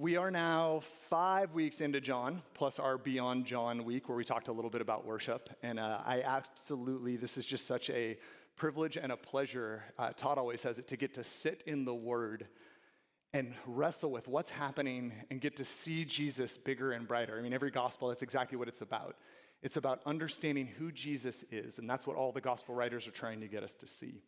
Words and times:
We 0.00 0.14
are 0.14 0.30
now 0.30 0.82
five 1.10 1.54
weeks 1.54 1.80
into 1.80 2.00
John, 2.00 2.40
plus 2.54 2.78
our 2.78 2.96
Beyond 2.98 3.46
John 3.46 3.84
week, 3.84 4.08
where 4.08 4.16
we 4.16 4.22
talked 4.22 4.46
a 4.46 4.52
little 4.52 4.70
bit 4.70 4.80
about 4.80 5.04
worship. 5.04 5.50
And 5.60 5.80
uh, 5.80 5.98
I 6.06 6.22
absolutely, 6.22 7.16
this 7.16 7.36
is 7.36 7.44
just 7.44 7.66
such 7.66 7.90
a 7.90 8.16
privilege 8.54 8.96
and 8.96 9.10
a 9.10 9.16
pleasure. 9.16 9.82
Uh, 9.98 10.10
Todd 10.10 10.38
always 10.38 10.60
says 10.60 10.78
it 10.78 10.86
to 10.86 10.96
get 10.96 11.14
to 11.14 11.24
sit 11.24 11.64
in 11.66 11.84
the 11.84 11.96
Word 11.96 12.46
and 13.32 13.54
wrestle 13.66 14.12
with 14.12 14.28
what's 14.28 14.50
happening 14.50 15.12
and 15.32 15.40
get 15.40 15.56
to 15.56 15.64
see 15.64 16.04
Jesus 16.04 16.56
bigger 16.56 16.92
and 16.92 17.08
brighter. 17.08 17.36
I 17.36 17.42
mean, 17.42 17.52
every 17.52 17.72
gospel, 17.72 18.06
that's 18.06 18.22
exactly 18.22 18.56
what 18.56 18.68
it's 18.68 18.82
about. 18.82 19.16
It's 19.64 19.78
about 19.78 20.00
understanding 20.06 20.68
who 20.68 20.92
Jesus 20.92 21.44
is, 21.50 21.80
and 21.80 21.90
that's 21.90 22.06
what 22.06 22.14
all 22.14 22.30
the 22.30 22.40
gospel 22.40 22.72
writers 22.76 23.08
are 23.08 23.10
trying 23.10 23.40
to 23.40 23.48
get 23.48 23.64
us 23.64 23.74
to 23.74 23.88
see. 23.88 24.22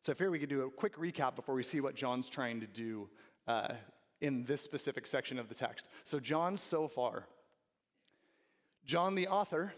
So, 0.00 0.10
if 0.10 0.18
here 0.18 0.32
we 0.32 0.40
could 0.40 0.48
do 0.48 0.62
a 0.62 0.70
quick 0.72 0.96
recap 0.96 1.36
before 1.36 1.54
we 1.54 1.62
see 1.62 1.80
what 1.80 1.94
John's 1.94 2.28
trying 2.28 2.58
to 2.62 2.66
do 2.66 3.08
uh, 3.46 3.74
in 4.20 4.44
this 4.44 4.62
specific 4.62 5.06
section 5.06 5.38
of 5.38 5.48
the 5.48 5.54
text. 5.54 5.88
So, 6.04 6.20
John, 6.20 6.56
so 6.56 6.88
far, 6.88 7.26
John 8.84 9.14
the 9.14 9.28
author, 9.28 9.72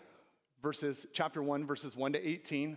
verses 0.62 1.06
chapter 1.12 1.42
1, 1.42 1.66
verses 1.66 1.96
1 1.96 2.14
to 2.14 2.28
18, 2.28 2.76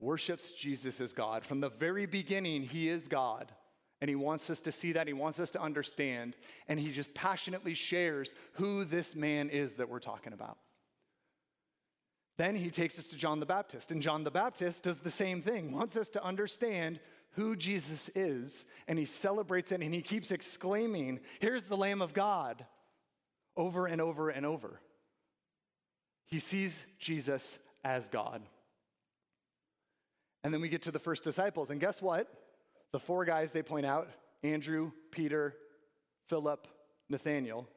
worships 0.00 0.52
Jesus 0.52 1.00
as 1.00 1.12
God. 1.12 1.44
From 1.44 1.60
the 1.60 1.70
very 1.70 2.06
beginning, 2.06 2.62
he 2.62 2.88
is 2.88 3.08
God. 3.08 3.52
And 4.00 4.08
he 4.08 4.16
wants 4.16 4.50
us 4.50 4.60
to 4.62 4.72
see 4.72 4.92
that. 4.92 5.06
He 5.06 5.14
wants 5.14 5.40
us 5.40 5.50
to 5.50 5.62
understand. 5.62 6.36
And 6.68 6.78
he 6.78 6.90
just 6.90 7.14
passionately 7.14 7.72
shares 7.72 8.34
who 8.54 8.84
this 8.84 9.16
man 9.16 9.48
is 9.48 9.76
that 9.76 9.88
we're 9.88 10.00
talking 10.00 10.34
about. 10.34 10.58
Then 12.36 12.56
he 12.56 12.70
takes 12.70 12.98
us 12.98 13.06
to 13.08 13.16
John 13.16 13.40
the 13.40 13.46
Baptist. 13.46 13.92
And 13.92 14.02
John 14.02 14.24
the 14.24 14.30
Baptist 14.30 14.84
does 14.84 14.98
the 14.98 15.10
same 15.10 15.40
thing, 15.40 15.72
wants 15.72 15.96
us 15.96 16.08
to 16.10 16.24
understand 16.24 17.00
who 17.34 17.56
Jesus 17.56 18.10
is, 18.14 18.64
and 18.88 18.98
he 18.98 19.04
celebrates 19.04 19.72
it 19.72 19.80
and 19.80 19.94
he 19.94 20.02
keeps 20.02 20.30
exclaiming, 20.30 21.20
Here's 21.40 21.64
the 21.64 21.76
Lamb 21.76 22.02
of 22.02 22.14
God, 22.14 22.64
over 23.56 23.86
and 23.86 24.00
over 24.00 24.30
and 24.30 24.44
over. 24.44 24.80
He 26.26 26.38
sees 26.38 26.84
Jesus 26.98 27.58
as 27.84 28.08
God. 28.08 28.42
And 30.42 30.52
then 30.52 30.60
we 30.60 30.68
get 30.68 30.82
to 30.82 30.90
the 30.90 30.98
first 30.98 31.24
disciples, 31.24 31.70
and 31.70 31.80
guess 31.80 32.02
what? 32.02 32.28
The 32.92 33.00
four 33.00 33.24
guys 33.24 33.52
they 33.52 33.62
point 33.62 33.86
out 33.86 34.08
Andrew, 34.42 34.92
Peter, 35.10 35.54
Philip, 36.28 36.68
Nathaniel 37.08 37.68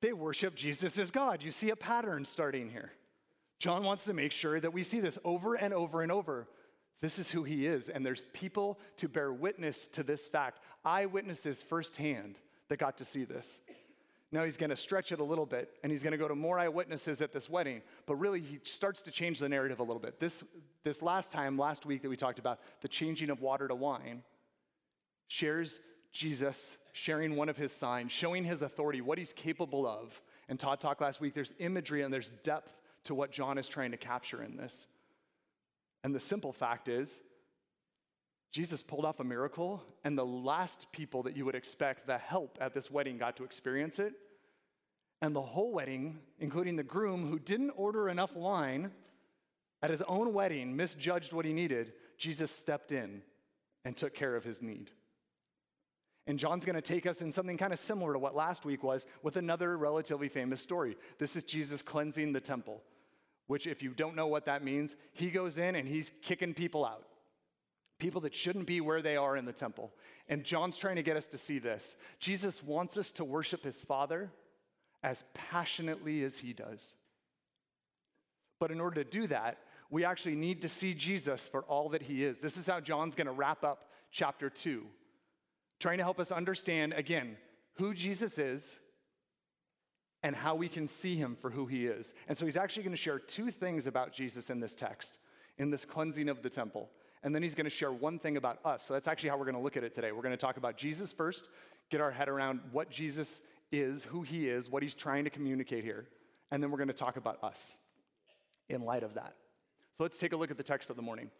they 0.00 0.12
worship 0.12 0.54
Jesus 0.54 0.98
as 0.98 1.10
God. 1.10 1.42
You 1.42 1.50
see 1.50 1.70
a 1.70 1.76
pattern 1.76 2.24
starting 2.24 2.70
here. 2.70 2.92
John 3.58 3.84
wants 3.84 4.04
to 4.06 4.14
make 4.14 4.32
sure 4.32 4.58
that 4.58 4.72
we 4.72 4.82
see 4.82 5.00
this 5.00 5.18
over 5.24 5.54
and 5.54 5.74
over 5.74 6.00
and 6.00 6.10
over. 6.10 6.48
This 7.00 7.18
is 7.18 7.30
who 7.30 7.44
he 7.44 7.66
is, 7.66 7.88
and 7.88 8.04
there's 8.04 8.24
people 8.32 8.78
to 8.98 9.08
bear 9.08 9.32
witness 9.32 9.86
to 9.88 10.02
this 10.02 10.28
fact, 10.28 10.60
eyewitnesses 10.84 11.62
firsthand 11.62 12.38
that 12.68 12.78
got 12.78 12.98
to 12.98 13.04
see 13.04 13.24
this. 13.24 13.60
Now 14.32 14.44
he's 14.44 14.56
going 14.56 14.70
to 14.70 14.76
stretch 14.76 15.10
it 15.10 15.18
a 15.18 15.24
little 15.24 15.46
bit, 15.46 15.70
and 15.82 15.90
he's 15.90 16.02
going 16.02 16.12
to 16.12 16.18
go 16.18 16.28
to 16.28 16.34
more 16.34 16.58
eyewitnesses 16.58 17.20
at 17.20 17.32
this 17.32 17.50
wedding, 17.50 17.82
but 18.06 18.14
really 18.16 18.40
he 18.40 18.60
starts 18.62 19.02
to 19.02 19.10
change 19.10 19.40
the 19.40 19.48
narrative 19.48 19.80
a 19.80 19.82
little 19.82 20.00
bit. 20.00 20.20
This, 20.20 20.44
this 20.84 21.02
last 21.02 21.32
time, 21.32 21.58
last 21.58 21.84
week 21.84 22.02
that 22.02 22.08
we 22.08 22.16
talked 22.16 22.38
about, 22.38 22.60
the 22.82 22.88
changing 22.88 23.30
of 23.30 23.40
water 23.40 23.66
to 23.66 23.74
wine, 23.74 24.22
shares 25.26 25.80
Jesus 26.12 26.76
sharing 26.92 27.34
one 27.34 27.48
of 27.48 27.56
his 27.56 27.72
signs, 27.72 28.12
showing 28.12 28.44
his 28.44 28.62
authority, 28.62 29.00
what 29.00 29.18
he's 29.18 29.32
capable 29.32 29.86
of. 29.86 30.20
And 30.48 30.60
Todd 30.60 30.80
talked 30.80 31.00
last 31.00 31.20
week, 31.20 31.34
there's 31.34 31.54
imagery 31.58 32.02
and 32.02 32.12
there's 32.12 32.32
depth 32.44 32.72
to 33.04 33.14
what 33.14 33.32
John 33.32 33.58
is 33.58 33.68
trying 33.68 33.92
to 33.92 33.96
capture 33.96 34.42
in 34.42 34.56
this. 34.56 34.86
And 36.02 36.14
the 36.14 36.20
simple 36.20 36.52
fact 36.52 36.88
is, 36.88 37.20
Jesus 38.52 38.82
pulled 38.82 39.04
off 39.04 39.20
a 39.20 39.24
miracle, 39.24 39.82
and 40.02 40.18
the 40.18 40.26
last 40.26 40.90
people 40.92 41.22
that 41.22 41.36
you 41.36 41.44
would 41.44 41.54
expect 41.54 42.06
the 42.06 42.18
help 42.18 42.58
at 42.60 42.74
this 42.74 42.90
wedding 42.90 43.16
got 43.16 43.36
to 43.36 43.44
experience 43.44 43.98
it. 43.98 44.14
And 45.22 45.36
the 45.36 45.42
whole 45.42 45.72
wedding, 45.72 46.18
including 46.38 46.76
the 46.76 46.82
groom 46.82 47.28
who 47.28 47.38
didn't 47.38 47.70
order 47.70 48.08
enough 48.08 48.34
wine 48.34 48.90
at 49.82 49.90
his 49.90 50.02
own 50.02 50.32
wedding, 50.32 50.74
misjudged 50.74 51.32
what 51.32 51.44
he 51.44 51.52
needed, 51.52 51.92
Jesus 52.18 52.50
stepped 52.50 52.90
in 52.90 53.22
and 53.84 53.96
took 53.96 54.14
care 54.14 54.34
of 54.34 54.44
his 54.44 54.62
need. 54.62 54.90
And 56.26 56.38
John's 56.38 56.64
going 56.64 56.76
to 56.76 56.82
take 56.82 57.06
us 57.06 57.22
in 57.22 57.32
something 57.32 57.56
kind 57.56 57.72
of 57.72 57.78
similar 57.78 58.12
to 58.12 58.18
what 58.18 58.34
last 58.34 58.64
week 58.64 58.82
was 58.82 59.06
with 59.22 59.36
another 59.36 59.76
relatively 59.76 60.28
famous 60.28 60.60
story. 60.60 60.96
This 61.18 61.36
is 61.36 61.44
Jesus 61.44 61.82
cleansing 61.82 62.32
the 62.32 62.40
temple 62.40 62.82
which, 63.50 63.66
if 63.66 63.82
you 63.82 63.90
don't 63.90 64.14
know 64.14 64.28
what 64.28 64.44
that 64.44 64.62
means, 64.62 64.94
he 65.12 65.28
goes 65.28 65.58
in 65.58 65.74
and 65.74 65.88
he's 65.88 66.12
kicking 66.22 66.54
people 66.54 66.84
out. 66.84 67.04
People 67.98 68.20
that 68.20 68.32
shouldn't 68.32 68.64
be 68.64 68.80
where 68.80 69.02
they 69.02 69.16
are 69.16 69.36
in 69.36 69.44
the 69.44 69.52
temple. 69.52 69.92
And 70.28 70.44
John's 70.44 70.76
trying 70.76 70.94
to 70.94 71.02
get 71.02 71.16
us 71.16 71.26
to 71.26 71.36
see 71.36 71.58
this. 71.58 71.96
Jesus 72.20 72.62
wants 72.62 72.96
us 72.96 73.10
to 73.10 73.24
worship 73.24 73.64
his 73.64 73.82
Father 73.82 74.30
as 75.02 75.24
passionately 75.34 76.22
as 76.22 76.36
he 76.36 76.52
does. 76.52 76.94
But 78.60 78.70
in 78.70 78.80
order 78.80 79.02
to 79.02 79.10
do 79.10 79.26
that, 79.26 79.58
we 79.90 80.04
actually 80.04 80.36
need 80.36 80.62
to 80.62 80.68
see 80.68 80.94
Jesus 80.94 81.48
for 81.48 81.62
all 81.62 81.88
that 81.88 82.02
he 82.02 82.22
is. 82.22 82.38
This 82.38 82.56
is 82.56 82.68
how 82.68 82.78
John's 82.78 83.16
going 83.16 83.26
to 83.26 83.32
wrap 83.32 83.64
up 83.64 83.88
chapter 84.12 84.48
2, 84.48 84.86
trying 85.80 85.98
to 85.98 86.04
help 86.04 86.20
us 86.20 86.30
understand, 86.30 86.92
again, 86.92 87.36
who 87.78 87.94
Jesus 87.94 88.38
is 88.38 88.78
and 90.22 90.36
how 90.36 90.54
we 90.54 90.68
can 90.68 90.86
see 90.86 91.16
him 91.16 91.36
for 91.40 91.50
who 91.50 91.66
he 91.66 91.86
is. 91.86 92.12
And 92.28 92.36
so 92.36 92.44
he's 92.44 92.56
actually 92.56 92.82
going 92.82 92.92
to 92.92 93.00
share 93.00 93.18
two 93.18 93.50
things 93.50 93.86
about 93.86 94.12
Jesus 94.12 94.50
in 94.50 94.60
this 94.60 94.74
text, 94.74 95.18
in 95.58 95.70
this 95.70 95.84
cleansing 95.84 96.28
of 96.28 96.42
the 96.42 96.50
temple. 96.50 96.90
And 97.22 97.34
then 97.34 97.42
he's 97.42 97.54
going 97.54 97.64
to 97.64 97.70
share 97.70 97.92
one 97.92 98.18
thing 98.18 98.36
about 98.36 98.58
us. 98.64 98.82
So 98.82 98.94
that's 98.94 99.08
actually 99.08 99.30
how 99.30 99.36
we're 99.36 99.44
going 99.44 99.56
to 99.56 99.62
look 99.62 99.76
at 99.76 99.84
it 99.84 99.94
today. 99.94 100.12
We're 100.12 100.22
going 100.22 100.32
to 100.32 100.38
talk 100.38 100.56
about 100.56 100.76
Jesus 100.76 101.12
first, 101.12 101.48
get 101.90 102.00
our 102.00 102.10
head 102.10 102.28
around 102.28 102.60
what 102.72 102.90
Jesus 102.90 103.42
is, 103.72 104.04
who 104.04 104.22
he 104.22 104.48
is, 104.48 104.70
what 104.70 104.82
he's 104.82 104.94
trying 104.94 105.24
to 105.24 105.30
communicate 105.30 105.84
here. 105.84 106.06
And 106.50 106.62
then 106.62 106.70
we're 106.70 106.78
going 106.78 106.88
to 106.88 106.94
talk 106.94 107.16
about 107.16 107.42
us 107.42 107.76
in 108.68 108.84
light 108.84 109.02
of 109.02 109.14
that. 109.14 109.34
So 109.96 110.04
let's 110.04 110.18
take 110.18 110.32
a 110.32 110.36
look 110.36 110.50
at 110.50 110.56
the 110.56 110.62
text 110.62 110.88
for 110.88 110.94
the 110.94 111.02
morning. 111.02 111.30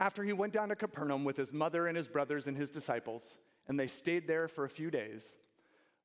After 0.00 0.24
he 0.24 0.32
went 0.32 0.52
down 0.52 0.68
to 0.68 0.76
Capernaum 0.76 1.24
with 1.24 1.36
his 1.36 1.52
mother 1.52 1.86
and 1.86 1.96
his 1.96 2.08
brothers 2.08 2.46
and 2.46 2.56
his 2.56 2.70
disciples, 2.70 3.34
and 3.68 3.78
they 3.78 3.86
stayed 3.86 4.26
there 4.26 4.48
for 4.48 4.64
a 4.64 4.68
few 4.68 4.90
days, 4.90 5.34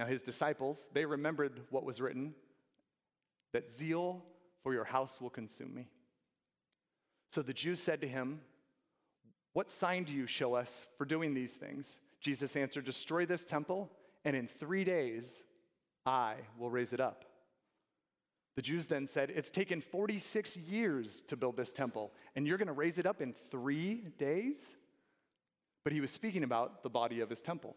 Now, 0.00 0.06
his 0.06 0.22
disciples, 0.22 0.88
they 0.94 1.04
remembered 1.04 1.60
what 1.68 1.84
was 1.84 2.00
written 2.00 2.32
that 3.52 3.68
zeal 3.68 4.24
for 4.62 4.72
your 4.72 4.84
house 4.84 5.20
will 5.20 5.28
consume 5.28 5.74
me. 5.74 5.88
So 7.32 7.42
the 7.42 7.52
Jews 7.52 7.82
said 7.82 8.00
to 8.00 8.08
him, 8.08 8.40
What 9.52 9.70
sign 9.70 10.04
do 10.04 10.14
you 10.14 10.26
show 10.26 10.54
us 10.54 10.86
for 10.96 11.04
doing 11.04 11.34
these 11.34 11.52
things? 11.52 11.98
Jesus 12.18 12.56
answered, 12.56 12.86
Destroy 12.86 13.26
this 13.26 13.44
temple, 13.44 13.90
and 14.24 14.34
in 14.34 14.48
three 14.48 14.84
days 14.84 15.42
I 16.06 16.36
will 16.58 16.70
raise 16.70 16.94
it 16.94 17.00
up. 17.00 17.26
The 18.56 18.62
Jews 18.62 18.86
then 18.86 19.06
said, 19.06 19.30
It's 19.30 19.50
taken 19.50 19.82
46 19.82 20.56
years 20.56 21.20
to 21.26 21.36
build 21.36 21.58
this 21.58 21.74
temple, 21.74 22.10
and 22.34 22.46
you're 22.46 22.56
going 22.56 22.68
to 22.68 22.72
raise 22.72 22.96
it 22.96 23.04
up 23.04 23.20
in 23.20 23.34
three 23.34 23.96
days? 24.16 24.76
But 25.84 25.92
he 25.92 26.00
was 26.00 26.10
speaking 26.10 26.42
about 26.42 26.82
the 26.82 26.88
body 26.88 27.20
of 27.20 27.28
his 27.28 27.42
temple 27.42 27.76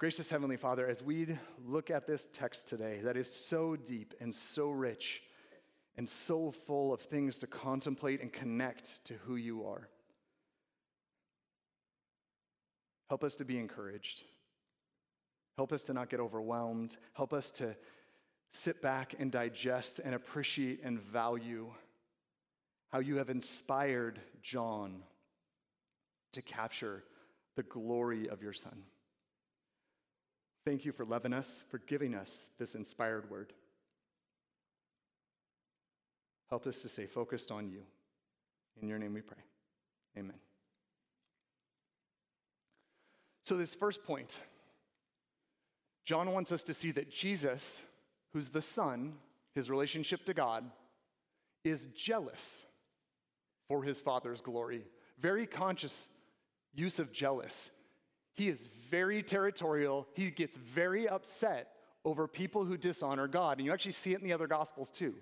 Gracious 0.00 0.30
Heavenly 0.30 0.56
Father, 0.56 0.88
as 0.88 1.02
we 1.02 1.26
look 1.66 1.90
at 1.90 2.06
this 2.06 2.26
text 2.32 2.66
today 2.66 3.00
that 3.04 3.18
is 3.18 3.30
so 3.30 3.76
deep 3.76 4.14
and 4.18 4.34
so 4.34 4.70
rich 4.70 5.20
and 5.98 6.08
so 6.08 6.50
full 6.50 6.94
of 6.94 7.02
things 7.02 7.36
to 7.36 7.46
contemplate 7.46 8.22
and 8.22 8.32
connect 8.32 9.04
to 9.04 9.12
who 9.26 9.36
you 9.36 9.66
are, 9.66 9.90
help 13.10 13.22
us 13.22 13.34
to 13.34 13.44
be 13.44 13.58
encouraged. 13.58 14.24
Help 15.58 15.70
us 15.70 15.82
to 15.82 15.92
not 15.92 16.08
get 16.08 16.18
overwhelmed. 16.18 16.96
Help 17.12 17.34
us 17.34 17.50
to 17.50 17.76
sit 18.52 18.80
back 18.80 19.14
and 19.18 19.30
digest 19.30 20.00
and 20.02 20.14
appreciate 20.14 20.80
and 20.82 20.98
value 20.98 21.70
how 22.88 23.00
you 23.00 23.18
have 23.18 23.28
inspired 23.28 24.18
John 24.40 25.02
to 26.32 26.40
capture 26.40 27.04
the 27.54 27.64
glory 27.64 28.30
of 28.30 28.42
your 28.42 28.54
Son. 28.54 28.84
Thank 30.64 30.84
you 30.84 30.92
for 30.92 31.04
loving 31.04 31.32
us, 31.32 31.64
for 31.70 31.78
giving 31.78 32.14
us 32.14 32.48
this 32.58 32.74
inspired 32.74 33.30
word. 33.30 33.52
Help 36.50 36.66
us 36.66 36.82
to 36.82 36.88
stay 36.88 37.06
focused 37.06 37.50
on 37.50 37.68
you. 37.68 37.82
In 38.82 38.88
your 38.88 38.98
name 38.98 39.14
we 39.14 39.20
pray. 39.20 39.38
Amen. 40.18 40.36
So, 43.44 43.56
this 43.56 43.74
first 43.74 44.04
point, 44.04 44.40
John 46.04 46.32
wants 46.32 46.52
us 46.52 46.62
to 46.64 46.74
see 46.74 46.90
that 46.92 47.10
Jesus, 47.10 47.82
who's 48.32 48.48
the 48.48 48.62
Son, 48.62 49.14
his 49.54 49.70
relationship 49.70 50.24
to 50.26 50.34
God, 50.34 50.64
is 51.64 51.86
jealous 51.96 52.66
for 53.68 53.82
his 53.82 54.00
Father's 54.00 54.40
glory. 54.40 54.84
Very 55.20 55.46
conscious 55.46 56.08
use 56.74 56.98
of 56.98 57.12
jealous. 57.12 57.70
He 58.40 58.48
is 58.48 58.70
very 58.90 59.22
territorial. 59.22 60.08
He 60.14 60.30
gets 60.30 60.56
very 60.56 61.06
upset 61.06 61.74
over 62.06 62.26
people 62.26 62.64
who 62.64 62.78
dishonor 62.78 63.28
God. 63.28 63.58
And 63.58 63.66
you 63.66 63.70
actually 63.74 63.92
see 63.92 64.14
it 64.14 64.18
in 64.18 64.24
the 64.24 64.32
other 64.32 64.46
Gospels 64.46 64.90
too. 64.90 65.14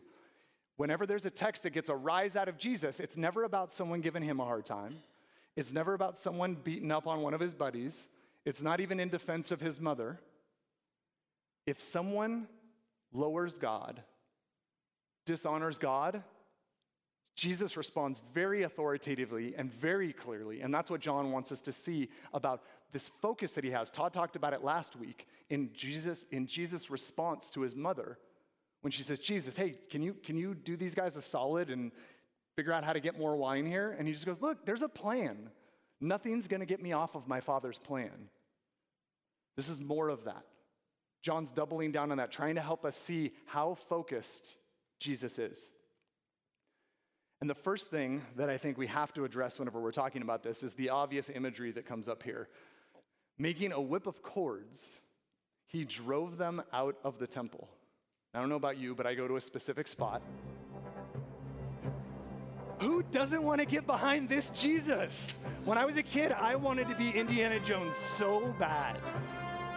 Whenever 0.76 1.04
there's 1.04 1.26
a 1.26 1.30
text 1.30 1.64
that 1.64 1.70
gets 1.70 1.88
a 1.88 1.96
rise 1.96 2.36
out 2.36 2.46
of 2.46 2.58
Jesus, 2.58 3.00
it's 3.00 3.16
never 3.16 3.42
about 3.42 3.72
someone 3.72 4.02
giving 4.02 4.22
him 4.22 4.38
a 4.38 4.44
hard 4.44 4.66
time. 4.66 4.98
It's 5.56 5.72
never 5.72 5.94
about 5.94 6.16
someone 6.16 6.54
beating 6.62 6.92
up 6.92 7.08
on 7.08 7.20
one 7.20 7.34
of 7.34 7.40
his 7.40 7.54
buddies. 7.54 8.06
It's 8.44 8.62
not 8.62 8.78
even 8.78 9.00
in 9.00 9.08
defense 9.08 9.50
of 9.50 9.60
his 9.60 9.80
mother. 9.80 10.20
If 11.66 11.80
someone 11.80 12.46
lowers 13.12 13.58
God, 13.58 14.00
dishonors 15.26 15.78
God, 15.78 16.22
Jesus 17.38 17.76
responds 17.76 18.20
very 18.34 18.64
authoritatively 18.64 19.54
and 19.56 19.72
very 19.72 20.12
clearly. 20.12 20.60
And 20.60 20.74
that's 20.74 20.90
what 20.90 21.00
John 21.00 21.30
wants 21.30 21.52
us 21.52 21.60
to 21.60 21.72
see 21.72 22.08
about 22.34 22.64
this 22.90 23.10
focus 23.22 23.52
that 23.52 23.62
he 23.62 23.70
has. 23.70 23.92
Todd 23.92 24.12
talked 24.12 24.34
about 24.34 24.54
it 24.54 24.64
last 24.64 24.96
week 24.96 25.28
in 25.48 25.70
Jesus, 25.72 26.26
in 26.32 26.48
Jesus' 26.48 26.90
response 26.90 27.48
to 27.50 27.60
his 27.60 27.76
mother 27.76 28.18
when 28.80 28.90
she 28.90 29.04
says, 29.04 29.20
Jesus, 29.20 29.56
hey, 29.56 29.78
can 29.88 30.02
you, 30.02 30.14
can 30.14 30.36
you 30.36 30.52
do 30.52 30.76
these 30.76 30.96
guys 30.96 31.14
a 31.14 31.22
solid 31.22 31.70
and 31.70 31.92
figure 32.56 32.72
out 32.72 32.82
how 32.82 32.92
to 32.92 32.98
get 32.98 33.16
more 33.16 33.36
wine 33.36 33.66
here? 33.66 33.94
And 33.96 34.08
he 34.08 34.14
just 34.14 34.26
goes, 34.26 34.42
Look, 34.42 34.66
there's 34.66 34.82
a 34.82 34.88
plan. 34.88 35.50
Nothing's 36.00 36.48
going 36.48 36.58
to 36.58 36.66
get 36.66 36.82
me 36.82 36.92
off 36.92 37.14
of 37.14 37.28
my 37.28 37.38
father's 37.40 37.78
plan. 37.78 38.30
This 39.56 39.68
is 39.68 39.80
more 39.80 40.08
of 40.08 40.24
that. 40.24 40.42
John's 41.22 41.52
doubling 41.52 41.92
down 41.92 42.10
on 42.10 42.18
that, 42.18 42.32
trying 42.32 42.56
to 42.56 42.60
help 42.60 42.84
us 42.84 42.96
see 42.96 43.30
how 43.46 43.74
focused 43.74 44.58
Jesus 44.98 45.38
is. 45.38 45.70
And 47.40 47.48
the 47.48 47.54
first 47.54 47.90
thing 47.90 48.22
that 48.36 48.50
I 48.50 48.58
think 48.58 48.78
we 48.78 48.88
have 48.88 49.12
to 49.14 49.24
address 49.24 49.58
whenever 49.58 49.80
we're 49.80 49.92
talking 49.92 50.22
about 50.22 50.42
this 50.42 50.62
is 50.62 50.74
the 50.74 50.90
obvious 50.90 51.30
imagery 51.30 51.70
that 51.72 51.86
comes 51.86 52.08
up 52.08 52.22
here. 52.22 52.48
Making 53.38 53.72
a 53.72 53.80
whip 53.80 54.08
of 54.08 54.22
cords, 54.22 54.98
he 55.66 55.84
drove 55.84 56.36
them 56.36 56.62
out 56.72 56.96
of 57.04 57.18
the 57.18 57.26
temple. 57.26 57.68
I 58.34 58.40
don't 58.40 58.48
know 58.48 58.56
about 58.56 58.78
you, 58.78 58.94
but 58.94 59.06
I 59.06 59.14
go 59.14 59.28
to 59.28 59.36
a 59.36 59.40
specific 59.40 59.86
spot. 59.86 60.20
Who 62.80 63.02
doesn't 63.04 63.42
want 63.42 63.60
to 63.60 63.66
get 63.66 63.86
behind 63.86 64.28
this 64.28 64.50
Jesus? 64.50 65.38
When 65.64 65.78
I 65.78 65.84
was 65.84 65.96
a 65.96 66.02
kid, 66.02 66.32
I 66.32 66.56
wanted 66.56 66.88
to 66.88 66.94
be 66.94 67.10
Indiana 67.10 67.60
Jones 67.60 67.96
so 67.96 68.54
bad. 68.58 69.00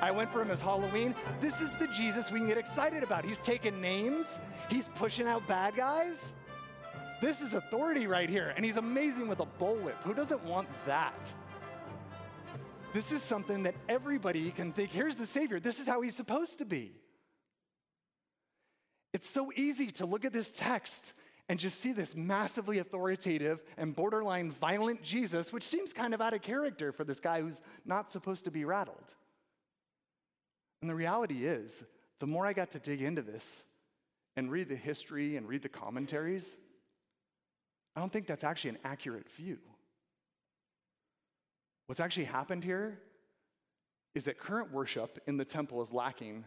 I 0.02 0.10
went 0.10 0.32
for 0.34 0.42
him 0.42 0.50
as 0.50 0.62
Halloween. 0.62 1.14
This 1.40 1.62
is 1.62 1.76
the 1.76 1.88
Jesus 1.88 2.32
we 2.32 2.40
can 2.40 2.48
get 2.48 2.58
excited 2.58 3.04
about. 3.04 3.24
He's 3.24 3.40
taking 3.40 3.80
names, 3.82 4.40
he's 4.70 4.88
pushing 4.96 5.28
out 5.28 5.48
bad 5.48 5.76
guys. 5.76 6.34
This 7.22 7.42
is 7.42 7.54
authority 7.54 8.08
right 8.08 8.30
here. 8.30 8.52
And 8.56 8.66
he's 8.66 8.78
amazing 8.78 9.28
with 9.28 9.40
a 9.40 9.46
bullwhip. 9.46 10.02
Who 10.04 10.14
doesn't 10.14 10.44
want 10.44 10.68
that? 10.88 11.34
This 12.94 13.12
is 13.12 13.22
something 13.22 13.64
that 13.64 13.76
everybody 13.88 14.52
can 14.52 14.74
think 14.74 14.92
here's 14.92 15.16
the 15.16 15.28
Savior. 15.28 15.60
This 15.60 15.80
is 15.80 15.88
how 15.88 16.02
he's 16.02 16.16
supposed 16.16 16.58
to 16.58 16.66
be. 16.66 16.92
It's 19.14 19.30
so 19.30 19.52
easy 19.56 19.92
to 19.94 20.06
look 20.06 20.26
at 20.26 20.34
this 20.34 20.52
text 20.52 21.14
and 21.48 21.60
just 21.60 21.80
see 21.80 21.92
this 21.92 22.16
massively 22.16 22.80
authoritative 22.80 23.62
and 23.78 23.96
borderline 23.96 24.52
violent 24.52 25.04
Jesus, 25.04 25.54
which 25.54 25.64
seems 25.64 25.94
kind 25.94 26.14
of 26.14 26.22
out 26.22 26.34
of 26.34 26.42
character 26.42 26.92
for 26.92 27.04
this 27.04 27.20
guy 27.20 27.42
who's 27.42 27.62
not 27.86 28.10
supposed 28.10 28.46
to 28.46 28.52
be 28.52 28.66
rattled. 28.66 29.16
And 30.82 30.90
the 30.90 30.96
reality 30.96 31.46
is, 31.46 31.84
the 32.20 32.28
more 32.28 32.46
I 32.46 32.54
got 32.54 32.72
to 32.72 32.80
dig 32.80 33.02
into 33.02 33.22
this 33.22 33.66
and 34.36 34.50
read 34.50 34.70
the 34.70 34.76
history 34.76 35.36
and 35.36 35.48
read 35.48 35.62
the 35.62 35.70
commentaries, 35.70 36.58
I 37.96 38.00
don't 38.00 38.12
think 38.12 38.28
that's 38.28 38.44
actually 38.44 38.72
an 38.72 38.78
accurate 38.84 39.30
view. 39.30 39.58
What's 41.88 42.00
actually 42.00 42.26
happened 42.26 42.64
here 42.64 43.00
is 44.16 44.26
that 44.26 44.40
current 44.40 44.72
worship 44.72 45.20
in 45.28 45.38
the 45.38 45.46
temple 45.46 45.82
is 45.82 45.92
lacking 45.92 46.46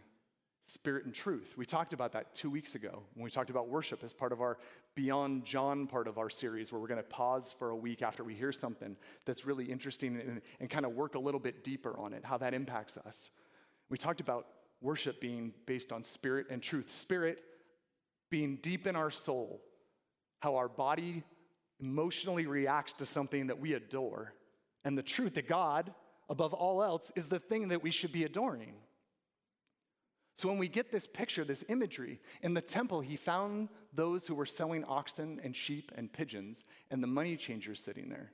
spirit 0.67 1.05
and 1.05 1.15
truth. 1.15 1.55
We 1.57 1.67
talked 1.67 1.93
about 1.93 2.13
that 2.13 2.35
two 2.35 2.49
weeks 2.51 2.75
ago 2.75 3.03
when 3.15 3.25
we 3.25 3.31
talked 3.31 3.51
about 3.51 3.69
worship 3.69 4.03
as 4.03 4.13
part 4.13 4.33
of 4.33 4.41
our 4.41 4.59
Beyond 4.95 5.45
John 5.45 5.87
part 5.87 6.07
of 6.07 6.19
our 6.19 6.31
series, 6.31 6.71
where 6.71 6.81
we're 6.81 6.87
going 6.87 7.03
to 7.03 7.03
pause 7.03 7.53
for 7.59 7.71
a 7.71 7.77
week 7.77 8.01
after 8.01 8.23
we 8.23 8.35
hear 8.35 8.53
something 8.53 8.97
that's 9.25 9.45
really 9.45 9.65
interesting 9.65 10.17
and, 10.17 10.41
and 10.61 10.71
kind 10.71 10.87
of 10.87 10.93
work 10.93 11.17
a 11.17 11.19
little 11.19 11.41
bit 11.41 11.65
deeper 11.65 11.99
on 11.99 12.13
it, 12.13 12.25
how 12.25 12.39
that 12.39 12.55
impacts 12.55 12.97
us. 12.97 13.31
We 13.91 13.99
talked 13.99 14.21
about 14.21 14.47
worship 14.81 15.21
being 15.21 15.53
based 15.67 15.93
on 15.93 16.03
spirit 16.03 16.47
and 16.49 16.63
truth. 16.63 16.91
Spirit 16.91 17.39
being 18.31 18.59
deep 18.63 18.87
in 18.87 18.95
our 18.95 19.11
soul, 19.11 19.61
how 20.41 20.57
our 20.57 20.69
body 20.69 21.25
emotionally 21.85 22.47
reacts 22.47 22.95
to 22.95 23.05
something 23.07 23.49
that 23.49 23.61
we 23.61 23.75
adore, 23.75 24.33
and 24.85 24.97
the 24.97 25.03
truth 25.03 25.35
that 25.35 25.47
God, 25.47 25.93
above 26.31 26.55
all 26.55 26.83
else, 26.83 27.13
is 27.15 27.29
the 27.29 27.39
thing 27.39 27.69
that 27.69 27.83
we 27.83 27.91
should 27.91 28.11
be 28.11 28.25
adoring. 28.25 28.75
So 30.39 30.49
when 30.49 30.59
we 30.59 30.67
get 30.67 30.91
this 30.91 31.07
picture, 31.07 31.45
this 31.45 31.63
imagery, 31.69 32.21
in 32.43 32.55
the 32.55 32.63
temple, 32.63 33.03
he 33.03 33.17
found 33.17 33.69
those 33.93 34.27
who 34.27 34.35
were 34.35 34.47
selling 34.47 34.83
oxen 34.85 35.41
and 35.45 35.55
sheep 35.55 35.93
and 35.95 36.13
pigeons 36.13 36.65
and 36.91 37.03
the 37.03 37.07
money 37.07 37.37
changers 37.37 37.81
sitting 37.81 38.09
there. 38.09 38.33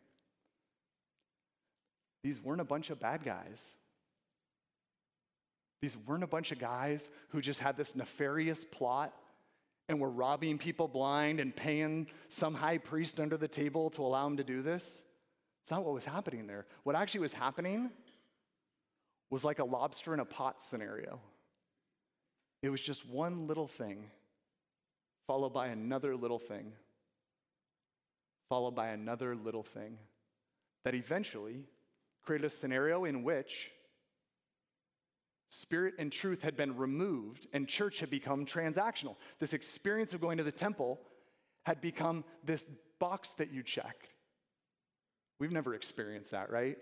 These 2.23 2.41
weren't 2.41 2.61
a 2.61 2.64
bunch 2.64 2.91
of 2.91 3.00
bad 3.00 3.25
guys. 3.25 3.75
These 5.82 5.96
weren't 6.06 6.25
a 6.25 6.29
bunch 6.29 6.53
of 6.53 6.58
guys 6.58 7.11
who 7.31 7.41
just 7.41 7.61
had 7.61 7.76
this 7.76 7.96
nefarious 7.96 8.64
plot 8.64 9.13
and 9.91 9.99
we're 9.99 10.09
robbing 10.09 10.56
people 10.56 10.87
blind 10.87 11.41
and 11.41 11.55
paying 11.55 12.06
some 12.29 12.55
high 12.55 12.79
priest 12.79 13.19
under 13.19 13.37
the 13.37 13.49
table 13.49 13.91
to 13.91 14.03
allow 14.03 14.25
him 14.25 14.37
to 14.37 14.44
do 14.44 14.63
this. 14.63 15.03
It's 15.63 15.73
not 15.73 15.85
what 15.85 15.93
was 15.93 16.05
happening 16.05 16.47
there. 16.47 16.65
What 16.85 16.94
actually 16.94 17.23
was 17.23 17.32
happening 17.32 17.91
was 19.31 19.44
like 19.44 19.59
a 19.59 19.65
lobster 19.65 20.15
in 20.15 20.20
a 20.20 20.25
pot 20.25 20.63
scenario. 20.63 21.19
It 22.63 22.69
was 22.69 22.81
just 22.81 23.05
one 23.05 23.49
little 23.49 23.67
thing, 23.67 24.05
followed 25.27 25.53
by 25.53 25.67
another 25.67 26.15
little 26.15 26.39
thing, 26.39 26.73
followed 28.49 28.77
by 28.77 28.91
another 28.91 29.35
little 29.35 29.65
thing, 29.65 29.99
that 30.85 30.94
eventually 30.94 31.65
created 32.23 32.44
a 32.44 32.51
scenario 32.51 33.06
in 33.06 33.25
which 33.25 33.73
spirit 35.50 35.94
and 35.98 36.10
truth 36.10 36.42
had 36.42 36.56
been 36.56 36.76
removed 36.76 37.46
and 37.52 37.69
church 37.69 38.00
had 38.00 38.08
become 38.08 38.46
transactional. 38.46 39.16
This 39.38 39.52
experience 39.52 40.14
of 40.14 40.20
going 40.20 40.38
to 40.38 40.44
the 40.44 40.50
temple 40.50 40.98
had 41.64 41.80
become 41.80 42.24
this 42.44 42.64
box 42.98 43.32
that 43.32 43.52
you 43.52 43.62
check. 43.62 44.08
We've 45.38 45.52
never 45.52 45.74
experienced 45.74 46.30
that, 46.30 46.50
right? 46.50 46.78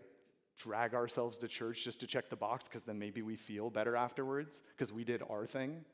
drag 0.58 0.94
ourselves 0.94 1.38
to 1.38 1.48
church 1.48 1.84
just 1.84 2.00
to 2.00 2.06
check 2.06 2.28
the 2.28 2.36
box 2.36 2.68
because 2.68 2.82
then 2.82 2.98
maybe 2.98 3.22
we 3.22 3.36
feel 3.36 3.70
better 3.70 3.96
afterwards 3.96 4.60
because 4.76 4.92
we 4.92 5.04
did 5.04 5.22
our 5.30 5.46
thing. 5.46 5.84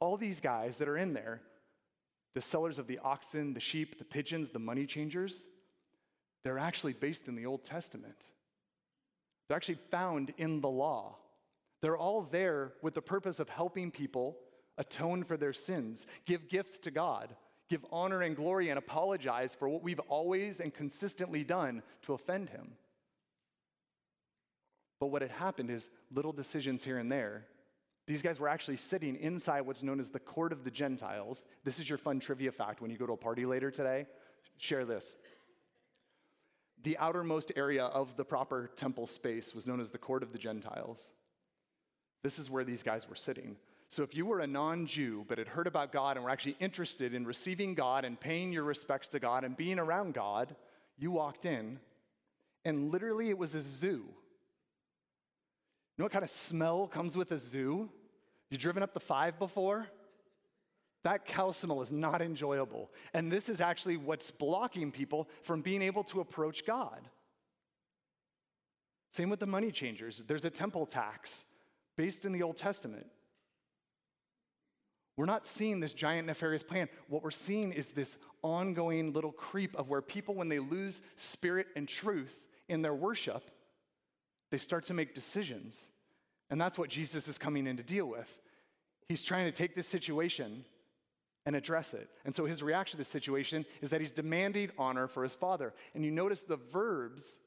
All 0.00 0.16
these 0.16 0.40
guys 0.40 0.78
that 0.78 0.88
are 0.88 0.96
in 0.96 1.12
there, 1.12 1.40
the 2.34 2.40
sellers 2.40 2.78
of 2.78 2.86
the 2.86 2.98
oxen, 3.00 3.54
the 3.54 3.60
sheep, 3.60 3.98
the 3.98 4.04
pigeons, 4.04 4.50
the 4.50 4.58
money 4.58 4.86
changers, 4.86 5.44
they're 6.42 6.58
actually 6.58 6.92
based 6.92 7.28
in 7.28 7.34
the 7.34 7.46
Old 7.46 7.64
Testament. 7.64 8.16
They're 9.48 9.56
actually 9.56 9.78
found 9.90 10.32
in 10.38 10.60
the 10.60 10.68
law. 10.68 11.16
They're 11.84 11.98
all 11.98 12.22
there 12.22 12.72
with 12.80 12.94
the 12.94 13.02
purpose 13.02 13.40
of 13.40 13.50
helping 13.50 13.90
people 13.90 14.38
atone 14.78 15.22
for 15.22 15.36
their 15.36 15.52
sins, 15.52 16.06
give 16.24 16.48
gifts 16.48 16.78
to 16.78 16.90
God, 16.90 17.36
give 17.68 17.84
honor 17.92 18.22
and 18.22 18.34
glory, 18.34 18.70
and 18.70 18.78
apologize 18.78 19.54
for 19.54 19.68
what 19.68 19.82
we've 19.82 20.00
always 20.08 20.60
and 20.60 20.72
consistently 20.72 21.44
done 21.44 21.82
to 22.06 22.14
offend 22.14 22.48
Him. 22.48 22.70
But 24.98 25.08
what 25.08 25.20
had 25.20 25.32
happened 25.32 25.70
is 25.70 25.90
little 26.10 26.32
decisions 26.32 26.82
here 26.82 26.96
and 26.96 27.12
there. 27.12 27.44
These 28.06 28.22
guys 28.22 28.40
were 28.40 28.48
actually 28.48 28.78
sitting 28.78 29.16
inside 29.16 29.60
what's 29.60 29.82
known 29.82 30.00
as 30.00 30.08
the 30.08 30.20
court 30.20 30.54
of 30.54 30.64
the 30.64 30.70
Gentiles. 30.70 31.44
This 31.64 31.78
is 31.78 31.86
your 31.86 31.98
fun 31.98 32.18
trivia 32.18 32.50
fact 32.50 32.80
when 32.80 32.90
you 32.90 32.96
go 32.96 33.06
to 33.06 33.12
a 33.12 33.18
party 33.18 33.44
later 33.44 33.70
today. 33.70 34.06
Share 34.56 34.86
this. 34.86 35.16
The 36.82 36.96
outermost 36.96 37.52
area 37.56 37.84
of 37.84 38.16
the 38.16 38.24
proper 38.24 38.70
temple 38.74 39.06
space 39.06 39.54
was 39.54 39.66
known 39.66 39.80
as 39.80 39.90
the 39.90 39.98
court 39.98 40.22
of 40.22 40.32
the 40.32 40.38
Gentiles. 40.38 41.10
This 42.24 42.38
is 42.38 42.50
where 42.50 42.64
these 42.64 42.82
guys 42.82 43.06
were 43.06 43.14
sitting. 43.14 43.54
So 43.90 44.02
if 44.02 44.16
you 44.16 44.24
were 44.24 44.40
a 44.40 44.46
non 44.46 44.86
Jew 44.86 45.26
but 45.28 45.36
had 45.36 45.46
heard 45.46 45.66
about 45.66 45.92
God 45.92 46.16
and 46.16 46.24
were 46.24 46.30
actually 46.30 46.56
interested 46.58 47.14
in 47.14 47.26
receiving 47.26 47.74
God 47.74 48.04
and 48.04 48.18
paying 48.18 48.50
your 48.50 48.64
respects 48.64 49.08
to 49.08 49.20
God 49.20 49.44
and 49.44 49.54
being 49.54 49.78
around 49.78 50.14
God, 50.14 50.56
you 50.96 51.10
walked 51.10 51.44
in, 51.44 51.78
and 52.64 52.90
literally 52.90 53.28
it 53.28 53.36
was 53.36 53.54
a 53.54 53.60
zoo. 53.60 54.06
You 54.06 55.98
know 55.98 56.06
what 56.06 56.12
kind 56.12 56.24
of 56.24 56.30
smell 56.30 56.86
comes 56.88 57.14
with 57.14 57.30
a 57.30 57.38
zoo? 57.38 57.90
You 58.50 58.56
driven 58.56 58.82
up 58.82 58.94
the 58.94 59.00
five 59.00 59.38
before? 59.38 59.86
That 61.02 61.26
cow 61.26 61.50
smell 61.50 61.82
is 61.82 61.92
not 61.92 62.22
enjoyable. 62.22 62.90
And 63.12 63.30
this 63.30 63.50
is 63.50 63.60
actually 63.60 63.98
what's 63.98 64.30
blocking 64.30 64.90
people 64.90 65.28
from 65.42 65.60
being 65.60 65.82
able 65.82 66.04
to 66.04 66.20
approach 66.20 66.64
God. 66.64 67.06
Same 69.12 69.28
with 69.28 69.40
the 69.40 69.46
money 69.46 69.70
changers. 69.70 70.22
There's 70.26 70.46
a 70.46 70.50
temple 70.50 70.86
tax 70.86 71.44
based 71.96 72.24
in 72.24 72.32
the 72.32 72.42
Old 72.42 72.56
Testament. 72.56 73.06
We're 75.16 75.26
not 75.26 75.46
seeing 75.46 75.78
this 75.78 75.92
giant 75.92 76.26
nefarious 76.26 76.64
plan. 76.64 76.88
What 77.08 77.22
we're 77.22 77.30
seeing 77.30 77.72
is 77.72 77.90
this 77.90 78.16
ongoing 78.42 79.12
little 79.12 79.30
creep 79.30 79.76
of 79.76 79.88
where 79.88 80.02
people, 80.02 80.34
when 80.34 80.48
they 80.48 80.58
lose 80.58 81.02
spirit 81.14 81.68
and 81.76 81.88
truth 81.88 82.40
in 82.68 82.82
their 82.82 82.94
worship, 82.94 83.50
they 84.50 84.58
start 84.58 84.84
to 84.84 84.94
make 84.94 85.14
decisions. 85.14 85.88
And 86.50 86.60
that's 86.60 86.78
what 86.78 86.90
Jesus 86.90 87.28
is 87.28 87.38
coming 87.38 87.66
in 87.66 87.76
to 87.76 87.82
deal 87.82 88.06
with. 88.06 88.40
He's 89.08 89.22
trying 89.22 89.46
to 89.46 89.52
take 89.52 89.74
this 89.74 89.86
situation 89.86 90.64
and 91.46 91.54
address 91.54 91.94
it. 91.94 92.08
And 92.24 92.34
so 92.34 92.46
his 92.46 92.62
reaction 92.62 92.92
to 92.92 92.98
this 92.98 93.08
situation 93.08 93.66
is 93.82 93.90
that 93.90 94.00
he's 94.00 94.10
demanding 94.10 94.70
honor 94.78 95.06
for 95.06 95.22
his 95.22 95.34
father. 95.34 95.74
And 95.94 96.04
you 96.04 96.10
notice 96.10 96.42
the 96.42 96.56
verbs 96.56 97.38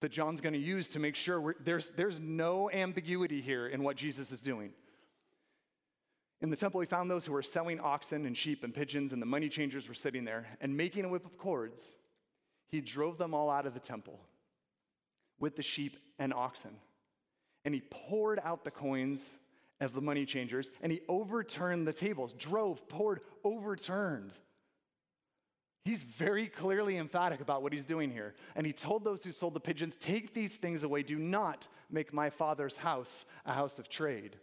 that 0.00 0.10
John's 0.10 0.40
going 0.40 0.52
to 0.52 0.58
use 0.58 0.88
to 0.90 0.98
make 0.98 1.16
sure 1.16 1.56
there's, 1.60 1.90
there's 1.90 2.20
no 2.20 2.70
ambiguity 2.70 3.40
here 3.40 3.66
in 3.66 3.82
what 3.82 3.96
Jesus 3.96 4.30
is 4.32 4.40
doing. 4.40 4.72
In 6.40 6.50
the 6.50 6.56
temple, 6.56 6.80
he 6.80 6.86
found 6.86 7.10
those 7.10 7.26
who 7.26 7.32
were 7.32 7.42
selling 7.42 7.80
oxen 7.80 8.24
and 8.24 8.36
sheep 8.36 8.62
and 8.62 8.72
pigeons, 8.72 9.12
and 9.12 9.20
the 9.20 9.26
money 9.26 9.48
changers 9.48 9.88
were 9.88 9.94
sitting 9.94 10.24
there. 10.24 10.46
And 10.60 10.76
making 10.76 11.04
a 11.04 11.08
whip 11.08 11.26
of 11.26 11.36
cords, 11.36 11.94
he 12.68 12.80
drove 12.80 13.18
them 13.18 13.34
all 13.34 13.50
out 13.50 13.66
of 13.66 13.74
the 13.74 13.80
temple 13.80 14.20
with 15.40 15.56
the 15.56 15.62
sheep 15.62 15.96
and 16.18 16.32
oxen. 16.32 16.76
And 17.64 17.74
he 17.74 17.82
poured 17.90 18.40
out 18.44 18.64
the 18.64 18.70
coins 18.70 19.30
of 19.80 19.94
the 19.94 20.00
money 20.00 20.24
changers, 20.24 20.70
and 20.80 20.92
he 20.92 21.00
overturned 21.08 21.86
the 21.86 21.92
tables, 21.92 22.32
drove, 22.34 22.88
poured, 22.88 23.20
overturned. 23.42 24.32
He's 25.84 26.02
very 26.02 26.48
clearly 26.48 26.98
emphatic 26.98 27.40
about 27.40 27.62
what 27.62 27.72
he's 27.72 27.84
doing 27.84 28.10
here. 28.10 28.34
And 28.54 28.66
he 28.66 28.72
told 28.72 29.04
those 29.04 29.24
who 29.24 29.32
sold 29.32 29.54
the 29.54 29.60
pigeons, 29.60 29.96
Take 29.96 30.34
these 30.34 30.56
things 30.56 30.84
away. 30.84 31.02
Do 31.02 31.18
not 31.18 31.66
make 31.90 32.12
my 32.12 32.30
father's 32.30 32.76
house 32.76 33.24
a 33.46 33.52
house 33.52 33.78
of 33.78 33.88
trade. 33.88 34.36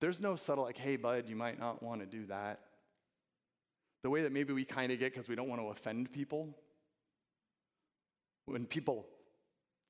There's 0.00 0.20
no 0.20 0.36
subtle, 0.36 0.64
like, 0.64 0.78
hey, 0.78 0.96
bud, 0.96 1.28
you 1.28 1.36
might 1.36 1.58
not 1.58 1.82
want 1.82 2.00
to 2.00 2.06
do 2.06 2.26
that. 2.26 2.60
The 4.02 4.10
way 4.10 4.22
that 4.22 4.32
maybe 4.32 4.52
we 4.52 4.64
kind 4.64 4.92
of 4.92 4.98
get 4.98 5.12
because 5.12 5.28
we 5.28 5.34
don't 5.34 5.48
want 5.48 5.60
to 5.60 5.68
offend 5.68 6.12
people. 6.12 6.48
When 8.46 8.64
people 8.64 9.06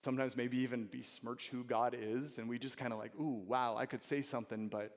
sometimes 0.02 0.36
maybe 0.36 0.58
even 0.58 0.84
besmirch 0.84 1.48
who 1.48 1.64
God 1.64 1.96
is, 1.98 2.38
and 2.38 2.48
we 2.48 2.58
just 2.58 2.78
kind 2.78 2.92
of 2.92 2.98
like, 2.98 3.12
ooh, 3.20 3.42
wow, 3.46 3.76
I 3.76 3.86
could 3.86 4.02
say 4.02 4.22
something, 4.22 4.68
but 4.68 4.96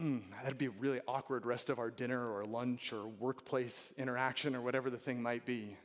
mm, 0.00 0.22
that'd 0.42 0.58
be 0.58 0.66
a 0.66 0.70
really 0.70 1.00
awkward 1.06 1.46
rest 1.46 1.70
of 1.70 1.78
our 1.78 1.90
dinner 1.90 2.32
or 2.32 2.44
lunch 2.44 2.92
or 2.92 3.06
workplace 3.06 3.92
interaction 3.96 4.54
or 4.54 4.60
whatever 4.60 4.90
the 4.90 4.98
thing 4.98 5.22
might 5.22 5.44
be. 5.44 5.76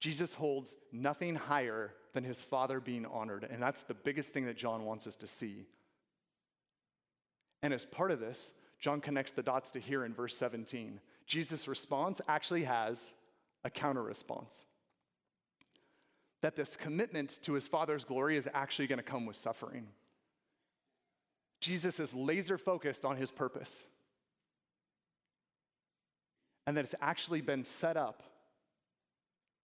Jesus 0.00 0.34
holds 0.34 0.76
nothing 0.92 1.34
higher 1.34 1.92
than 2.14 2.24
his 2.24 2.40
Father 2.40 2.80
being 2.80 3.06
honored, 3.06 3.46
and 3.50 3.62
that's 3.62 3.82
the 3.82 3.94
biggest 3.94 4.32
thing 4.32 4.46
that 4.46 4.56
John 4.56 4.84
wants 4.84 5.06
us 5.06 5.16
to 5.16 5.26
see. 5.26 5.66
And 7.62 7.74
as 7.74 7.84
part 7.84 8.10
of 8.10 8.20
this, 8.20 8.52
John 8.78 9.00
connects 9.00 9.32
the 9.32 9.42
dots 9.42 9.72
to 9.72 9.80
here 9.80 10.04
in 10.04 10.14
verse 10.14 10.36
17. 10.36 11.00
Jesus' 11.26 11.66
response 11.66 12.20
actually 12.28 12.64
has 12.64 13.12
a 13.64 13.70
counter 13.70 14.02
response 14.02 14.64
that 16.40 16.56
this 16.56 16.76
commitment 16.76 17.40
to 17.42 17.54
his 17.54 17.66
Father's 17.66 18.04
glory 18.04 18.36
is 18.36 18.48
actually 18.54 18.86
going 18.86 18.98
to 18.98 19.02
come 19.02 19.26
with 19.26 19.36
suffering. 19.36 19.88
Jesus 21.60 22.00
is 22.00 22.14
laser 22.14 22.58
focused 22.58 23.04
on 23.04 23.16
his 23.16 23.30
purpose. 23.30 23.84
And 26.66 26.76
that 26.76 26.84
it's 26.84 26.94
actually 27.00 27.40
been 27.40 27.64
set 27.64 27.96
up 27.96 28.22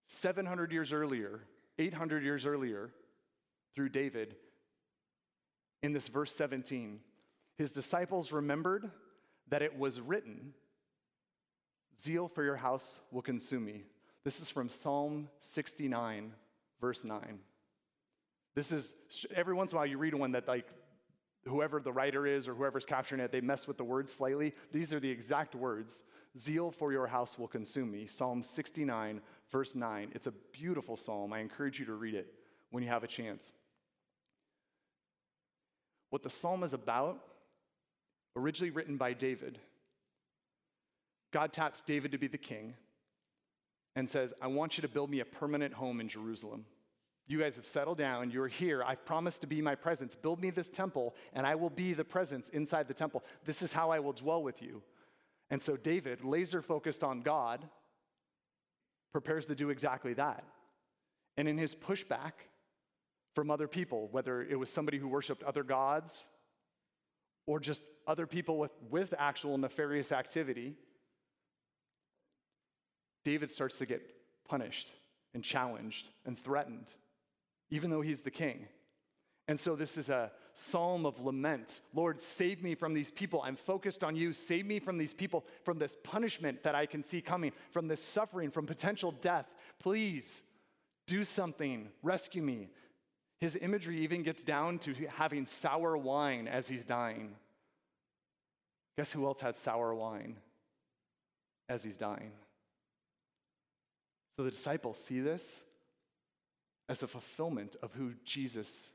700 0.06 0.72
years 0.72 0.92
earlier, 0.92 1.40
800 1.78 2.24
years 2.24 2.46
earlier, 2.46 2.90
through 3.74 3.90
David 3.90 4.36
in 5.82 5.92
this 5.92 6.08
verse 6.08 6.32
17. 6.32 7.00
His 7.56 7.72
disciples 7.72 8.32
remembered 8.32 8.90
that 9.48 9.62
it 9.62 9.78
was 9.78 10.00
written, 10.00 10.54
Zeal 12.00 12.28
for 12.28 12.42
your 12.42 12.56
house 12.56 13.00
will 13.12 13.22
consume 13.22 13.64
me. 13.64 13.84
This 14.24 14.40
is 14.40 14.50
from 14.50 14.68
Psalm 14.68 15.28
69, 15.40 16.32
verse 16.80 17.04
9. 17.04 17.38
This 18.54 18.72
is 18.72 18.94
every 19.34 19.54
once 19.54 19.72
in 19.72 19.76
a 19.76 19.78
while 19.78 19.86
you 19.86 19.98
read 19.98 20.14
one 20.14 20.32
that 20.32 20.48
like 20.48 20.66
whoever 21.46 21.80
the 21.80 21.92
writer 21.92 22.26
is 22.26 22.48
or 22.48 22.54
whoever's 22.54 22.86
capturing 22.86 23.20
it, 23.20 23.30
they 23.30 23.40
mess 23.40 23.66
with 23.66 23.76
the 23.76 23.84
words 23.84 24.12
slightly. 24.12 24.54
These 24.72 24.94
are 24.94 25.00
the 25.00 25.10
exact 25.10 25.54
words. 25.54 26.02
Zeal 26.38 26.70
for 26.70 26.92
your 26.92 27.06
house 27.06 27.38
will 27.38 27.48
consume 27.48 27.90
me. 27.90 28.06
Psalm 28.06 28.42
69, 28.42 29.20
verse 29.52 29.74
9. 29.74 30.10
It's 30.14 30.26
a 30.26 30.32
beautiful 30.52 30.96
psalm. 30.96 31.32
I 31.32 31.40
encourage 31.40 31.78
you 31.78 31.86
to 31.86 31.94
read 31.94 32.14
it 32.14 32.32
when 32.70 32.82
you 32.82 32.88
have 32.88 33.04
a 33.04 33.08
chance. 33.08 33.52
What 36.10 36.22
the 36.22 36.30
psalm 36.30 36.62
is 36.62 36.72
about, 36.72 37.20
originally 38.36 38.70
written 38.70 38.96
by 38.96 39.12
David, 39.12 39.58
God 41.32 41.52
taps 41.52 41.82
David 41.82 42.12
to 42.12 42.18
be 42.18 42.28
the 42.28 42.38
king 42.38 42.74
and 43.96 44.08
says, 44.08 44.32
I 44.40 44.46
want 44.46 44.78
you 44.78 44.82
to 44.82 44.88
build 44.88 45.10
me 45.10 45.20
a 45.20 45.24
permanent 45.24 45.74
home 45.74 46.00
in 46.00 46.08
Jerusalem. 46.08 46.64
You 47.26 47.38
guys 47.38 47.56
have 47.56 47.64
settled 47.64 47.98
down. 47.98 48.30
You're 48.30 48.48
here. 48.48 48.82
I've 48.84 49.04
promised 49.04 49.40
to 49.40 49.46
be 49.46 49.62
my 49.62 49.74
presence. 49.74 50.14
Build 50.14 50.40
me 50.40 50.50
this 50.50 50.68
temple, 50.68 51.14
and 51.32 51.46
I 51.46 51.54
will 51.54 51.70
be 51.70 51.94
the 51.94 52.04
presence 52.04 52.50
inside 52.50 52.86
the 52.86 52.94
temple. 52.94 53.24
This 53.44 53.62
is 53.62 53.72
how 53.72 53.90
I 53.90 54.00
will 54.00 54.12
dwell 54.12 54.42
with 54.42 54.60
you. 54.60 54.82
And 55.50 55.60
so, 55.60 55.76
David, 55.76 56.24
laser 56.24 56.60
focused 56.60 57.02
on 57.02 57.20
God, 57.20 57.66
prepares 59.12 59.46
to 59.46 59.54
do 59.54 59.70
exactly 59.70 60.12
that. 60.14 60.44
And 61.36 61.48
in 61.48 61.56
his 61.56 61.74
pushback 61.74 62.32
from 63.34 63.50
other 63.50 63.68
people, 63.68 64.08
whether 64.10 64.42
it 64.42 64.58
was 64.58 64.68
somebody 64.68 64.98
who 64.98 65.08
worshiped 65.08 65.42
other 65.42 65.62
gods 65.62 66.26
or 67.46 67.58
just 67.58 67.82
other 68.06 68.26
people 68.26 68.58
with, 68.58 68.72
with 68.90 69.14
actual 69.18 69.56
nefarious 69.56 70.12
activity, 70.12 70.74
David 73.24 73.50
starts 73.50 73.78
to 73.78 73.86
get 73.86 74.02
punished 74.46 74.92
and 75.32 75.42
challenged 75.42 76.10
and 76.26 76.38
threatened 76.38 76.92
even 77.70 77.90
though 77.90 78.02
he's 78.02 78.22
the 78.22 78.30
king. 78.30 78.66
And 79.46 79.60
so 79.60 79.76
this 79.76 79.98
is 79.98 80.08
a 80.08 80.32
psalm 80.54 81.04
of 81.04 81.20
lament. 81.20 81.80
Lord, 81.92 82.20
save 82.20 82.62
me 82.62 82.74
from 82.74 82.94
these 82.94 83.10
people. 83.10 83.42
I'm 83.44 83.56
focused 83.56 84.02
on 84.02 84.16
you. 84.16 84.32
Save 84.32 84.64
me 84.64 84.78
from 84.78 84.96
these 84.96 85.12
people, 85.12 85.44
from 85.64 85.78
this 85.78 85.96
punishment 86.02 86.62
that 86.62 86.74
I 86.74 86.86
can 86.86 87.02
see 87.02 87.20
coming, 87.20 87.52
from 87.70 87.88
this 87.88 88.02
suffering, 88.02 88.50
from 88.50 88.64
potential 88.64 89.12
death. 89.12 89.46
Please 89.78 90.42
do 91.06 91.24
something. 91.24 91.88
Rescue 92.02 92.42
me. 92.42 92.70
His 93.40 93.58
imagery 93.60 94.00
even 94.00 94.22
gets 94.22 94.44
down 94.44 94.78
to 94.80 94.94
having 95.16 95.44
sour 95.44 95.96
wine 95.98 96.48
as 96.48 96.66
he's 96.66 96.84
dying. 96.84 97.34
Guess 98.96 99.12
who 99.12 99.26
else 99.26 99.40
had 99.40 99.56
sour 99.56 99.94
wine 99.94 100.36
as 101.68 101.82
he's 101.82 101.98
dying? 101.98 102.30
So 104.38 104.44
the 104.44 104.50
disciples 104.50 104.98
see 104.98 105.20
this 105.20 105.60
as 106.88 107.02
a 107.02 107.06
fulfillment 107.06 107.76
of 107.82 107.92
who 107.92 108.12
Jesus 108.24 108.92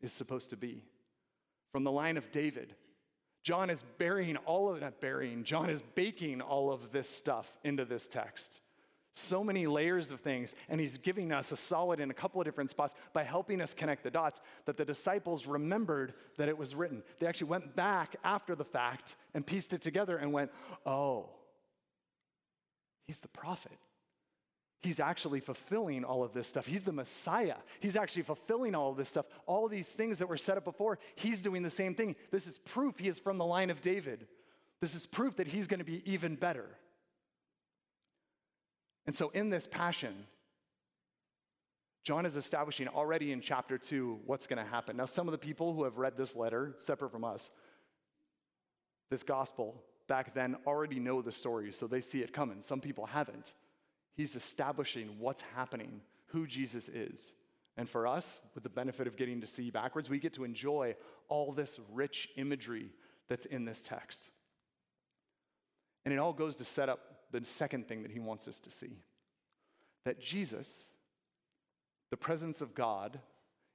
is 0.00 0.12
supposed 0.12 0.50
to 0.50 0.56
be. 0.56 0.84
From 1.72 1.84
the 1.84 1.92
line 1.92 2.16
of 2.16 2.30
David, 2.32 2.74
John 3.42 3.70
is 3.70 3.84
burying 3.98 4.36
all 4.38 4.68
of 4.68 4.80
not 4.80 5.00
burying, 5.00 5.44
John 5.44 5.70
is 5.70 5.82
baking 5.94 6.40
all 6.40 6.70
of 6.70 6.92
this 6.92 7.08
stuff 7.08 7.56
into 7.64 7.84
this 7.84 8.08
text. 8.08 8.60
So 9.14 9.42
many 9.42 9.66
layers 9.66 10.12
of 10.12 10.20
things, 10.20 10.54
and 10.68 10.80
he's 10.80 10.98
giving 10.98 11.32
us 11.32 11.50
a 11.50 11.56
solid 11.56 11.98
in 11.98 12.10
a 12.10 12.14
couple 12.14 12.40
of 12.40 12.44
different 12.44 12.70
spots 12.70 12.94
by 13.12 13.24
helping 13.24 13.60
us 13.60 13.74
connect 13.74 14.04
the 14.04 14.10
dots 14.10 14.40
that 14.66 14.76
the 14.76 14.84
disciples 14.84 15.46
remembered 15.46 16.14
that 16.36 16.48
it 16.48 16.56
was 16.56 16.74
written. 16.74 17.02
They 17.18 17.26
actually 17.26 17.48
went 17.48 17.74
back 17.74 18.16
after 18.22 18.54
the 18.54 18.64
fact 18.64 19.16
and 19.34 19.44
pieced 19.44 19.72
it 19.72 19.82
together 19.82 20.16
and 20.16 20.32
went, 20.32 20.52
oh, 20.86 21.30
he's 23.06 23.18
the 23.18 23.28
prophet. 23.28 23.72
He's 24.80 25.00
actually 25.00 25.40
fulfilling 25.40 26.04
all 26.04 26.22
of 26.22 26.32
this 26.32 26.46
stuff. 26.46 26.66
He's 26.66 26.84
the 26.84 26.92
Messiah. 26.92 27.56
He's 27.80 27.96
actually 27.96 28.22
fulfilling 28.22 28.74
all 28.74 28.92
of 28.92 28.96
this 28.96 29.08
stuff. 29.08 29.26
All 29.46 29.66
these 29.66 29.88
things 29.88 30.20
that 30.20 30.28
were 30.28 30.36
set 30.36 30.56
up 30.56 30.64
before, 30.64 30.98
he's 31.16 31.42
doing 31.42 31.62
the 31.62 31.70
same 31.70 31.94
thing. 31.94 32.14
This 32.30 32.46
is 32.46 32.58
proof 32.58 32.98
he 32.98 33.08
is 33.08 33.18
from 33.18 33.38
the 33.38 33.44
line 33.44 33.70
of 33.70 33.80
David. 33.80 34.28
This 34.80 34.94
is 34.94 35.04
proof 35.04 35.36
that 35.36 35.48
he's 35.48 35.66
going 35.66 35.80
to 35.80 35.84
be 35.84 36.02
even 36.10 36.36
better. 36.36 36.66
And 39.06 39.16
so, 39.16 39.30
in 39.30 39.50
this 39.50 39.66
passion, 39.66 40.26
John 42.04 42.24
is 42.24 42.36
establishing 42.36 42.86
already 42.88 43.32
in 43.32 43.40
chapter 43.40 43.78
2 43.78 44.20
what's 44.26 44.46
going 44.46 44.64
to 44.64 44.70
happen. 44.70 44.96
Now, 44.96 45.06
some 45.06 45.26
of 45.26 45.32
the 45.32 45.38
people 45.38 45.74
who 45.74 45.84
have 45.84 45.98
read 45.98 46.16
this 46.16 46.36
letter, 46.36 46.74
separate 46.78 47.10
from 47.10 47.24
us, 47.24 47.50
this 49.10 49.22
gospel 49.24 49.82
back 50.06 50.34
then 50.34 50.56
already 50.66 51.00
know 51.00 51.20
the 51.20 51.32
story, 51.32 51.72
so 51.72 51.86
they 51.86 52.00
see 52.00 52.20
it 52.20 52.32
coming. 52.32 52.60
Some 52.60 52.80
people 52.80 53.06
haven't. 53.06 53.54
He's 54.18 54.34
establishing 54.34 55.10
what's 55.20 55.42
happening, 55.54 56.00
who 56.26 56.44
Jesus 56.48 56.88
is. 56.88 57.34
And 57.76 57.88
for 57.88 58.04
us, 58.04 58.40
with 58.52 58.64
the 58.64 58.68
benefit 58.68 59.06
of 59.06 59.16
getting 59.16 59.40
to 59.42 59.46
see 59.46 59.70
backwards, 59.70 60.10
we 60.10 60.18
get 60.18 60.32
to 60.34 60.42
enjoy 60.42 60.96
all 61.28 61.52
this 61.52 61.78
rich 61.92 62.28
imagery 62.36 62.90
that's 63.28 63.46
in 63.46 63.64
this 63.64 63.80
text. 63.80 64.30
And 66.04 66.12
it 66.12 66.16
all 66.16 66.32
goes 66.32 66.56
to 66.56 66.64
set 66.64 66.88
up 66.88 66.98
the 67.30 67.44
second 67.44 67.86
thing 67.86 68.02
that 68.02 68.10
he 68.10 68.18
wants 68.18 68.48
us 68.48 68.58
to 68.60 68.72
see 68.72 68.98
that 70.04 70.20
Jesus, 70.20 70.86
the 72.10 72.16
presence 72.16 72.60
of 72.60 72.74
God, 72.74 73.20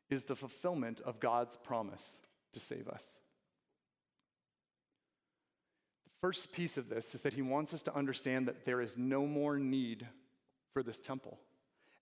is 0.09 0.23
the 0.23 0.35
fulfillment 0.35 0.99
of 1.05 1.21
God's 1.21 1.55
promise 1.55 2.19
to 2.51 2.59
save 2.59 2.89
us. 2.89 3.17
The 6.03 6.27
first 6.27 6.51
piece 6.51 6.77
of 6.77 6.89
this 6.89 7.15
is 7.15 7.21
that 7.21 7.33
he 7.33 7.41
wants 7.41 7.73
us 7.73 7.83
to 7.83 7.95
understand 7.95 8.49
that 8.49 8.65
there 8.65 8.81
is 8.81 8.97
no 8.97 9.25
more 9.25 9.57
need 9.57 10.05
for 10.73 10.83
this 10.83 10.99
temple. 10.99 11.39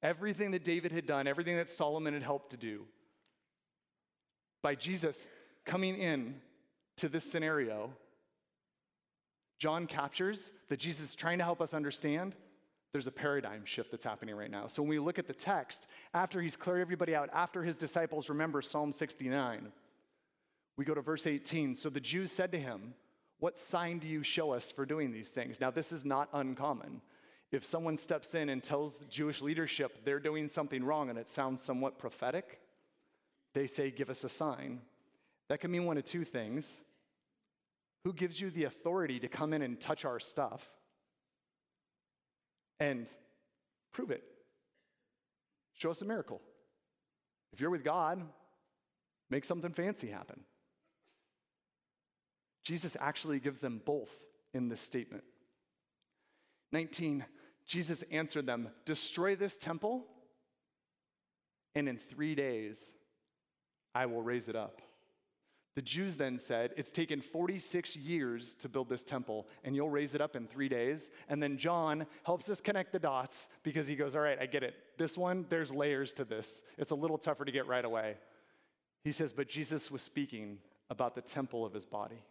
Everything 0.02 0.52
that 0.52 0.64
David 0.64 0.92
had 0.92 1.06
done, 1.06 1.28
everything 1.28 1.58
that 1.58 1.70
Solomon 1.70 2.14
had 2.14 2.24
helped 2.24 2.52
to 2.52 2.58
do, 2.58 2.86
by 4.64 4.76
Jesus 4.76 5.28
coming 5.66 5.98
in 5.98 6.36
to 6.98 7.10
this 7.10 7.30
scenario, 7.30 7.92
John 9.60 9.86
captures 9.86 10.52
that 10.70 10.80
Jesus 10.80 11.10
is 11.10 11.16
trying 11.16 11.38
to 11.38 11.44
help 11.44 11.62
us 11.62 11.74
understand 11.74 12.36
there's 12.92 13.08
a 13.08 13.12
paradigm 13.12 13.64
shift 13.64 13.92
that's 13.92 14.04
happening 14.04 14.36
right 14.36 14.52
now. 14.52 14.68
So 14.68 14.82
when 14.82 14.90
we 14.90 15.00
look 15.00 15.18
at 15.18 15.28
the 15.28 15.34
text, 15.34 15.88
after 16.14 16.42
he's 16.42 16.58
cleared 16.58 16.82
everybody 16.82 17.16
out, 17.16 17.30
after 17.34 17.64
his 17.64 17.78
disciples 17.78 18.28
remember 18.28 18.62
Psalm 18.62 18.92
69, 18.92 19.72
we 20.78 20.86
go 20.86 20.94
to 20.94 21.02
verse 21.02 21.26
18. 21.26 21.76
So 21.76 21.90
the 21.90 22.00
Jews 22.00 22.32
said 22.32 22.52
to 22.52 22.60
him, 22.60 22.94
What 23.40 23.58
sign 23.58 24.00
do 24.00 24.08
you 24.08 24.24
show 24.24 24.52
us 24.52 24.72
for 24.72 24.86
doing 24.86 25.12
these 25.12 25.30
things? 25.30 25.60
Now, 25.60 25.72
this 25.72 25.92
is 25.92 26.04
not 26.04 26.28
uncommon. 26.34 27.02
If 27.52 27.66
someone 27.66 27.98
steps 27.98 28.34
in 28.34 28.50
and 28.50 28.64
tells 28.64 28.96
the 28.96 29.06
Jewish 29.06 29.42
leadership 29.42 30.06
they're 30.06 30.20
doing 30.20 30.48
something 30.48 30.84
wrong 30.84 31.10
and 31.10 31.20
it 31.20 31.28
sounds 31.28 31.62
somewhat 31.62 31.98
prophetic, 31.98 32.60
they 33.54 33.68
say, 33.68 33.92
Give 33.92 34.10
us 34.10 34.24
a 34.24 34.30
sign. 34.30 34.82
That 35.50 35.60
can 35.60 35.72
mean 35.72 35.86
one 35.86 35.98
of 35.98 36.06
two 36.06 36.24
things. 36.24 36.80
Who 38.06 38.14
gives 38.14 38.40
you 38.40 38.50
the 38.50 38.64
authority 38.64 39.20
to 39.20 39.28
come 39.28 39.54
in 39.54 39.62
and 39.62 39.80
touch 39.80 40.06
our 40.06 40.20
stuff? 40.20 40.72
And 42.80 43.08
prove 43.92 44.12
it. 44.12 44.24
Show 45.74 45.92
us 45.92 46.02
a 46.02 46.06
miracle. 46.06 46.42
If 47.54 47.60
you're 47.60 47.70
with 47.70 47.84
God, 47.84 48.22
make 49.30 49.46
something 49.46 49.72
fancy 49.72 50.08
happen. 50.08 50.40
Jesus 52.64 52.96
actually 53.00 53.40
gives 53.40 53.60
them 53.60 53.82
both 53.84 54.22
in 54.54 54.70
this 54.70 54.82
statement. 54.82 55.24
19, 56.72 57.26
Jesus 57.68 58.04
answered 58.12 58.46
them 58.46 58.70
Destroy 58.86 59.36
this 59.36 59.58
temple, 59.58 60.06
and 61.76 61.88
in 61.88 61.98
three 61.98 62.36
days 62.36 62.94
I 63.94 64.06
will 64.06 64.22
raise 64.22 64.48
it 64.48 64.56
up. 64.56 64.82
The 65.76 65.82
Jews 65.82 66.16
then 66.16 66.38
said, 66.38 66.74
It's 66.76 66.92
taken 66.92 67.22
46 67.22 67.96
years 67.96 68.56
to 68.56 68.68
build 68.68 68.90
this 68.90 69.04
temple, 69.04 69.48
and 69.64 69.74
you'll 69.74 69.90
raise 69.90 70.16
it 70.16 70.22
up 70.22 70.36
in 70.36 70.46
three 70.46 70.68
days. 70.68 71.10
And 71.30 71.42
then 71.42 71.58
John 71.58 72.08
helps 72.24 72.50
us 72.50 72.60
connect 72.60 72.92
the 72.92 73.00
dots 73.00 73.48
because 73.64 73.88
he 73.88 73.96
goes, 73.96 74.14
All 74.14 74.22
right, 74.22 74.38
I 74.40 74.48
get 74.48 74.64
it. 74.64 74.76
This 74.98 75.18
one, 75.18 75.46
there's 75.50 75.72
layers 75.72 76.12
to 76.14 76.26
this. 76.26 76.64
It's 76.78 76.92
a 76.92 76.96
little 76.96 77.18
tougher 77.18 77.46
to 77.46 77.52
get 77.52 77.68
right 77.68 77.86
away. 77.86 78.18
He 79.06 79.14
says, 79.14 79.32
But 79.32 79.48
Jesus 79.48 79.90
was 79.90 80.02
speaking 80.02 80.58
about 80.90 81.16
the 81.16 81.22
temple 81.22 81.66
of 81.66 81.74
his 81.74 81.86
body. 81.86 82.22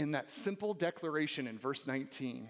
In 0.00 0.12
that 0.12 0.30
simple 0.30 0.72
declaration 0.72 1.46
in 1.46 1.58
verse 1.58 1.86
19, 1.86 2.48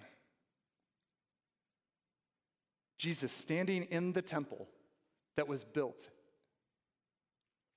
Jesus 3.05 3.33
standing 3.33 3.83
in 3.90 4.14
the 4.14 4.23
temple 4.23 4.67
that 5.37 5.47
was 5.47 5.62
built 5.62 6.09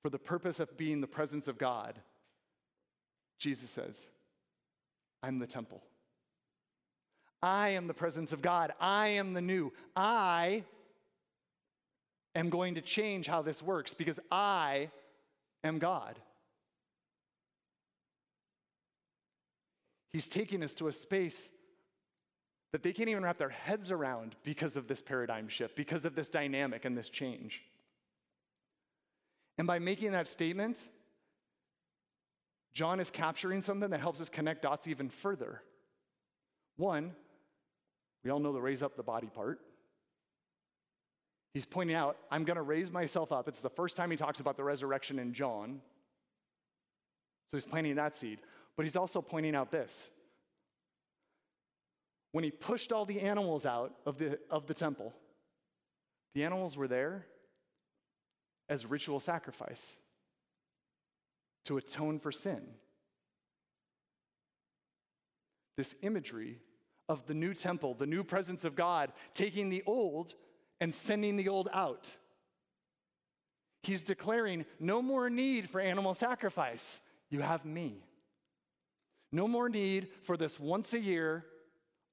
for 0.01 0.09
the 0.09 0.17
purpose 0.17 0.61
of 0.61 0.77
being 0.77 1.01
the 1.01 1.07
presence 1.07 1.49
of 1.49 1.57
God, 1.57 1.99
Jesus 3.37 3.69
says, 3.69 4.07
I'm 5.21 5.39
the 5.39 5.45
temple. 5.45 5.83
I 7.43 7.71
am 7.71 7.87
the 7.87 7.93
presence 7.93 8.31
of 8.31 8.41
God. 8.41 8.71
I 8.79 9.09
am 9.09 9.33
the 9.33 9.41
new. 9.41 9.73
I 9.97 10.63
am 12.33 12.49
going 12.49 12.75
to 12.75 12.81
change 12.81 13.27
how 13.27 13.41
this 13.41 13.61
works 13.61 13.93
because 13.93 14.21
I 14.31 14.89
am 15.61 15.77
God. 15.77 16.17
He's 20.09 20.29
taking 20.29 20.63
us 20.63 20.73
to 20.75 20.87
a 20.87 20.93
space 20.93 21.49
that 22.71 22.83
they 22.83 22.91
can't 22.91 23.09
even 23.09 23.23
wrap 23.23 23.37
their 23.37 23.49
heads 23.49 23.91
around 23.91 24.35
because 24.43 24.77
of 24.77 24.87
this 24.87 25.01
paradigm 25.01 25.47
shift, 25.47 25.75
because 25.75 26.05
of 26.05 26.15
this 26.15 26.29
dynamic 26.29 26.85
and 26.85 26.97
this 26.97 27.09
change. 27.09 27.61
And 29.57 29.65
by 29.65 29.79
making 29.79 30.11
that 30.11 30.27
statement, 30.27 30.87
John 32.73 32.99
is 32.99 33.09
capturing 33.09 33.61
something 33.61 33.89
that 33.89 34.01
helps 34.01 34.21
us 34.21 34.29
connect 34.29 34.61
dots 34.61 34.87
even 34.87 35.09
further. 35.09 35.61
One, 36.75 37.15
we 38.23 38.29
all 38.29 38.39
know 38.39 38.53
the 38.53 38.61
raise 38.61 38.83
up 38.83 38.95
the 38.95 39.03
body 39.03 39.27
part. 39.27 39.59
He's 41.53 41.65
pointing 41.65 41.95
out, 41.95 42.17
I'm 42.29 42.43
going 42.43 42.57
to 42.57 42.61
raise 42.61 42.91
myself 42.91 43.31
up. 43.31 43.47
It's 43.47 43.61
the 43.61 43.69
first 43.69 43.97
time 43.97 44.11
he 44.11 44.17
talks 44.17 44.39
about 44.39 44.57
the 44.57 44.63
resurrection 44.63 45.17
in 45.17 45.33
John. 45.33 45.81
So 47.49 47.57
he's 47.57 47.65
planting 47.65 47.95
that 47.95 48.13
seed. 48.15 48.39
But 48.75 48.83
he's 48.83 48.95
also 48.95 49.23
pointing 49.23 49.55
out 49.55 49.71
this. 49.71 50.09
When 52.31 52.43
he 52.43 52.51
pushed 52.51 52.91
all 52.91 53.05
the 53.05 53.21
animals 53.21 53.65
out 53.65 53.93
of 54.05 54.17
the, 54.17 54.39
of 54.49 54.67
the 54.67 54.73
temple, 54.73 55.13
the 56.33 56.43
animals 56.43 56.77
were 56.77 56.87
there 56.87 57.25
as 58.69 58.85
ritual 58.85 59.19
sacrifice 59.19 59.97
to 61.65 61.77
atone 61.77 62.19
for 62.19 62.31
sin. 62.31 62.61
This 65.77 65.95
imagery 66.01 66.59
of 67.09 67.25
the 67.27 67.33
new 67.33 67.53
temple, 67.53 67.93
the 67.93 68.05
new 68.05 68.23
presence 68.23 68.65
of 68.65 68.75
God, 68.75 69.11
taking 69.33 69.69
the 69.69 69.83
old 69.85 70.33
and 70.81 70.93
sending 70.93 71.37
the 71.37 71.49
old 71.49 71.69
out. 71.73 72.15
He's 73.83 74.03
declaring 74.03 74.65
no 74.79 75.01
more 75.01 75.29
need 75.29 75.69
for 75.69 75.79
animal 75.79 76.13
sacrifice. 76.13 77.01
You 77.29 77.39
have 77.41 77.63
me. 77.63 78.03
No 79.31 79.47
more 79.47 79.69
need 79.69 80.09
for 80.23 80.35
this 80.35 80.59
once 80.59 80.93
a 80.93 80.99
year 80.99 81.45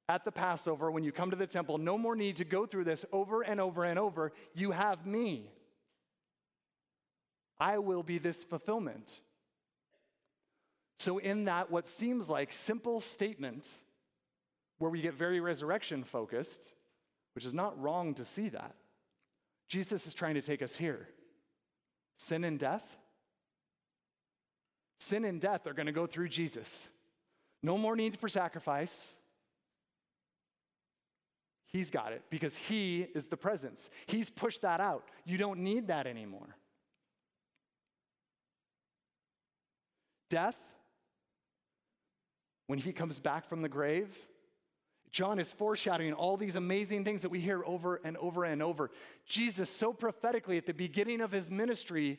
at 0.08 0.24
the 0.24 0.32
Passover 0.32 0.90
when 0.90 1.04
you 1.04 1.12
come 1.12 1.30
to 1.30 1.36
the 1.36 1.46
temple. 1.46 1.78
No 1.78 1.96
more 1.96 2.14
need 2.14 2.36
to 2.36 2.44
go 2.44 2.66
through 2.66 2.84
this 2.84 3.04
over 3.12 3.42
and 3.42 3.60
over 3.60 3.84
and 3.84 3.98
over. 3.98 4.32
You 4.54 4.72
have 4.72 5.06
me. 5.06 5.50
I 7.58 7.78
will 7.78 8.02
be 8.02 8.18
this 8.18 8.44
fulfillment. 8.44 9.20
So, 10.98 11.18
in 11.18 11.46
that, 11.46 11.70
what 11.70 11.86
seems 11.86 12.28
like 12.28 12.52
simple 12.52 13.00
statement, 13.00 13.68
where 14.78 14.90
we 14.90 15.00
get 15.00 15.14
very 15.14 15.40
resurrection 15.40 16.04
focused, 16.04 16.74
which 17.34 17.44
is 17.44 17.54
not 17.54 17.80
wrong 17.80 18.14
to 18.14 18.24
see 18.24 18.48
that, 18.50 18.74
Jesus 19.68 20.06
is 20.06 20.14
trying 20.14 20.34
to 20.34 20.42
take 20.42 20.62
us 20.62 20.76
here. 20.76 21.08
Sin 22.16 22.44
and 22.44 22.58
death? 22.58 22.96
Sin 24.98 25.24
and 25.24 25.40
death 25.40 25.66
are 25.66 25.74
going 25.74 25.86
to 25.86 25.92
go 25.92 26.06
through 26.06 26.28
Jesus. 26.28 26.88
No 27.62 27.76
more 27.76 27.96
need 27.96 28.18
for 28.18 28.28
sacrifice. 28.28 29.16
He's 31.74 31.90
got 31.90 32.12
it 32.12 32.22
because 32.30 32.56
He 32.56 33.02
is 33.14 33.26
the 33.26 33.36
presence. 33.36 33.90
He's 34.06 34.30
pushed 34.30 34.62
that 34.62 34.80
out. 34.80 35.04
You 35.26 35.36
don't 35.36 35.60
need 35.60 35.88
that 35.88 36.06
anymore. 36.06 36.56
death, 40.34 40.58
when 42.66 42.80
he 42.80 42.92
comes 42.92 43.20
back 43.20 43.46
from 43.46 43.62
the 43.62 43.68
grave, 43.68 44.12
John 45.12 45.38
is 45.38 45.52
foreshadowing 45.52 46.12
all 46.12 46.36
these 46.36 46.56
amazing 46.56 47.04
things 47.04 47.22
that 47.22 47.28
we 47.28 47.38
hear 47.38 47.62
over 47.64 48.00
and 48.02 48.16
over 48.16 48.42
and 48.42 48.60
over. 48.60 48.90
Jesus, 49.28 49.70
so 49.70 49.92
prophetically 49.92 50.58
at 50.58 50.66
the 50.66 50.74
beginning 50.74 51.20
of 51.20 51.30
his 51.30 51.52
ministry, 51.52 52.18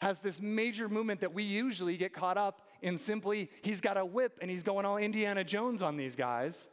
has 0.00 0.20
this 0.20 0.40
major 0.40 0.88
movement 0.88 1.20
that 1.20 1.34
we 1.34 1.42
usually 1.42 1.98
get 1.98 2.14
caught 2.14 2.38
up 2.38 2.62
in 2.80 2.96
simply, 2.96 3.50
he's 3.60 3.82
got 3.82 3.98
a 3.98 4.04
whip 4.06 4.38
and 4.40 4.50
he's 4.50 4.62
going 4.62 4.86
all 4.86 4.96
Indiana 4.96 5.44
Jones 5.44 5.82
on 5.82 5.98
these 5.98 6.16
guys. 6.16 6.66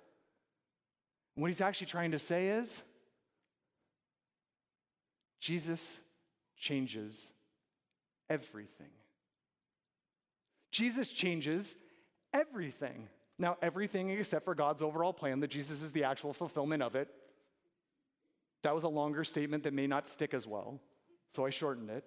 What 1.42 1.48
he's 1.48 1.62
actually 1.62 1.88
trying 1.88 2.12
to 2.12 2.20
say 2.20 2.48
is, 2.48 2.82
Jesus 5.40 6.00
changes 6.58 7.30
everything. 8.30 8.90
Jesus 10.72 11.10
changes 11.12 11.76
everything. 12.34 13.08
Now, 13.38 13.58
everything 13.62 14.10
except 14.10 14.44
for 14.44 14.54
God's 14.54 14.82
overall 14.82 15.14
plan, 15.14 15.40
that 15.40 15.50
Jesus 15.50 15.82
is 15.82 15.92
the 15.94 16.04
actual 16.04 16.34
fulfillment 16.34 16.84
of 16.84 16.96
it. 16.96 17.08
That 18.64 18.76
was 18.76 18.84
a 18.84 18.90
longer 18.90 19.24
statement 19.24 19.64
that 19.64 19.74
may 19.74 19.88
not 19.88 20.08
stick 20.08 20.34
as 20.34 20.46
well, 20.46 20.82
so 21.30 21.46
I 21.46 21.50
shortened 21.50 21.90
it. 21.90 22.04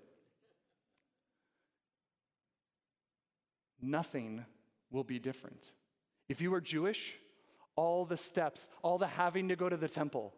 Nothing 3.81 4.45
will 4.91 5.05
be 5.05 5.19
different. 5.19 5.73
If 6.29 6.41
you 6.43 6.53
are 6.55 6.61
Jewish, 6.61 7.17
all 7.77 8.05
the 8.05 8.17
steps, 8.17 8.69
all 8.83 8.99
the 8.99 9.07
having 9.07 9.49
to 9.49 9.57
go 9.57 9.69
to 9.69 9.77
the 9.77 9.89
temple, 9.89 10.33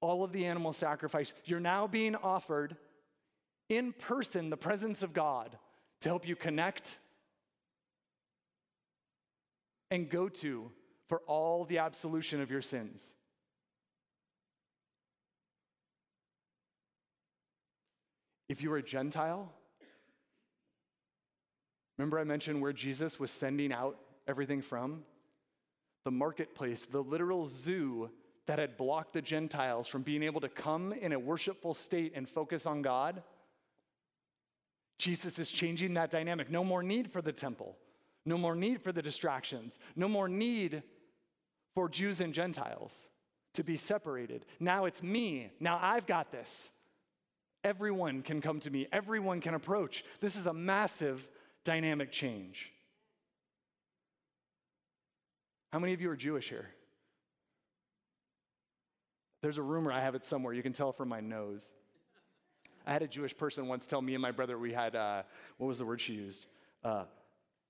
all 0.00 0.22
of 0.22 0.32
the 0.32 0.46
animal 0.46 0.72
sacrifice, 0.72 1.32
you're 1.44 1.60
now 1.60 1.86
being 1.86 2.14
offered 2.16 2.76
in 3.68 3.92
person 3.92 4.50
the 4.50 4.56
presence 4.56 5.02
of 5.02 5.12
God 5.12 5.56
to 6.00 6.08
help 6.08 6.26
you 6.26 6.36
connect 6.36 6.98
and 9.90 10.08
go 10.08 10.28
to 10.28 10.70
for 11.08 11.22
all 11.26 11.64
the 11.64 11.78
absolution 11.78 12.40
of 12.40 12.50
your 12.50 12.62
sins. 12.62 13.14
If 18.48 18.62
you 18.62 18.72
are 18.72 18.76
a 18.76 18.82
Gentile, 18.82 19.52
remember 21.98 22.18
I 22.18 22.24
mentioned 22.24 22.62
where 22.62 22.72
Jesus 22.72 23.18
was 23.18 23.30
sending 23.30 23.72
out 23.72 23.98
everything 24.28 24.62
from? 24.62 25.02
The 26.06 26.12
marketplace, 26.12 26.84
the 26.84 27.02
literal 27.02 27.46
zoo 27.46 28.12
that 28.46 28.60
had 28.60 28.76
blocked 28.76 29.12
the 29.12 29.20
Gentiles 29.20 29.88
from 29.88 30.02
being 30.02 30.22
able 30.22 30.40
to 30.40 30.48
come 30.48 30.92
in 30.92 31.12
a 31.12 31.18
worshipful 31.18 31.74
state 31.74 32.12
and 32.14 32.28
focus 32.28 32.64
on 32.64 32.80
God. 32.80 33.24
Jesus 35.00 35.40
is 35.40 35.50
changing 35.50 35.94
that 35.94 36.12
dynamic. 36.12 36.48
No 36.48 36.62
more 36.62 36.84
need 36.84 37.10
for 37.10 37.20
the 37.20 37.32
temple, 37.32 37.76
no 38.24 38.38
more 38.38 38.54
need 38.54 38.82
for 38.82 38.92
the 38.92 39.02
distractions, 39.02 39.80
no 39.96 40.06
more 40.06 40.28
need 40.28 40.84
for 41.74 41.88
Jews 41.88 42.20
and 42.20 42.32
Gentiles 42.32 43.08
to 43.54 43.64
be 43.64 43.76
separated. 43.76 44.46
Now 44.60 44.84
it's 44.84 45.02
me. 45.02 45.50
Now 45.58 45.80
I've 45.82 46.06
got 46.06 46.30
this. 46.30 46.70
Everyone 47.64 48.22
can 48.22 48.40
come 48.40 48.60
to 48.60 48.70
me, 48.70 48.86
everyone 48.92 49.40
can 49.40 49.54
approach. 49.54 50.04
This 50.20 50.36
is 50.36 50.46
a 50.46 50.54
massive 50.54 51.26
dynamic 51.64 52.12
change. 52.12 52.72
How 55.76 55.80
many 55.80 55.92
of 55.92 56.00
you 56.00 56.10
are 56.10 56.16
Jewish 56.16 56.48
here? 56.48 56.70
There's 59.42 59.58
a 59.58 59.62
rumor, 59.62 59.92
I 59.92 60.00
have 60.00 60.14
it 60.14 60.24
somewhere, 60.24 60.54
you 60.54 60.62
can 60.62 60.72
tell 60.72 60.90
from 60.90 61.10
my 61.10 61.20
nose. 61.20 61.74
I 62.86 62.94
had 62.94 63.02
a 63.02 63.06
Jewish 63.06 63.36
person 63.36 63.68
once 63.68 63.86
tell 63.86 64.00
me 64.00 64.14
and 64.14 64.22
my 64.22 64.30
brother 64.30 64.58
we 64.58 64.72
had, 64.72 64.96
uh, 64.96 65.24
what 65.58 65.66
was 65.66 65.76
the 65.76 65.84
word 65.84 66.00
she 66.00 66.14
used? 66.14 66.46
Uh, 66.82 67.04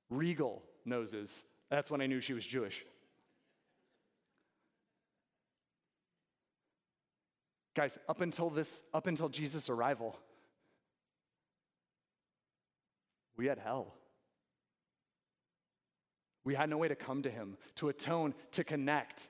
regal 0.09 0.63
noses. 0.85 1.47
That's 1.69 1.91
when 1.91 2.01
I 2.01 2.07
knew 2.07 2.21
she 2.21 2.33
was 2.33 2.47
Jewish. 2.47 2.87
Guys, 7.75 7.99
up 8.09 8.21
until 8.21 8.51
this, 8.51 8.83
up 8.95 9.09
until 9.09 9.29
Jesus' 9.29 9.69
arrival, 9.69 10.17
we 13.37 13.47
had 13.47 13.59
hell. 13.59 13.95
We 16.47 16.55
had 16.55 16.71
no 16.71 16.77
way 16.77 16.87
to 16.87 16.95
come 16.95 17.23
to 17.23 17.31
him, 17.31 17.59
to 17.75 17.89
atone, 17.89 18.33
to 18.53 18.63
connect. 18.63 19.29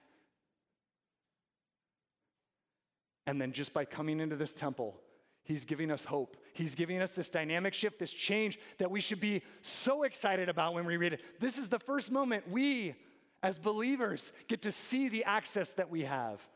And 3.26 3.40
then 3.40 3.52
just 3.52 3.72
by 3.72 3.86
coming 3.86 4.20
into 4.20 4.36
this 4.36 4.52
temple, 4.52 5.00
he's 5.42 5.64
giving 5.64 5.90
us 5.90 6.04
hope. 6.04 6.36
He's 6.52 6.74
giving 6.74 7.00
us 7.00 7.12
this 7.12 7.30
dynamic 7.30 7.72
shift, 7.72 7.98
this 7.98 8.12
change 8.12 8.58
that 8.76 8.90
we 8.90 9.00
should 9.00 9.18
be 9.18 9.40
so 9.62 10.02
excited 10.02 10.50
about 10.50 10.74
when 10.74 10.84
we 10.84 10.98
read 10.98 11.14
it. 11.14 11.22
This 11.40 11.56
is 11.56 11.70
the 11.70 11.78
first 11.78 12.12
moment 12.12 12.50
we, 12.50 12.94
as 13.42 13.56
believers, 13.56 14.30
get 14.46 14.60
to 14.62 14.70
see 14.70 15.08
the 15.08 15.24
access 15.24 15.72
that 15.72 15.88
we 15.88 16.04
have. 16.04 16.46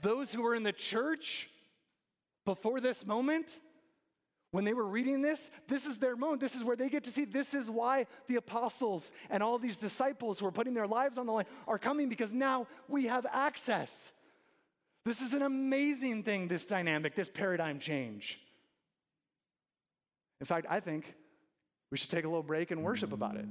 Those 0.00 0.32
who 0.32 0.42
were 0.42 0.54
in 0.54 0.62
the 0.62 0.72
church 0.72 1.50
before 2.44 2.78
this 2.78 3.04
moment, 3.04 3.58
when 4.54 4.62
they 4.62 4.72
were 4.72 4.86
reading 4.86 5.20
this, 5.20 5.50
this 5.66 5.84
is 5.84 5.98
their 5.98 6.14
moment. 6.14 6.40
This 6.40 6.54
is 6.54 6.62
where 6.62 6.76
they 6.76 6.88
get 6.88 7.02
to 7.04 7.10
see 7.10 7.24
this 7.24 7.54
is 7.54 7.68
why 7.68 8.06
the 8.28 8.36
apostles 8.36 9.10
and 9.28 9.42
all 9.42 9.58
these 9.58 9.78
disciples 9.78 10.38
who 10.38 10.46
are 10.46 10.52
putting 10.52 10.74
their 10.74 10.86
lives 10.86 11.18
on 11.18 11.26
the 11.26 11.32
line 11.32 11.46
are 11.66 11.76
coming 11.76 12.08
because 12.08 12.30
now 12.30 12.68
we 12.86 13.06
have 13.06 13.26
access. 13.32 14.12
This 15.04 15.20
is 15.20 15.34
an 15.34 15.42
amazing 15.42 16.22
thing, 16.22 16.46
this 16.46 16.66
dynamic, 16.66 17.16
this 17.16 17.28
paradigm 17.28 17.80
change. 17.80 18.38
In 20.38 20.46
fact, 20.46 20.68
I 20.70 20.78
think 20.78 21.12
we 21.90 21.98
should 21.98 22.10
take 22.10 22.24
a 22.24 22.28
little 22.28 22.44
break 22.44 22.70
and 22.70 22.84
worship 22.84 23.12
about 23.12 23.34
it. 23.34 23.46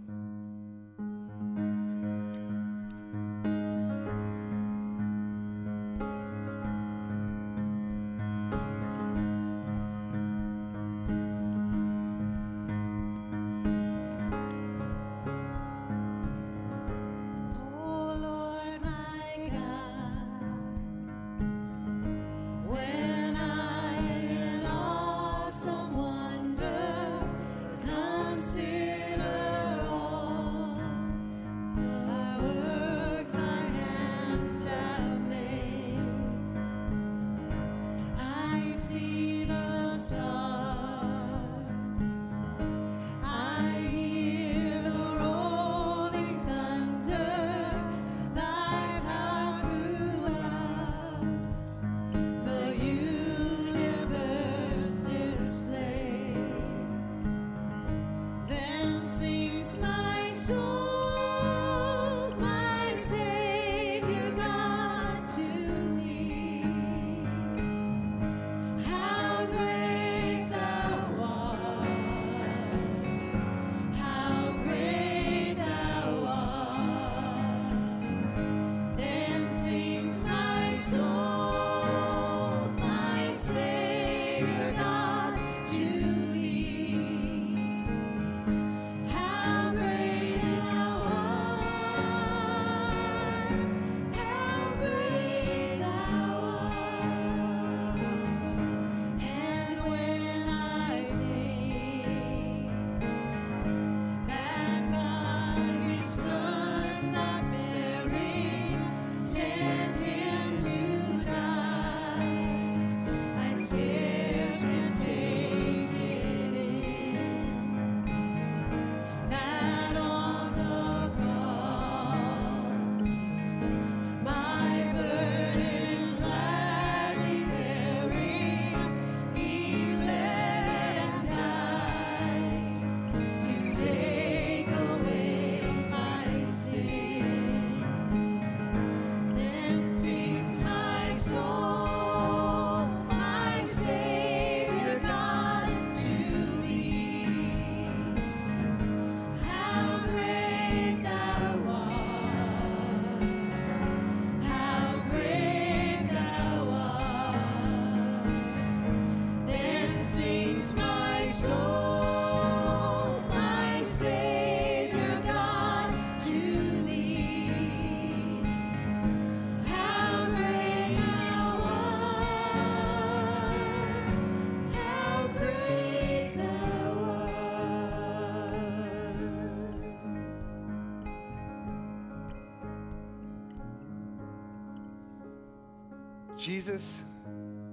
Jesus 186.43 187.01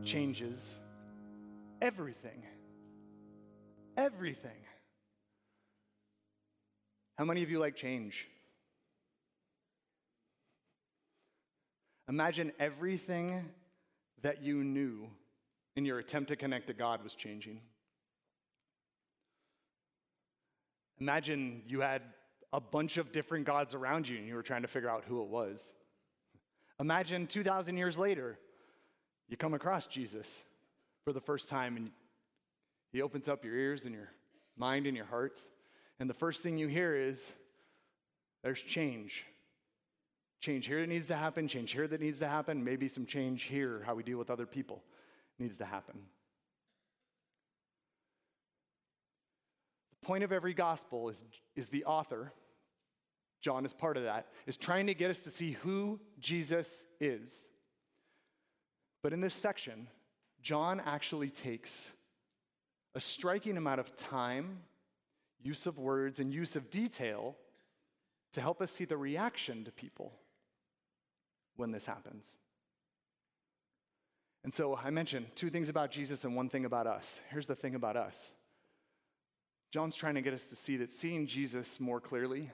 changes 0.05 0.79
everything. 1.83 2.45
Everything. 3.97 4.61
How 7.19 7.25
many 7.25 7.43
of 7.43 7.51
you 7.51 7.59
like 7.59 7.75
change? 7.75 8.29
Imagine 12.09 12.53
everything 12.61 13.45
that 14.23 14.41
you 14.41 14.63
knew 14.63 15.09
in 15.75 15.85
your 15.85 15.99
attempt 15.99 16.29
to 16.29 16.37
connect 16.37 16.69
to 16.69 16.73
God 16.73 17.03
was 17.03 17.15
changing. 17.15 17.63
Imagine 21.01 21.63
you 21.67 21.81
had 21.81 22.03
a 22.53 22.61
bunch 22.61 22.99
of 22.99 23.11
different 23.11 23.47
gods 23.47 23.75
around 23.75 24.07
you 24.07 24.17
and 24.17 24.29
you 24.29 24.37
were 24.37 24.45
trying 24.45 24.63
to 24.63 24.69
figure 24.69 24.89
out 24.89 25.03
who 25.09 25.23
it 25.23 25.29
was. 25.29 25.73
Imagine 26.79 27.27
2,000 27.27 27.77
years 27.77 27.99
later, 27.99 28.39
you 29.31 29.37
come 29.37 29.55
across 29.55 29.87
Jesus 29.87 30.43
for 31.05 31.13
the 31.13 31.21
first 31.21 31.49
time 31.49 31.77
and 31.77 31.91
he 32.93 33.01
opens 33.01 33.29
up 33.29 33.45
your 33.45 33.55
ears 33.55 33.87
and 33.87 33.95
your 33.95 34.11
mind 34.57 34.87
and 34.87 34.97
your 34.97 35.07
hearts. 35.07 35.47
And 36.01 36.11
the 36.11 36.15
first 36.15 36.43
thing 36.43 36.59
you 36.59 36.67
hear 36.67 36.97
is 36.97 37.33
there's 38.43 38.61
change. 38.61 39.25
Change 40.41 40.67
here 40.67 40.81
that 40.81 40.89
needs 40.89 41.07
to 41.07 41.17
happen, 41.17 41.47
change 41.47 41.71
here 41.71 41.87
that 41.87 42.01
needs 42.01 42.19
to 42.19 42.29
happen, 42.29 42.65
maybe 42.65 42.89
some 42.89 43.07
change 43.07 43.45
here, 43.45 43.83
how 43.87 43.95
we 43.95 44.03
deal 44.03 44.19
with 44.19 44.31
other 44.31 44.47
people 44.47 44.83
needs 45.39 45.59
to 45.59 45.65
happen. 45.65 46.01
The 50.01 50.07
point 50.07 50.25
of 50.25 50.33
every 50.33 50.55
gospel 50.55 51.09
is, 51.09 51.23
is 51.55 51.69
the 51.69 51.85
author, 51.85 52.33
John 53.43 53.65
is 53.65 53.73
part 53.73 53.97
of 53.97 54.05
that, 54.05 54.29
is 54.47 54.57
trying 54.57 54.87
to 54.87 54.95
get 54.95 55.11
us 55.11 55.23
to 55.25 55.31
see 55.31 55.53
who 55.53 56.01
Jesus 56.19 56.85
is. 57.01 57.50
But 59.03 59.13
in 59.13 59.21
this 59.21 59.35
section, 59.35 59.89
John 60.43 60.81
actually 60.85 61.31
takes 61.31 61.91
a 62.95 63.01
striking 63.01 63.57
amount 63.57 63.81
of 63.81 63.95
time, 63.97 64.61
use 65.43 65.67
of 65.67 65.79
words, 65.79 66.19
and 66.19 66.33
use 66.33 66.57
of 66.57 66.71
detail 66.71 67.37
to 68.33 68.41
help 68.41 68.61
us 68.61 68.71
see 68.71 68.85
the 68.85 68.97
reaction 68.97 69.65
to 69.65 69.73
people 69.73 70.13
when 71.57 71.71
this 71.71 71.87
happens. 71.87 72.37
And 74.43 74.53
so 74.53 74.79
I 74.83 74.91
mentioned 74.91 75.27
two 75.35 75.51
things 75.51 75.69
about 75.69 75.91
Jesus 75.91 76.25
and 76.25 76.35
one 76.35 76.49
thing 76.49 76.65
about 76.65 76.87
us. 76.87 77.21
Here's 77.31 77.47
the 77.47 77.55
thing 77.55 77.75
about 77.75 77.97
us 77.97 78.33
John's 79.71 79.95
trying 79.95 80.15
to 80.15 80.23
get 80.23 80.35
us 80.35 80.49
to 80.49 80.57
see 80.57 80.79
that 80.79 80.93
seeing 80.93 81.27
Jesus 81.27 81.79
more 81.79 82.01
clearly 82.01 82.51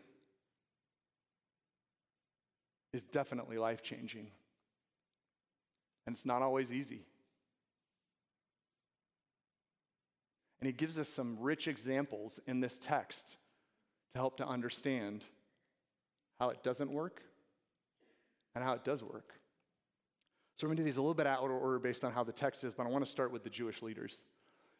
is 2.93 3.05
definitely 3.05 3.59
life 3.59 3.83
changing. 3.83 4.29
And 6.07 6.15
it's 6.15 6.27
not 6.27 6.43
always 6.43 6.73
easy. 6.73 7.03
And 10.61 10.67
he 10.67 10.73
gives 10.73 10.99
us 10.99 11.09
some 11.09 11.37
rich 11.41 11.69
examples 11.69 12.41
in 12.47 12.61
this 12.61 12.79
text 12.79 13.37
to 14.13 14.19
help 14.19 14.37
to 14.39 14.47
understand 14.47 15.25
how 16.41 16.49
it 16.51 16.63
doesn't 16.63 16.91
work 16.91 17.23
and 18.55 18.65
how 18.65 18.73
it 18.73 18.85
does 18.85 19.03
work. 19.03 19.35
So 20.57 20.67
we're 20.67 20.71
going 20.71 20.77
to 20.79 20.83
do 20.83 20.85
these 20.85 20.97
a 20.97 21.03
little 21.03 21.15
bit 21.15 21.27
out 21.27 21.45
of 21.45 21.51
order 21.51 21.79
based 21.79 22.05
on 22.05 22.13
how 22.13 22.25
the 22.25 22.33
text 22.33 22.65
is, 22.65 22.73
but 22.73 22.87
I 22.87 22.89
want 22.89 23.05
to 23.05 23.11
start 23.11 23.31
with 23.31 23.45
the 23.45 23.51
Jewish 23.51 23.83
leaders 23.83 24.23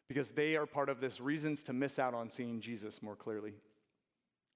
because 0.07 0.31
they 0.31 0.55
are 0.55 0.65
part 0.65 0.89
of 0.89 0.99
this 0.99 1.21
reasons 1.21 1.61
to 1.63 1.73
miss 1.73 1.99
out 1.99 2.13
on 2.13 2.29
seeing 2.29 2.59
Jesus 2.59 3.03
more 3.03 3.15
clearly. 3.15 3.53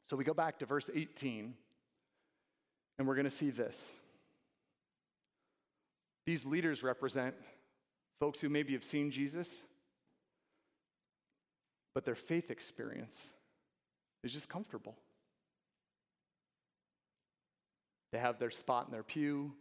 So 0.10 0.18
we 0.18 0.24
go 0.24 0.34
back 0.34 0.58
to 0.60 0.66
verse 0.66 0.90
18, 0.94 1.54
and 2.98 3.08
we're 3.08 3.16
going 3.16 3.26
to 3.26 3.30
see 3.30 3.52
this. 3.52 3.94
These 6.32 6.46
leaders 6.46 6.82
represent 6.82 7.36
folks 8.22 8.40
who 8.40 8.48
maybe 8.48 8.72
have 8.72 8.86
seen 8.86 9.12
Jesus, 9.12 9.64
but 11.94 12.06
their 12.06 12.16
faith 12.16 12.50
experience 12.50 13.34
is 14.24 14.32
just 14.32 14.48
comfortable. 14.48 14.96
They 18.14 18.20
have 18.20 18.40
their 18.40 18.50
spot 18.50 18.86
in 18.86 18.94
their 18.94 19.04
pew. 19.04 19.52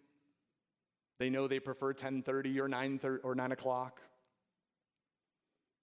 They 1.18 1.28
know 1.28 1.48
they 1.48 1.58
prefer 1.58 1.92
10:30 1.92 2.60
or 2.60 2.68
9 2.68 3.00
or 3.24 3.34
9 3.34 3.50
o'clock. 3.50 4.00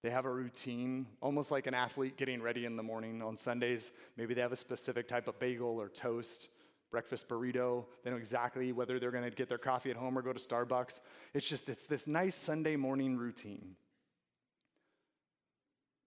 They 0.02 0.08
have 0.08 0.24
a 0.24 0.32
routine, 0.32 1.06
almost 1.20 1.50
like 1.50 1.66
an 1.66 1.74
athlete 1.74 2.16
getting 2.16 2.40
ready 2.40 2.64
in 2.64 2.76
the 2.76 2.82
morning. 2.82 3.20
On 3.20 3.36
Sundays, 3.36 3.92
maybe 4.16 4.32
they 4.32 4.40
have 4.40 4.52
a 4.52 4.56
specific 4.56 5.06
type 5.06 5.28
of 5.28 5.38
bagel 5.38 5.78
or 5.78 5.90
toast, 5.90 6.48
breakfast 6.90 7.28
burrito. 7.28 7.84
They 8.02 8.10
know 8.10 8.16
exactly 8.16 8.72
whether 8.72 8.98
they're 8.98 9.10
going 9.10 9.24
to 9.24 9.30
get 9.30 9.48
their 9.48 9.58
coffee 9.58 9.90
at 9.90 9.96
home 9.96 10.16
or 10.16 10.22
go 10.22 10.32
to 10.32 10.40
Starbucks. 10.40 11.00
It's 11.34 11.48
just, 11.48 11.68
it's 11.68 11.86
this 11.86 12.06
nice 12.06 12.34
Sunday 12.34 12.76
morning 12.76 13.16
routine. 13.16 13.76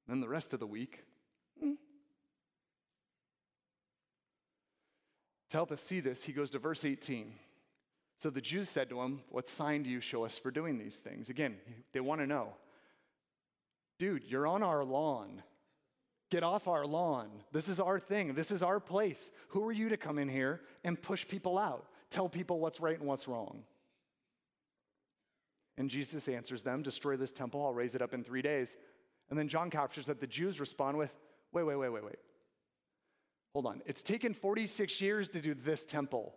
Then 0.07 0.19
the 0.19 0.27
rest 0.27 0.53
of 0.53 0.59
the 0.59 0.67
week, 0.67 1.03
hmm, 1.59 1.73
To 5.51 5.57
help 5.57 5.73
us 5.73 5.81
see 5.81 5.99
this, 5.99 6.23
he 6.23 6.31
goes 6.31 6.49
to 6.51 6.59
verse 6.59 6.85
18. 6.85 7.33
So 8.19 8.29
the 8.29 8.39
Jews 8.39 8.69
said 8.69 8.89
to 8.89 9.01
him, 9.01 9.19
What 9.27 9.49
sign 9.49 9.83
do 9.83 9.89
you 9.89 9.99
show 9.99 10.23
us 10.23 10.37
for 10.37 10.49
doing 10.49 10.77
these 10.77 10.99
things? 10.99 11.29
Again, 11.29 11.57
they 11.91 11.99
want 11.99 12.21
to 12.21 12.27
know. 12.27 12.53
Dude, 13.99 14.23
you're 14.23 14.47
on 14.47 14.63
our 14.63 14.85
lawn. 14.85 15.43
Get 16.31 16.43
off 16.43 16.69
our 16.69 16.85
lawn. 16.85 17.29
This 17.51 17.67
is 17.67 17.81
our 17.81 17.99
thing. 17.99 18.33
This 18.33 18.51
is 18.51 18.63
our 18.63 18.79
place. 18.79 19.31
Who 19.49 19.63
are 19.65 19.71
you 19.71 19.89
to 19.89 19.97
come 19.97 20.17
in 20.17 20.29
here 20.29 20.61
and 20.83 20.99
push 20.99 21.27
people 21.27 21.59
out? 21.59 21.85
Tell 22.09 22.29
people 22.29 22.59
what's 22.59 22.79
right 22.79 22.97
and 22.97 23.07
what's 23.07 23.27
wrong. 23.27 23.63
And 25.77 25.89
Jesus 25.89 26.27
answers 26.29 26.63
them 26.63 26.81
Destroy 26.81 27.17
this 27.17 27.33
temple, 27.33 27.63
I'll 27.63 27.73
raise 27.73 27.95
it 27.95 28.01
up 28.01 28.13
in 28.13 28.23
three 28.23 28.41
days. 28.41 28.77
And 29.29 29.37
then 29.37 29.49
John 29.49 29.69
captures 29.69 30.05
that 30.05 30.21
the 30.21 30.27
Jews 30.27 30.59
respond 30.59 30.97
with, 30.97 31.13
Wait, 31.51 31.63
wait, 31.63 31.75
wait, 31.75 31.89
wait, 31.89 32.03
wait. 32.03 32.19
Hold 33.53 33.65
on. 33.65 33.81
It's 33.85 34.01
taken 34.01 34.33
46 34.33 35.01
years 35.01 35.27
to 35.29 35.41
do 35.41 35.53
this 35.53 35.83
temple. 35.83 36.33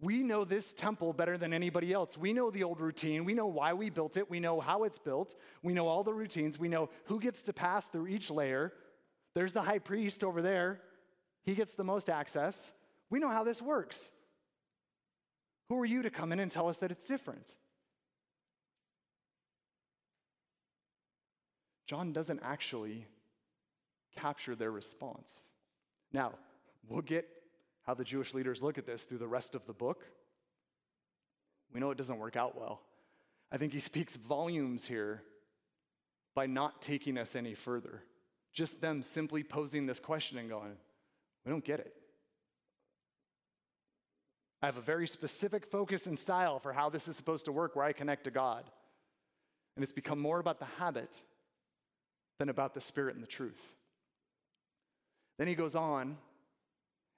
We 0.00 0.22
know 0.22 0.44
this 0.44 0.72
temple 0.72 1.12
better 1.12 1.36
than 1.36 1.52
anybody 1.52 1.92
else. 1.92 2.16
We 2.16 2.32
know 2.32 2.50
the 2.50 2.62
old 2.62 2.80
routine. 2.80 3.26
We 3.26 3.34
know 3.34 3.46
why 3.46 3.74
we 3.74 3.90
built 3.90 4.16
it. 4.16 4.30
We 4.30 4.40
know 4.40 4.60
how 4.60 4.84
it's 4.84 4.98
built. 4.98 5.34
We 5.62 5.74
know 5.74 5.88
all 5.88 6.04
the 6.04 6.14
routines. 6.14 6.58
We 6.58 6.68
know 6.68 6.88
who 7.04 7.20
gets 7.20 7.42
to 7.42 7.52
pass 7.52 7.88
through 7.88 8.08
each 8.08 8.30
layer. 8.30 8.72
There's 9.36 9.52
the 9.52 9.60
high 9.60 9.80
priest 9.80 10.24
over 10.24 10.40
there. 10.40 10.80
He 11.44 11.54
gets 11.54 11.74
the 11.74 11.84
most 11.84 12.08
access. 12.08 12.72
We 13.10 13.18
know 13.18 13.28
how 13.28 13.44
this 13.44 13.60
works. 13.60 14.08
Who 15.68 15.78
are 15.78 15.84
you 15.84 16.00
to 16.00 16.08
come 16.08 16.32
in 16.32 16.40
and 16.40 16.50
tell 16.50 16.70
us 16.70 16.78
that 16.78 16.90
it's 16.90 17.06
different? 17.06 17.54
John 21.86 22.14
doesn't 22.14 22.40
actually 22.42 23.04
capture 24.16 24.54
their 24.54 24.70
response. 24.70 25.44
Now, 26.14 26.32
we'll 26.88 27.02
get 27.02 27.28
how 27.82 27.92
the 27.92 28.04
Jewish 28.04 28.32
leaders 28.32 28.62
look 28.62 28.78
at 28.78 28.86
this 28.86 29.04
through 29.04 29.18
the 29.18 29.28
rest 29.28 29.54
of 29.54 29.66
the 29.66 29.74
book. 29.74 30.06
We 31.74 31.78
know 31.78 31.90
it 31.90 31.98
doesn't 31.98 32.18
work 32.18 32.36
out 32.36 32.58
well. 32.58 32.80
I 33.52 33.58
think 33.58 33.74
he 33.74 33.80
speaks 33.80 34.16
volumes 34.16 34.86
here 34.86 35.22
by 36.34 36.46
not 36.46 36.80
taking 36.80 37.18
us 37.18 37.36
any 37.36 37.52
further. 37.52 38.02
Just 38.56 38.80
them 38.80 39.02
simply 39.02 39.44
posing 39.44 39.84
this 39.84 40.00
question 40.00 40.38
and 40.38 40.48
going, 40.48 40.72
We 41.44 41.52
don't 41.52 41.64
get 41.64 41.78
it. 41.78 41.92
I 44.62 44.66
have 44.66 44.78
a 44.78 44.80
very 44.80 45.06
specific 45.06 45.66
focus 45.66 46.06
and 46.06 46.18
style 46.18 46.58
for 46.58 46.72
how 46.72 46.88
this 46.88 47.06
is 47.06 47.16
supposed 47.16 47.44
to 47.44 47.52
work 47.52 47.76
where 47.76 47.84
I 47.84 47.92
connect 47.92 48.24
to 48.24 48.30
God. 48.30 48.64
And 49.76 49.82
it's 49.82 49.92
become 49.92 50.18
more 50.18 50.40
about 50.40 50.58
the 50.58 50.66
habit 50.78 51.12
than 52.38 52.48
about 52.48 52.72
the 52.72 52.80
spirit 52.80 53.14
and 53.14 53.22
the 53.22 53.28
truth. 53.28 53.74
Then 55.38 55.48
he 55.48 55.54
goes 55.54 55.74
on 55.74 56.16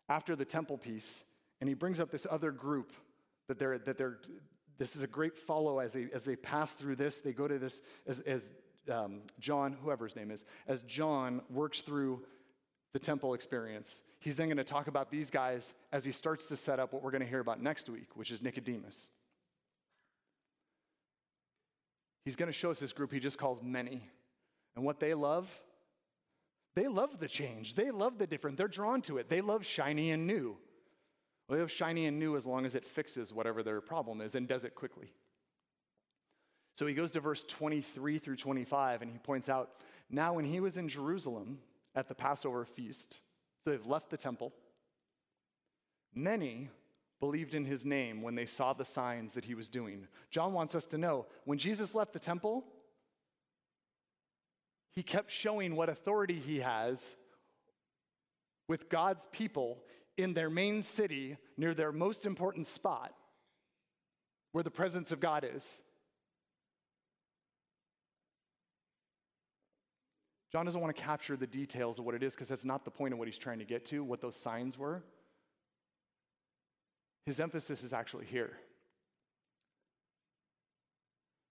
after 0.09 0.35
the 0.35 0.44
temple 0.44 0.77
piece 0.77 1.22
and 1.61 1.68
he 1.68 1.74
brings 1.74 2.01
up 2.01 2.11
this 2.11 2.27
other 2.29 2.51
group 2.51 2.92
that 3.46 3.61
they're, 3.61 3.79
that 3.79 3.96
they're 3.96 4.18
this 4.79 4.96
is 4.96 5.05
a 5.05 5.09
great 5.09 5.37
follow 5.37 5.79
as 5.79 5.92
they, 5.92 6.09
as 6.12 6.24
they 6.24 6.35
pass 6.35 6.74
through 6.74 6.96
this. 6.96 7.20
They 7.20 7.33
go 7.33 7.46
to 7.46 7.61
this 7.61 7.81
as, 8.09 8.20
as 8.20 8.53
um, 8.90 9.22
John, 9.40 9.77
whoever 9.83 10.05
his 10.05 10.16
name 10.16 10.31
is, 10.31 10.44
as 10.66 10.83
John 10.83 11.42
works 11.51 11.81
through 11.81 12.22
the 12.92 12.98
temple 12.98 13.35
experience. 13.35 14.03
He's 14.20 14.37
then 14.37 14.48
going 14.48 14.57
to 14.57 14.64
talk 14.64 14.88
about 14.88 15.11
these 15.11 15.31
guys 15.31 15.74
as 15.92 16.05
he 16.05 16.12
starts 16.12 16.46
to 16.46 16.57
set 16.57 16.81
up 16.81 16.92
what 16.92 17.03
we're 17.03 17.11
going 17.11 17.22
to 17.22 17.29
hear 17.29 17.40
about 17.40 17.62
next 17.62 17.88
week, 17.88 18.09
which 18.14 18.31
is 18.31 18.42
Nicodemus. 18.42 19.11
He's 22.24 22.37
going 22.37 22.48
to 22.48 22.53
show 22.53 22.70
us 22.70 22.81
this 22.81 22.92
group 22.92 23.12
he 23.12 23.20
just 23.20 23.38
calls 23.38 23.62
many. 23.62 24.09
And 24.77 24.85
what 24.85 25.01
they 25.01 25.14
love 25.14 25.48
they 26.79 26.87
love 26.87 27.18
the 27.18 27.27
change. 27.27 27.74
They 27.74 27.90
love 27.90 28.18
the 28.18 28.27
different. 28.29 28.57
They're 28.57 28.68
drawn 28.68 29.03
to 29.03 29.18
it. 29.18 29.29
They 29.29 29.40
love 29.40 29.66
shiny 29.66 30.12
and 30.12 30.29
new. 30.29 30.57
They 31.48 31.57
love 31.57 31.72
shiny 31.72 32.07
and 32.07 32.20
new 32.20 32.37
as 32.37 32.46
long 32.46 32.64
as 32.66 32.77
it 32.77 32.85
fixes 32.85 33.35
whatever 33.35 33.64
their 33.64 33.81
problem 33.81 34.20
is 34.20 34.37
and 34.37 34.46
does 34.46 34.62
it 34.62 34.77
quickly. 34.77 35.12
So 36.78 36.86
he 36.86 36.94
goes 36.94 37.10
to 37.10 37.20
verse 37.20 37.42
23 37.42 38.20
through 38.20 38.36
25 38.36 39.02
and 39.02 39.10
he 39.10 39.18
points 39.18 39.48
out 39.48 39.70
now, 40.08 40.34
when 40.34 40.44
he 40.44 40.60
was 40.60 40.76
in 40.76 40.88
Jerusalem 40.88 41.58
at 41.96 42.06
the 42.06 42.14
Passover 42.14 42.64
feast, 42.64 43.18
so 43.64 43.70
they've 43.70 43.84
left 43.84 44.10
the 44.10 44.16
temple, 44.16 44.54
many 46.14 46.70
believed 47.18 47.54
in 47.54 47.64
his 47.64 47.84
name 47.84 48.22
when 48.22 48.36
they 48.36 48.46
saw 48.46 48.74
the 48.74 48.84
signs 48.84 49.34
that 49.34 49.44
he 49.44 49.56
was 49.56 49.68
doing. 49.68 50.06
John 50.30 50.52
wants 50.52 50.76
us 50.76 50.86
to 50.86 50.98
know 50.98 51.26
when 51.46 51.58
Jesus 51.58 51.96
left 51.96 52.12
the 52.12 52.20
temple, 52.20 52.64
he 54.94 55.02
kept 55.02 55.32
showing 55.32 55.74
what 55.74 55.88
authority 55.88 56.38
he 56.38 56.60
has 56.60 57.16
with 58.68 58.88
God's 58.88 59.26
people 59.32 59.82
in 60.16 60.32
their 60.32 60.48
main 60.48 60.82
city 60.82 61.38
near 61.56 61.74
their 61.74 61.90
most 61.90 62.24
important 62.24 62.68
spot 62.68 63.12
where 64.52 64.62
the 64.62 64.70
presence 64.70 65.10
of 65.10 65.18
God 65.18 65.44
is. 65.44 65.80
John 70.50 70.64
doesn't 70.64 70.80
want 70.80 70.94
to 70.96 71.02
capture 71.02 71.37
the 71.37 71.46
details 71.46 71.98
of 71.98 72.04
what 72.04 72.14
it 72.14 72.22
is 72.22 72.34
because 72.34 72.48
that's 72.48 72.64
not 72.64 72.84
the 72.84 72.90
point 72.90 73.12
of 73.12 73.18
what 73.18 73.28
he's 73.28 73.38
trying 73.38 73.58
to 73.58 73.64
get 73.64 73.84
to, 73.87 74.02
what 74.02 74.20
those 74.20 74.37
signs 74.37 74.78
were. 74.78 75.02
His 77.26 77.38
emphasis 77.38 77.84
is 77.84 77.92
actually 77.92 78.24
here. 78.24 78.52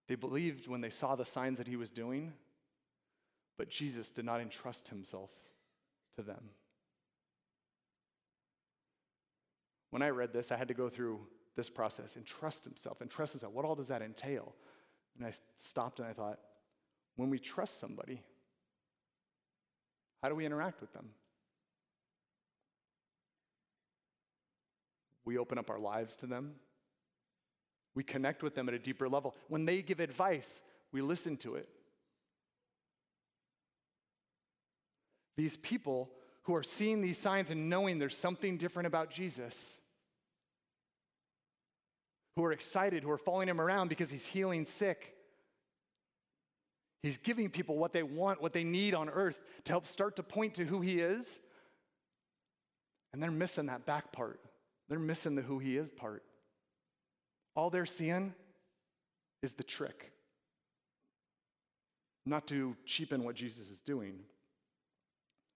They 0.07 0.15
believed 0.15 0.67
when 0.67 0.81
they 0.81 0.89
saw 0.89 1.15
the 1.15 1.25
signs 1.25 1.59
that 1.59 1.67
he 1.67 1.75
was 1.75 1.91
doing, 1.91 2.33
but 3.57 3.69
Jesus 3.69 4.09
did 4.09 4.25
not 4.25 4.41
entrust 4.41 4.87
himself 4.87 5.29
to 6.15 6.23
them. 6.23 6.49
When 9.91 10.01
I 10.01 10.09
read 10.09 10.33
this, 10.33 10.51
I 10.51 10.57
had 10.57 10.69
to 10.69 10.73
go 10.73 10.89
through 10.89 11.19
this 11.55 11.69
process 11.69 12.15
and 12.15 12.25
trust 12.25 12.63
himself 12.63 13.01
and 13.01 13.09
trust 13.09 13.33
himself. 13.33 13.53
What 13.53 13.65
all 13.65 13.75
does 13.75 13.87
that 13.89 14.01
entail? 14.01 14.55
And 15.17 15.27
I 15.27 15.33
stopped 15.57 15.99
and 15.99 16.07
I 16.07 16.13
thought, 16.13 16.39
when 17.15 17.29
we 17.29 17.39
trust 17.39 17.79
somebody, 17.79 18.23
how 20.21 20.29
do 20.29 20.35
we 20.35 20.45
interact 20.45 20.81
with 20.81 20.93
them? 20.93 21.09
We 25.25 25.37
open 25.37 25.57
up 25.57 25.69
our 25.69 25.79
lives 25.79 26.15
to 26.17 26.27
them. 26.27 26.53
We 27.95 28.03
connect 28.03 28.43
with 28.43 28.55
them 28.55 28.69
at 28.69 28.75
a 28.75 28.79
deeper 28.79 29.09
level. 29.09 29.35
When 29.49 29.65
they 29.65 29.81
give 29.81 29.99
advice, 29.99 30.61
we 30.91 31.01
listen 31.01 31.35
to 31.37 31.55
it. 31.55 31.67
These 35.35 35.57
people 35.57 36.09
who 36.43 36.55
are 36.55 36.63
seeing 36.63 37.01
these 37.01 37.17
signs 37.17 37.51
and 37.51 37.69
knowing 37.69 37.99
there's 37.99 38.17
something 38.17 38.57
different 38.57 38.87
about 38.87 39.09
Jesus, 39.09 39.77
who 42.37 42.45
are 42.45 42.53
excited, 42.53 43.03
who 43.03 43.11
are 43.11 43.17
following 43.17 43.49
him 43.49 43.59
around 43.59 43.89
because 43.89 44.09
he's 44.11 44.27
healing 44.27 44.65
sick. 44.65 45.16
He's 47.03 47.17
giving 47.17 47.49
people 47.49 47.77
what 47.77 47.93
they 47.93 48.03
want, 48.03 48.41
what 48.41 48.53
they 48.53 48.63
need 48.63 48.93
on 48.93 49.09
earth 49.09 49.39
to 49.65 49.71
help 49.71 49.85
start 49.85 50.15
to 50.15 50.23
point 50.23 50.55
to 50.55 50.65
who 50.65 50.81
he 50.81 50.99
is. 50.99 51.39
And 53.13 53.21
they're 53.21 53.31
missing 53.31 53.67
that 53.67 53.85
back 53.85 54.11
part. 54.11 54.39
They're 54.89 54.99
missing 54.99 55.35
the 55.35 55.41
who 55.41 55.59
he 55.59 55.77
is 55.77 55.91
part. 55.91 56.23
All 57.55 57.69
they're 57.69 57.85
seeing 57.85 58.33
is 59.41 59.53
the 59.53 59.63
trick. 59.63 60.11
Not 62.25 62.47
to 62.47 62.75
cheapen 62.85 63.23
what 63.23 63.35
Jesus 63.35 63.71
is 63.71 63.81
doing, 63.81 64.19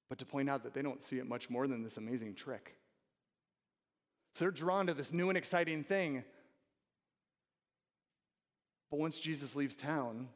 but 0.10 0.18
to 0.20 0.26
point 0.26 0.50
out 0.50 0.64
that 0.64 0.74
they 0.74 0.82
don't 0.82 1.02
see 1.02 1.18
it 1.18 1.28
much 1.28 1.50
more 1.50 1.68
than 1.68 1.84
this 1.84 1.98
amazing 1.98 2.36
trick. 2.36 2.76
So 4.34 4.46
they're 4.46 4.52
drawn 4.52 4.88
to 4.88 4.94
this 4.94 5.12
new 5.12 5.30
and 5.30 5.38
exciting 5.38 5.84
thing. 5.84 6.24
But 8.90 9.00
once 9.00 9.20
Jesus 9.20 9.56
leaves 9.56 9.76
town, 9.76 10.30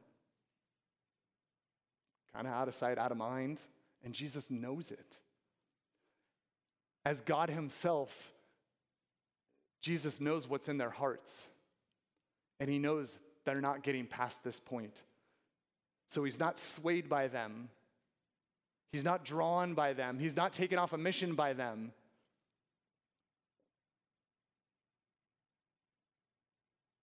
kind 2.36 2.48
of 2.48 2.54
out 2.54 2.68
of 2.68 2.76
sight, 2.76 2.98
out 2.98 3.12
of 3.12 3.18
mind, 3.18 3.60
and 4.04 4.14
Jesus 4.14 4.52
knows 4.52 4.92
it. 4.92 5.22
As 7.06 7.22
God 7.22 7.50
Himself 7.50 8.34
Jesus 9.86 10.20
knows 10.20 10.50
what's 10.50 10.68
in 10.68 10.80
their 10.80 10.90
hearts, 10.90 11.48
and 12.60 12.72
he 12.72 12.80
knows 12.80 13.20
they're 13.46 13.62
not 13.62 13.84
getting 13.84 14.08
past 14.08 14.44
this 14.44 14.60
point. 14.60 15.00
So 16.10 16.24
he's 16.24 16.40
not 16.40 16.58
swayed 16.58 17.08
by 17.08 17.28
them, 17.28 17.70
he's 18.92 19.04
not 19.04 19.24
drawn 19.24 19.76
by 19.76 19.94
them, 19.94 20.18
he's 20.18 20.36
not 20.36 20.54
taken 20.54 20.80
off 20.80 20.94
a 20.94 20.98
mission 20.98 21.36
by 21.36 21.54
them. 21.54 21.92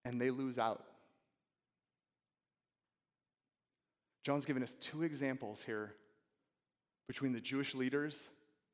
And 0.05 0.21
they 0.21 0.31
lose 0.31 0.59
out. 0.59 0.85
John's 4.23 4.45
given 4.45 4.63
us 4.63 4.75
two 4.75 5.03
examples 5.03 5.63
here 5.63 5.95
between 7.09 7.33
the 7.33 7.41
Jewish 7.41 7.75
leaders 7.75 8.29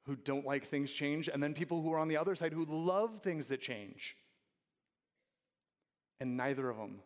who 0.04 0.16
don't 0.16 0.46
like 0.46 0.66
things 0.66 0.90
change, 0.90 1.28
and 1.28 1.42
then 1.42 1.54
people 1.54 1.82
who 1.82 1.92
are 1.92 1.98
on 1.98 2.08
the 2.08 2.16
other 2.16 2.34
side 2.34 2.52
who 2.52 2.64
love 2.64 3.20
things 3.22 3.48
that 3.48 3.60
change. 3.60 4.16
And 6.20 6.36
neither 6.36 6.68
of 6.68 6.76
them 6.76 7.00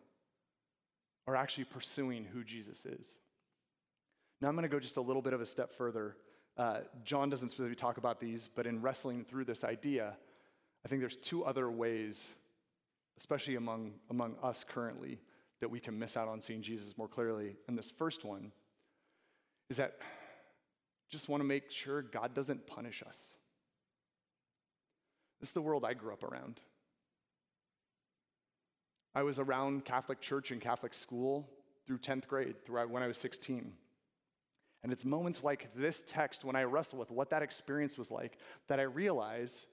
are 1.27 1.35
actually 1.35 1.65
pursuing 1.65 2.25
who 2.25 2.43
Jesus 2.43 2.85
is. 2.85 3.19
Now, 4.41 4.49
I'm 4.49 4.55
going 4.55 4.63
to 4.63 4.69
go 4.69 4.79
just 4.79 4.97
a 4.97 5.01
little 5.01 5.21
bit 5.21 5.33
of 5.33 5.41
a 5.41 5.45
step 5.45 5.73
further. 5.73 6.15
Uh, 6.57 6.79
John 7.05 7.29
doesn't 7.29 7.49
specifically 7.49 7.75
talk 7.75 7.97
about 7.97 8.19
these, 8.19 8.47
but 8.47 8.67
in 8.67 8.81
wrestling 8.81 9.23
through 9.23 9.45
this 9.45 9.63
idea, 9.63 10.15
I 10.85 10.87
think 10.87 11.01
there's 11.01 11.15
two 11.15 11.45
other 11.45 11.69
ways, 11.71 12.33
especially 13.17 13.55
among, 13.55 13.93
among 14.09 14.35
us 14.43 14.63
currently, 14.63 15.19
that 15.63 15.69
we 15.69 15.79
can 15.79 15.97
miss 15.97 16.17
out 16.17 16.27
on 16.27 16.41
seeing 16.41 16.61
Jesus 16.61 16.97
more 16.97 17.07
clearly. 17.07 17.55
And 17.69 17.77
this 17.77 17.89
first 17.89 18.25
one 18.25 18.51
is 19.69 19.77
that 19.77 19.93
just 21.09 21.29
want 21.29 21.39
to 21.39 21.45
make 21.45 21.71
sure 21.71 22.01
God 22.01 22.33
doesn't 22.33 22.67
punish 22.67 23.01
us. 23.07 23.37
This 25.39 25.49
is 25.49 25.53
the 25.53 25.61
world 25.61 25.85
I 25.85 25.93
grew 25.93 26.11
up 26.11 26.21
around. 26.21 26.59
I 29.15 29.23
was 29.23 29.39
around 29.39 29.85
Catholic 29.85 30.19
church 30.19 30.51
and 30.51 30.59
Catholic 30.59 30.93
school 30.93 31.49
through 31.87 31.99
10th 31.99 32.27
grade, 32.27 32.55
throughout 32.65 32.87
uh, 32.87 32.89
when 32.89 33.01
I 33.01 33.07
was 33.07 33.17
16. 33.17 33.71
And 34.83 34.91
it's 34.91 35.05
moments 35.05 35.45
like 35.45 35.71
this 35.73 36.03
text 36.05 36.43
when 36.43 36.57
I 36.57 36.63
wrestle 36.63 36.99
with 36.99 37.09
what 37.09 37.29
that 37.29 37.41
experience 37.41 37.97
was 37.97 38.11
like 38.11 38.37
that 38.67 38.81
I 38.81 38.83
realize 38.83 39.65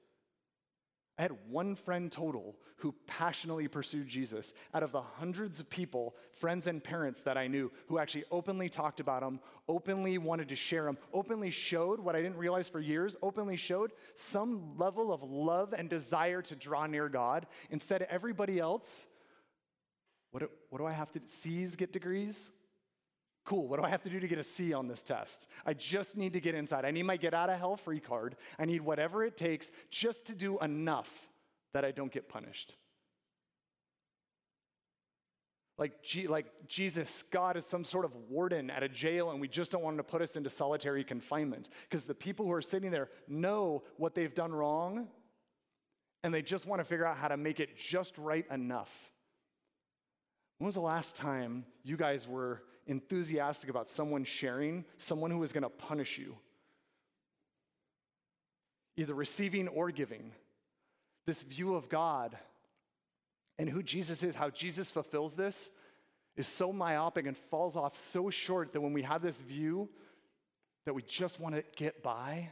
I 1.20 1.24
had 1.24 1.36
one 1.50 1.74
friend 1.74 2.10
total 2.10 2.56
who 2.78 2.94
passionately 3.06 3.68
pursued 3.68 4.08
Jesus 4.08 4.54
out 4.72 4.82
of 4.82 4.90
the 4.90 5.02
hundreds 5.02 5.60
of 5.60 5.68
people, 5.68 6.14
friends 6.32 6.66
and 6.66 6.82
parents 6.82 7.20
that 7.24 7.36
I 7.36 7.46
knew, 7.46 7.70
who 7.88 7.98
actually 7.98 8.24
openly 8.30 8.70
talked 8.70 9.00
about 9.00 9.22
him, 9.22 9.38
openly 9.68 10.16
wanted 10.16 10.48
to 10.48 10.56
share 10.56 10.88
him, 10.88 10.96
openly 11.12 11.50
showed 11.50 12.00
what 12.00 12.16
I 12.16 12.22
didn't 12.22 12.38
realize 12.38 12.70
for 12.70 12.80
years, 12.80 13.16
openly 13.22 13.56
showed 13.56 13.92
some 14.14 14.78
level 14.78 15.12
of 15.12 15.22
love 15.22 15.74
and 15.76 15.90
desire 15.90 16.40
to 16.40 16.56
draw 16.56 16.86
near 16.86 17.10
God. 17.10 17.46
Instead, 17.68 18.00
of 18.00 18.08
everybody 18.10 18.58
else, 18.58 19.06
what 20.30 20.40
do, 20.40 20.48
what 20.70 20.78
do 20.78 20.86
I 20.86 20.92
have 20.92 21.12
to, 21.12 21.20
C's 21.26 21.76
get 21.76 21.92
degrees? 21.92 22.48
Cool, 23.50 23.66
what 23.66 23.80
do 23.80 23.84
I 23.84 23.88
have 23.88 24.04
to 24.04 24.08
do 24.08 24.20
to 24.20 24.28
get 24.28 24.38
a 24.38 24.44
C 24.44 24.72
on 24.72 24.86
this 24.86 25.02
test? 25.02 25.48
I 25.66 25.74
just 25.74 26.16
need 26.16 26.34
to 26.34 26.40
get 26.40 26.54
inside. 26.54 26.84
I 26.84 26.92
need 26.92 27.02
my 27.02 27.16
get 27.16 27.34
out 27.34 27.50
of 27.50 27.58
hell 27.58 27.76
free 27.76 27.98
card. 27.98 28.36
I 28.60 28.64
need 28.64 28.80
whatever 28.80 29.24
it 29.24 29.36
takes 29.36 29.72
just 29.90 30.26
to 30.26 30.36
do 30.36 30.56
enough 30.60 31.10
that 31.74 31.84
I 31.84 31.90
don't 31.90 32.12
get 32.12 32.28
punished. 32.28 32.76
Like, 35.78 36.00
G- 36.04 36.28
like 36.28 36.46
Jesus, 36.68 37.24
God 37.24 37.56
is 37.56 37.66
some 37.66 37.82
sort 37.82 38.04
of 38.04 38.14
warden 38.28 38.70
at 38.70 38.84
a 38.84 38.88
jail, 38.88 39.32
and 39.32 39.40
we 39.40 39.48
just 39.48 39.72
don't 39.72 39.82
want 39.82 39.94
him 39.94 39.98
to 39.98 40.04
put 40.04 40.22
us 40.22 40.36
into 40.36 40.48
solitary 40.48 41.02
confinement 41.02 41.70
because 41.88 42.06
the 42.06 42.14
people 42.14 42.46
who 42.46 42.52
are 42.52 42.62
sitting 42.62 42.92
there 42.92 43.08
know 43.26 43.82
what 43.96 44.14
they've 44.14 44.32
done 44.32 44.52
wrong, 44.52 45.08
and 46.22 46.32
they 46.32 46.42
just 46.42 46.66
want 46.66 46.78
to 46.78 46.84
figure 46.84 47.04
out 47.04 47.16
how 47.16 47.26
to 47.26 47.36
make 47.36 47.58
it 47.58 47.76
just 47.76 48.16
right 48.16 48.46
enough. 48.48 49.10
When 50.58 50.66
was 50.66 50.76
the 50.76 50.82
last 50.82 51.16
time 51.16 51.64
you 51.82 51.96
guys 51.96 52.28
were 52.28 52.62
enthusiastic 52.90 53.70
about 53.70 53.88
someone 53.88 54.24
sharing, 54.24 54.84
someone 54.98 55.30
who 55.30 55.42
is 55.42 55.52
going 55.52 55.62
to 55.62 55.68
punish 55.68 56.18
you, 56.18 56.36
either 58.96 59.14
receiving 59.14 59.68
or 59.68 59.90
giving. 59.90 60.32
This 61.26 61.42
view 61.42 61.74
of 61.76 61.88
God 61.88 62.36
and 63.58 63.68
who 63.68 63.82
Jesus 63.82 64.22
is, 64.22 64.34
how 64.34 64.50
Jesus 64.50 64.90
fulfills 64.90 65.34
this, 65.34 65.70
is 66.36 66.48
so 66.48 66.72
myopic 66.72 67.26
and 67.26 67.36
falls 67.36 67.76
off 67.76 67.96
so 67.96 68.30
short 68.30 68.72
that 68.72 68.80
when 68.80 68.92
we 68.92 69.02
have 69.02 69.22
this 69.22 69.40
view 69.40 69.88
that 70.84 70.94
we 70.94 71.02
just 71.02 71.38
want 71.38 71.54
to 71.54 71.62
get 71.76 72.02
by, 72.02 72.48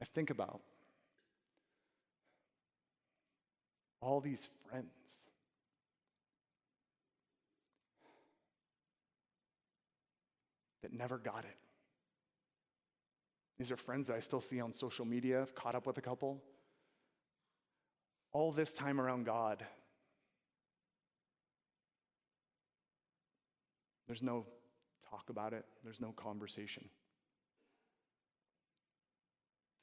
I 0.00 0.04
think 0.04 0.30
about 0.30 0.60
all 4.00 4.20
these 4.20 4.48
friends 4.68 5.31
that 10.92 10.98
never 10.98 11.18
got 11.18 11.44
it. 11.44 11.56
These 13.58 13.70
are 13.70 13.76
friends 13.76 14.08
that 14.08 14.16
I 14.16 14.20
still 14.20 14.40
see 14.40 14.60
on 14.60 14.72
social 14.72 15.04
media, 15.04 15.40
I've 15.40 15.54
caught 15.54 15.74
up 15.74 15.86
with 15.86 15.98
a 15.98 16.02
couple. 16.02 16.42
All 18.32 18.50
this 18.50 18.72
time 18.72 19.00
around 19.00 19.26
God, 19.26 19.64
there's 24.06 24.22
no 24.22 24.46
talk 25.10 25.28
about 25.28 25.52
it, 25.52 25.64
there's 25.84 26.00
no 26.00 26.12
conversation. 26.12 26.88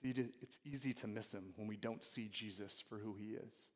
It's 0.02 0.60
easy 0.66 0.94
to 0.94 1.08
miss 1.08 1.34
him 1.34 1.54
when 1.58 1.68
we 1.68 1.76
don't 1.76 2.04
see 2.04 2.30
Jesus 2.32 2.82
for 2.88 2.98
who 2.98 3.16
he 3.16 3.32
is. 3.32 3.70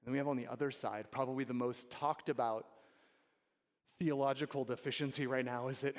And 0.00 0.06
then 0.06 0.12
we 0.12 0.18
have 0.18 0.28
on 0.28 0.36
the 0.36 0.46
other 0.46 0.70
side, 0.70 1.06
probably 1.10 1.44
the 1.44 1.54
most 1.54 1.90
talked 1.90 2.28
about 2.28 2.66
theological 3.98 4.64
deficiency 4.64 5.26
right 5.26 5.44
now 5.44 5.68
is 5.68 5.80
that 5.80 5.94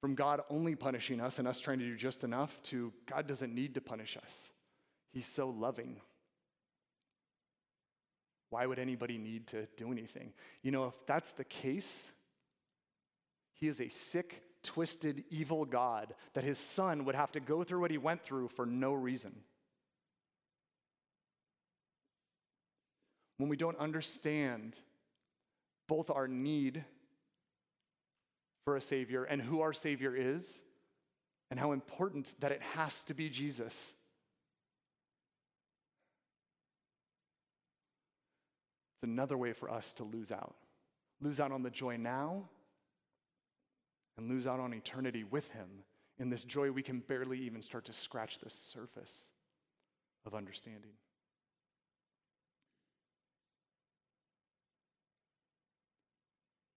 from 0.00 0.14
God 0.14 0.40
only 0.48 0.74
punishing 0.74 1.20
us 1.20 1.38
and 1.38 1.48
us 1.48 1.60
trying 1.60 1.80
to 1.80 1.84
do 1.84 1.96
just 1.96 2.24
enough 2.24 2.62
to 2.64 2.92
God 3.06 3.26
doesn't 3.26 3.54
need 3.54 3.74
to 3.74 3.80
punish 3.80 4.16
us. 4.16 4.50
He's 5.10 5.26
so 5.26 5.48
loving. 5.48 6.00
Why 8.50 8.64
would 8.66 8.78
anybody 8.78 9.18
need 9.18 9.48
to 9.48 9.66
do 9.76 9.90
anything? 9.92 10.32
You 10.62 10.70
know, 10.70 10.86
if 10.86 10.94
that's 11.06 11.32
the 11.32 11.44
case, 11.44 12.08
he 13.54 13.66
is 13.68 13.80
a 13.80 13.88
sick, 13.88 14.42
twisted, 14.62 15.24
evil 15.30 15.64
God 15.64 16.14
that 16.34 16.44
his 16.44 16.58
son 16.58 17.04
would 17.04 17.14
have 17.14 17.32
to 17.32 17.40
go 17.40 17.64
through 17.64 17.80
what 17.80 17.90
he 17.90 17.98
went 17.98 18.22
through 18.22 18.48
for 18.48 18.64
no 18.64 18.92
reason. 18.92 19.34
When 23.36 23.48
we 23.48 23.56
don't 23.56 23.78
understand 23.78 24.76
both 25.88 26.10
our 26.10 26.28
need 26.28 26.84
for 28.64 28.76
a 28.76 28.80
Savior 28.80 29.24
and 29.24 29.40
who 29.42 29.60
our 29.60 29.72
Savior 29.72 30.14
is, 30.14 30.60
and 31.50 31.58
how 31.58 31.72
important 31.72 32.34
that 32.40 32.52
it 32.52 32.62
has 32.62 33.04
to 33.04 33.14
be 33.14 33.30
Jesus. 33.30 33.94
It's 38.96 39.10
another 39.10 39.38
way 39.38 39.52
for 39.52 39.70
us 39.70 39.92
to 39.94 40.04
lose 40.04 40.30
out. 40.30 40.56
Lose 41.20 41.40
out 41.40 41.50
on 41.50 41.62
the 41.62 41.70
joy 41.70 41.96
now 41.96 42.44
and 44.18 44.28
lose 44.28 44.46
out 44.46 44.60
on 44.60 44.74
eternity 44.74 45.24
with 45.24 45.48
Him 45.52 45.68
in 46.18 46.30
this 46.30 46.44
joy 46.44 46.70
we 46.70 46.82
can 46.82 47.00
barely 47.00 47.38
even 47.38 47.62
start 47.62 47.84
to 47.86 47.92
scratch 47.92 48.38
the 48.38 48.50
surface 48.50 49.30
of 50.26 50.34
understanding. 50.34 50.90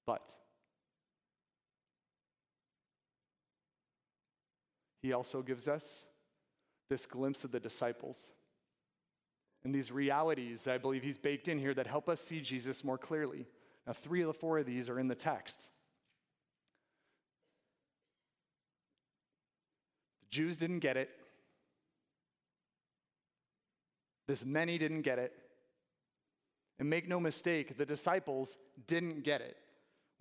But 0.05 0.35
he 5.01 5.13
also 5.13 5.41
gives 5.41 5.67
us 5.67 6.05
this 6.89 7.05
glimpse 7.05 7.43
of 7.43 7.51
the 7.51 7.59
disciples 7.59 8.31
and 9.63 9.73
these 9.73 9.91
realities 9.91 10.63
that 10.63 10.73
I 10.73 10.77
believe 10.77 11.03
he's 11.03 11.17
baked 11.17 11.47
in 11.47 11.59
here 11.59 11.73
that 11.73 11.87
help 11.87 12.09
us 12.09 12.19
see 12.19 12.41
Jesus 12.41 12.83
more 12.83 12.97
clearly. 12.97 13.45
Now, 13.85 13.93
three 13.93 14.21
of 14.21 14.27
the 14.27 14.33
four 14.33 14.59
of 14.59 14.65
these 14.65 14.89
are 14.89 14.99
in 14.99 15.07
the 15.07 15.15
text. 15.15 15.69
The 20.21 20.35
Jews 20.35 20.57
didn't 20.57 20.79
get 20.79 20.97
it. 20.97 21.09
This 24.27 24.45
many 24.45 24.77
didn't 24.77 25.01
get 25.01 25.19
it. 25.19 25.33
And 26.79 26.89
make 26.89 27.07
no 27.07 27.19
mistake, 27.19 27.77
the 27.77 27.85
disciples 27.85 28.57
didn't 28.87 29.23
get 29.23 29.41
it. 29.41 29.57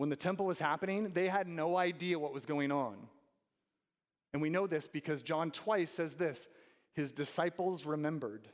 When 0.01 0.09
the 0.09 0.17
temple 0.17 0.47
was 0.47 0.59
happening, 0.59 1.11
they 1.13 1.29
had 1.29 1.47
no 1.47 1.77
idea 1.77 2.19
what 2.19 2.33
was 2.33 2.47
going 2.47 2.73
on. 2.73 2.97
And 4.33 4.41
we 4.41 4.49
know 4.49 4.67
this 4.67 4.89
because 4.89 5.21
John 5.21 5.51
twice 5.51 5.91
says 5.91 6.15
this 6.15 6.49
his 6.95 7.13
disciples 7.13 7.85
remembered. 7.85 8.49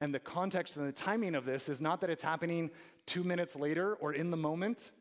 And 0.00 0.14
the 0.14 0.18
context 0.18 0.78
and 0.78 0.88
the 0.88 0.92
timing 0.92 1.34
of 1.34 1.44
this 1.44 1.68
is 1.68 1.82
not 1.82 2.00
that 2.00 2.08
it's 2.08 2.22
happening 2.22 2.70
two 3.04 3.22
minutes 3.22 3.54
later 3.54 3.92
or 3.96 4.14
in 4.14 4.30
the 4.30 4.38
moment. 4.38 4.92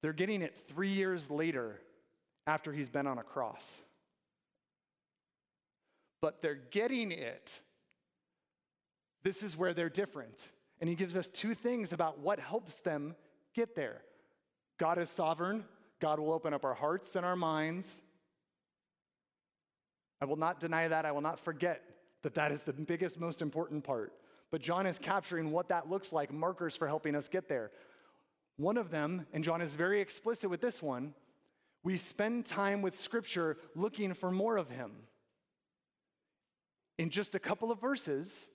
They're 0.00 0.14
getting 0.14 0.40
it 0.40 0.56
three 0.68 0.88
years 0.88 1.30
later 1.30 1.82
after 2.46 2.72
he's 2.72 2.88
been 2.88 3.06
on 3.06 3.18
a 3.18 3.24
cross. 3.24 3.82
But 6.22 6.40
they're 6.40 6.54
getting 6.54 7.12
it. 7.12 7.60
This 9.22 9.42
is 9.42 9.54
where 9.54 9.74
they're 9.74 9.90
different. 9.90 10.48
And 10.80 10.88
he 10.88 10.96
gives 10.96 11.16
us 11.16 11.28
two 11.28 11.54
things 11.54 11.92
about 11.92 12.18
what 12.18 12.38
helps 12.38 12.76
them 12.76 13.14
get 13.54 13.74
there 13.74 14.02
God 14.78 14.98
is 14.98 15.08
sovereign, 15.08 15.64
God 16.00 16.18
will 16.18 16.32
open 16.32 16.52
up 16.52 16.64
our 16.64 16.74
hearts 16.74 17.16
and 17.16 17.24
our 17.24 17.36
minds. 17.36 18.02
I 20.20 20.24
will 20.24 20.36
not 20.36 20.60
deny 20.60 20.88
that. 20.88 21.04
I 21.04 21.12
will 21.12 21.20
not 21.20 21.38
forget 21.38 21.82
that 22.22 22.34
that 22.34 22.52
is 22.52 22.62
the 22.62 22.72
biggest, 22.72 23.20
most 23.20 23.42
important 23.42 23.84
part. 23.84 24.12
But 24.50 24.62
John 24.62 24.86
is 24.86 24.98
capturing 24.98 25.50
what 25.50 25.68
that 25.68 25.90
looks 25.90 26.12
like, 26.12 26.32
markers 26.32 26.76
for 26.76 26.86
helping 26.86 27.14
us 27.14 27.28
get 27.28 27.48
there. 27.48 27.70
One 28.56 28.78
of 28.78 28.90
them, 28.90 29.26
and 29.32 29.44
John 29.44 29.60
is 29.60 29.74
very 29.74 30.00
explicit 30.00 30.48
with 30.48 30.60
this 30.60 30.82
one, 30.82 31.14
we 31.82 31.96
spend 31.96 32.46
time 32.46 32.82
with 32.82 32.98
Scripture 32.98 33.58
looking 33.74 34.14
for 34.14 34.30
more 34.30 34.56
of 34.56 34.70
him. 34.70 34.92
In 36.98 37.10
just 37.10 37.34
a 37.34 37.38
couple 37.38 37.70
of 37.70 37.80
verses, 37.80 38.48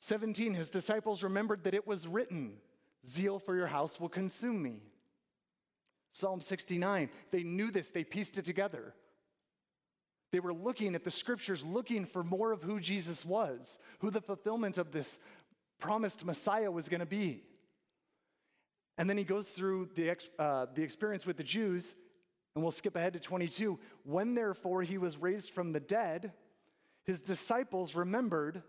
17, 0.00 0.54
his 0.54 0.70
disciples 0.70 1.22
remembered 1.22 1.64
that 1.64 1.74
it 1.74 1.86
was 1.86 2.06
written, 2.06 2.54
Zeal 3.06 3.38
for 3.38 3.56
your 3.56 3.66
house 3.66 3.98
will 3.98 4.08
consume 4.08 4.62
me. 4.62 4.82
Psalm 6.12 6.40
69, 6.40 7.10
they 7.30 7.42
knew 7.42 7.70
this, 7.70 7.90
they 7.90 8.04
pieced 8.04 8.38
it 8.38 8.44
together. 8.44 8.94
They 10.30 10.40
were 10.40 10.52
looking 10.52 10.94
at 10.94 11.04
the 11.04 11.10
scriptures, 11.10 11.64
looking 11.64 12.04
for 12.04 12.22
more 12.22 12.52
of 12.52 12.62
who 12.62 12.80
Jesus 12.80 13.24
was, 13.24 13.78
who 14.00 14.10
the 14.10 14.20
fulfillment 14.20 14.78
of 14.78 14.92
this 14.92 15.18
promised 15.78 16.24
Messiah 16.24 16.70
was 16.70 16.88
going 16.88 17.00
to 17.00 17.06
be. 17.06 17.42
And 18.98 19.08
then 19.08 19.16
he 19.16 19.24
goes 19.24 19.48
through 19.48 19.90
the, 19.94 20.16
uh, 20.38 20.66
the 20.74 20.82
experience 20.82 21.24
with 21.24 21.36
the 21.36 21.44
Jews, 21.44 21.94
and 22.54 22.64
we'll 22.64 22.72
skip 22.72 22.96
ahead 22.96 23.12
to 23.14 23.20
22. 23.20 23.78
When 24.02 24.34
therefore 24.34 24.82
he 24.82 24.98
was 24.98 25.16
raised 25.16 25.50
from 25.50 25.72
the 25.72 25.80
dead, 25.80 26.32
his 27.04 27.20
disciples 27.20 27.94
remembered 27.94 28.62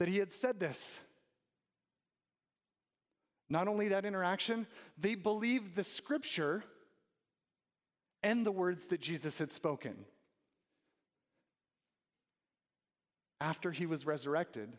that 0.00 0.08
he 0.08 0.16
had 0.16 0.32
said 0.32 0.58
this. 0.58 0.98
Not 3.50 3.68
only 3.68 3.88
that 3.88 4.06
interaction, 4.06 4.66
they 4.98 5.14
believed 5.14 5.76
the 5.76 5.84
scripture 5.84 6.64
and 8.22 8.46
the 8.46 8.50
words 8.50 8.86
that 8.86 9.02
Jesus 9.02 9.38
had 9.38 9.50
spoken. 9.50 10.06
After 13.42 13.70
he 13.70 13.84
was 13.84 14.06
resurrected, 14.06 14.72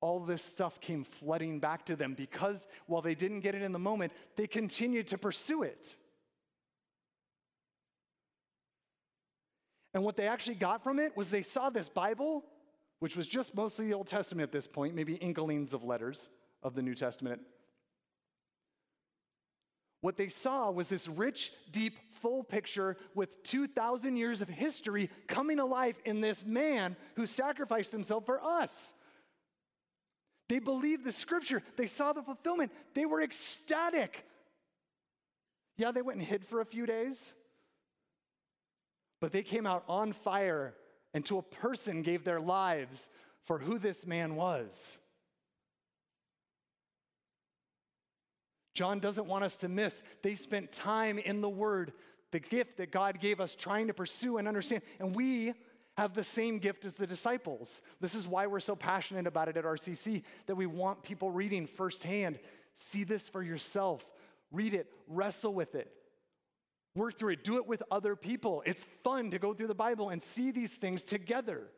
all 0.00 0.20
this 0.20 0.42
stuff 0.42 0.80
came 0.80 1.04
flooding 1.04 1.60
back 1.60 1.84
to 1.86 1.96
them 1.96 2.14
because 2.14 2.66
while 2.86 3.02
they 3.02 3.14
didn't 3.14 3.40
get 3.40 3.54
it 3.54 3.60
in 3.60 3.72
the 3.72 3.78
moment, 3.78 4.12
they 4.36 4.46
continued 4.46 5.08
to 5.08 5.18
pursue 5.18 5.64
it. 5.64 5.96
And 9.92 10.02
what 10.02 10.16
they 10.16 10.28
actually 10.28 10.56
got 10.56 10.82
from 10.82 10.98
it 10.98 11.14
was 11.14 11.30
they 11.30 11.42
saw 11.42 11.68
this 11.68 11.90
Bible 11.90 12.42
which 13.04 13.16
was 13.16 13.26
just 13.26 13.54
mostly 13.54 13.86
the 13.86 13.92
Old 13.92 14.06
Testament 14.06 14.44
at 14.44 14.50
this 14.50 14.66
point, 14.66 14.94
maybe 14.94 15.16
inklings 15.16 15.74
of 15.74 15.84
letters 15.84 16.30
of 16.62 16.74
the 16.74 16.80
New 16.80 16.94
Testament. 16.94 17.38
What 20.00 20.16
they 20.16 20.28
saw 20.28 20.70
was 20.70 20.88
this 20.88 21.06
rich, 21.06 21.52
deep, 21.70 21.98
full 22.22 22.42
picture 22.42 22.96
with 23.14 23.42
2,000 23.42 24.16
years 24.16 24.40
of 24.40 24.48
history 24.48 25.10
coming 25.26 25.58
alive 25.58 25.96
in 26.06 26.22
this 26.22 26.46
man 26.46 26.96
who 27.16 27.26
sacrificed 27.26 27.92
himself 27.92 28.24
for 28.24 28.42
us. 28.42 28.94
They 30.48 30.58
believed 30.58 31.04
the 31.04 31.12
scripture, 31.12 31.62
they 31.76 31.88
saw 31.88 32.14
the 32.14 32.22
fulfillment, 32.22 32.72
they 32.94 33.04
were 33.04 33.20
ecstatic. 33.20 34.24
Yeah, 35.76 35.92
they 35.92 36.00
went 36.00 36.20
and 36.20 36.26
hid 36.26 36.46
for 36.46 36.62
a 36.62 36.64
few 36.64 36.86
days, 36.86 37.34
but 39.20 39.30
they 39.30 39.42
came 39.42 39.66
out 39.66 39.84
on 39.88 40.14
fire 40.14 40.72
and 41.14 41.24
to 41.26 41.38
a 41.38 41.42
person 41.42 42.02
gave 42.02 42.24
their 42.24 42.40
lives 42.40 43.08
for 43.44 43.58
who 43.58 43.78
this 43.78 44.06
man 44.06 44.34
was. 44.34 44.98
John 48.74 48.98
doesn't 48.98 49.26
want 49.26 49.44
us 49.44 49.56
to 49.58 49.68
miss. 49.68 50.02
They 50.22 50.34
spent 50.34 50.72
time 50.72 51.18
in 51.18 51.40
the 51.40 51.48
Word, 51.48 51.92
the 52.32 52.40
gift 52.40 52.78
that 52.78 52.90
God 52.90 53.20
gave 53.20 53.40
us, 53.40 53.54
trying 53.54 53.86
to 53.86 53.94
pursue 53.94 54.38
and 54.38 54.48
understand. 54.48 54.82
And 54.98 55.14
we 55.14 55.54
have 55.96 56.14
the 56.14 56.24
same 56.24 56.58
gift 56.58 56.84
as 56.84 56.94
the 56.94 57.06
disciples. 57.06 57.80
This 58.00 58.16
is 58.16 58.26
why 58.26 58.48
we're 58.48 58.58
so 58.58 58.74
passionate 58.74 59.28
about 59.28 59.48
it 59.48 59.56
at 59.56 59.64
RCC, 59.64 60.24
that 60.46 60.56
we 60.56 60.66
want 60.66 61.04
people 61.04 61.30
reading 61.30 61.68
firsthand. 61.68 62.40
See 62.74 63.04
this 63.04 63.28
for 63.28 63.44
yourself, 63.44 64.04
read 64.50 64.74
it, 64.74 64.90
wrestle 65.06 65.54
with 65.54 65.76
it, 65.76 65.92
Work 66.94 67.18
through 67.18 67.32
it. 67.32 67.44
Do 67.44 67.56
it 67.56 67.66
with 67.66 67.82
other 67.90 68.14
people. 68.14 68.62
It's 68.66 68.86
fun 69.02 69.30
to 69.32 69.38
go 69.38 69.52
through 69.52 69.66
the 69.66 69.74
Bible 69.74 70.10
and 70.10 70.22
see 70.22 70.50
these 70.50 70.76
things 70.76 71.02
together. 71.02 71.68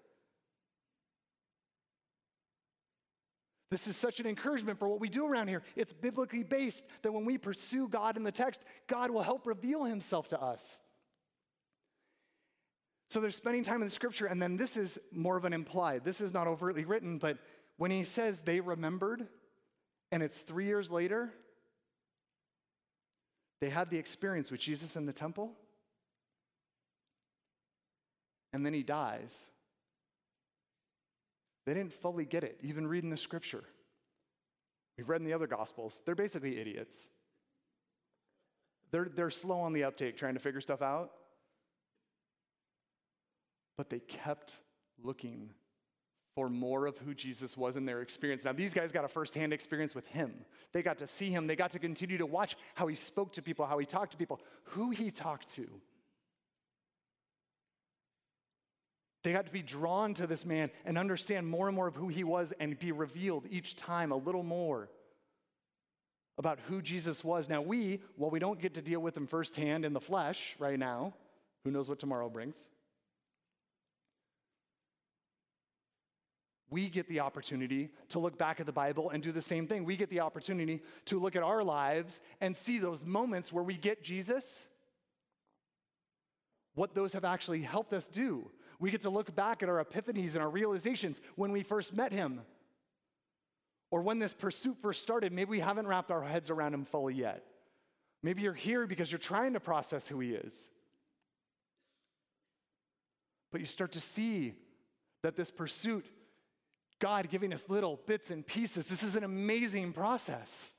This 3.71 3.89
is 3.89 3.97
such 3.97 4.21
an 4.21 4.27
encouragement 4.27 4.79
for 4.79 4.89
what 4.89 5.01
we 5.01 5.09
do 5.09 5.27
around 5.27 5.49
here. 5.49 5.62
It's 5.75 5.93
biblically 5.93 6.45
based 6.45 6.85
that 7.03 7.12
when 7.12 7.25
we 7.25 7.37
pursue 7.37 7.89
God 7.89 8.17
in 8.17 8.23
the 8.23 8.31
text, 8.31 8.62
God 8.87 9.11
will 9.11 9.23
help 9.23 9.47
reveal 9.47 9.85
himself 9.85 10.29
to 10.29 10.41
us. 10.41 10.81
So 13.11 13.21
they're 13.21 13.31
spending 13.31 13.64
time 13.64 13.83
in 13.83 13.89
the 13.89 13.95
scripture, 13.95 14.27
and 14.27 14.41
then 14.41 14.57
this 14.57 14.77
is 14.77 14.99
more 15.12 15.37
of 15.37 15.45
an 15.45 15.53
implied. 15.53 16.05
This 16.05 16.21
is 16.21 16.33
not 16.33 16.47
overtly 16.47 16.85
written, 16.85 17.19
but 17.19 17.39
when 17.77 17.91
he 17.91 18.05
says 18.05 18.43
they 18.43 18.61
remembered, 18.61 19.27
and 20.12 20.23
it's 20.23 20.39
three 20.39 20.67
years 20.67 20.91
later, 20.91 21.33
They 23.61 23.70
had 23.70 23.90
the 23.90 23.98
experience 23.98 24.50
with 24.50 24.61
Jesus 24.61 24.96
in 24.96 25.07
the 25.07 25.12
temple, 25.12 25.52
and 28.52 28.64
then 28.64 28.72
he 28.72 28.82
dies. 28.82 29.46
They 31.64 31.74
didn't 31.74 31.92
fully 31.92 32.24
get 32.24 32.44
it, 32.44 32.59
even 32.62 32.86
reading 32.86 33.11
the 33.11 33.16
scripture. 33.16 33.64
We've 34.96 35.09
read 35.09 35.20
in 35.20 35.26
the 35.26 35.32
other 35.32 35.46
gospels, 35.46 36.00
they're 36.04 36.14
basically 36.14 36.59
idiots. 36.59 37.09
They're, 38.90 39.09
they're 39.14 39.30
slow 39.30 39.61
on 39.61 39.72
the 39.72 39.84
uptake 39.84 40.16
trying 40.16 40.34
to 40.34 40.40
figure 40.40 40.61
stuff 40.61 40.80
out. 40.80 41.11
But 43.76 43.90
they 43.90 43.98
kept 43.98 44.54
looking 45.02 45.50
for 46.37 46.51
more 46.51 46.87
of 46.87 46.99
who 46.99 47.14
Jesus 47.14 47.57
was 47.57 47.78
in 47.78 47.87
their 47.87 48.03
experience. 48.03 48.45
Now, 48.45 48.53
these 48.53 48.74
guys 48.74 48.93
got 48.93 49.07
a 49.07 49.09
firsthand 49.09 49.55
experience 49.55 49.95
with 49.95 50.07
him. 50.09 50.34
They 50.72 50.82
got 50.82 50.99
to 50.99 51.07
see 51.07 51.30
him, 51.30 51.47
they 51.47 51.57
got 51.57 51.72
to 51.72 51.78
continue 51.78 52.18
to 52.18 52.26
watch 52.26 52.57
how 52.74 52.87
he 52.87 52.95
spoke 52.95 53.32
to 53.32 53.43
people, 53.43 53.64
how 53.64 53.78
he 53.78 53.87
talked 53.87 54.12
to 54.12 54.18
people, 54.18 54.41
who 54.64 54.91
he 54.91 55.11
talked 55.11 55.49
to. 55.55 55.66
They 59.24 59.32
got 59.32 59.47
to 59.47 59.53
be 59.53 59.62
drawn 59.62 60.12
to 60.14 60.26
this 60.26 60.45
man 60.45 60.70
and 60.84 60.99
understand 60.99 61.49
more 61.49 61.68
and 61.68 61.74
more 61.74 61.89
of 61.89 61.97
who 61.97 62.09
he 62.09 62.22
was 62.22 62.53
and 62.61 62.78
be 62.78 62.93
revealed 62.93 63.47
each 63.51 63.74
time 63.74 64.12
a 64.12 64.16
little 64.16 64.45
more 64.45 64.91
about 66.37 66.59
who 66.68 66.82
Jesus 66.82 67.24
was. 67.24 67.49
Now, 67.49 67.62
we, 67.62 68.01
while 68.16 68.30
we 68.30 68.39
don't 68.39 68.61
get 68.61 68.74
to 68.74 68.82
deal 68.82 69.01
with 69.01 69.16
him 69.16 69.26
firsthand 69.26 69.87
in 69.87 69.95
the 69.95 70.01
flesh 70.01 70.55
right 70.59 70.78
now, 70.78 71.14
who 71.64 71.70
knows 71.70 71.89
what 71.89 71.99
tomorrow 71.99 72.28
brings? 72.28 72.68
We 76.77 76.91
get 76.91 77.09
the 77.09 77.20
opportunity 77.20 77.89
to 78.11 78.18
look 78.18 78.37
back 78.37 78.61
at 78.61 78.66
the 78.66 78.72
Bible 78.72 79.09
and 79.09 79.22
do 79.22 79.33
the 79.33 79.41
same 79.41 79.66
thing. 79.66 79.87
We 79.87 79.97
get 79.97 80.11
the 80.11 80.20
opportunity 80.20 80.83
to 81.07 81.18
look 81.18 81.35
at 81.35 81.43
our 81.43 81.64
lives 81.64 82.20
and 82.39 82.55
see 82.55 82.79
those 82.79 83.03
moments 83.03 83.51
where 83.51 83.64
we 83.64 83.79
get 83.79 84.05
Jesus, 84.05 84.66
what 86.74 86.95
those 86.95 87.14
have 87.14 87.24
actually 87.24 87.62
helped 87.62 87.95
us 87.95 88.09
do. 88.09 88.51
We 88.79 88.91
get 88.91 89.01
to 89.01 89.09
look 89.09 89.35
back 89.35 89.62
at 89.62 89.70
our 89.70 89.83
epiphanies 89.83 90.35
and 90.35 90.43
our 90.45 90.51
realizations 90.51 91.22
when 91.35 91.51
we 91.51 91.62
first 91.62 91.95
met 91.95 92.12
him. 92.12 92.43
Or 93.91 94.03
when 94.03 94.18
this 94.18 94.35
pursuit 94.35 94.77
first 94.83 95.03
started, 95.03 95.33
maybe 95.33 95.53
we 95.53 95.61
haven't 95.61 95.87
wrapped 95.87 96.11
our 96.11 96.22
heads 96.22 96.51
around 96.51 96.74
him 96.74 96.85
fully 96.85 97.14
yet. 97.14 97.43
Maybe 98.22 98.43
you're 98.43 98.53
here 98.53 98.87
because 98.87 99.11
you're 99.11 99.18
trying 99.18 99.55
to 99.55 99.61
process 99.61 100.09
who 100.09 100.20
he 100.20 100.35
is. 100.35 100.68
But 103.51 103.62
you 103.62 103.66
start 103.66 103.93
to 103.93 104.01
see 104.03 104.57
that 105.22 105.37
this 105.37 105.51
pursuit, 105.51 106.05
God 106.99 107.28
giving 107.30 107.53
us 107.53 107.68
little 107.68 108.01
bits 108.07 108.30
and 108.30 108.47
pieces, 108.47 108.88
this 108.88 109.03
is 109.03 109.16
an 109.16 109.24
amazing 109.24 109.92
process. 109.92 110.72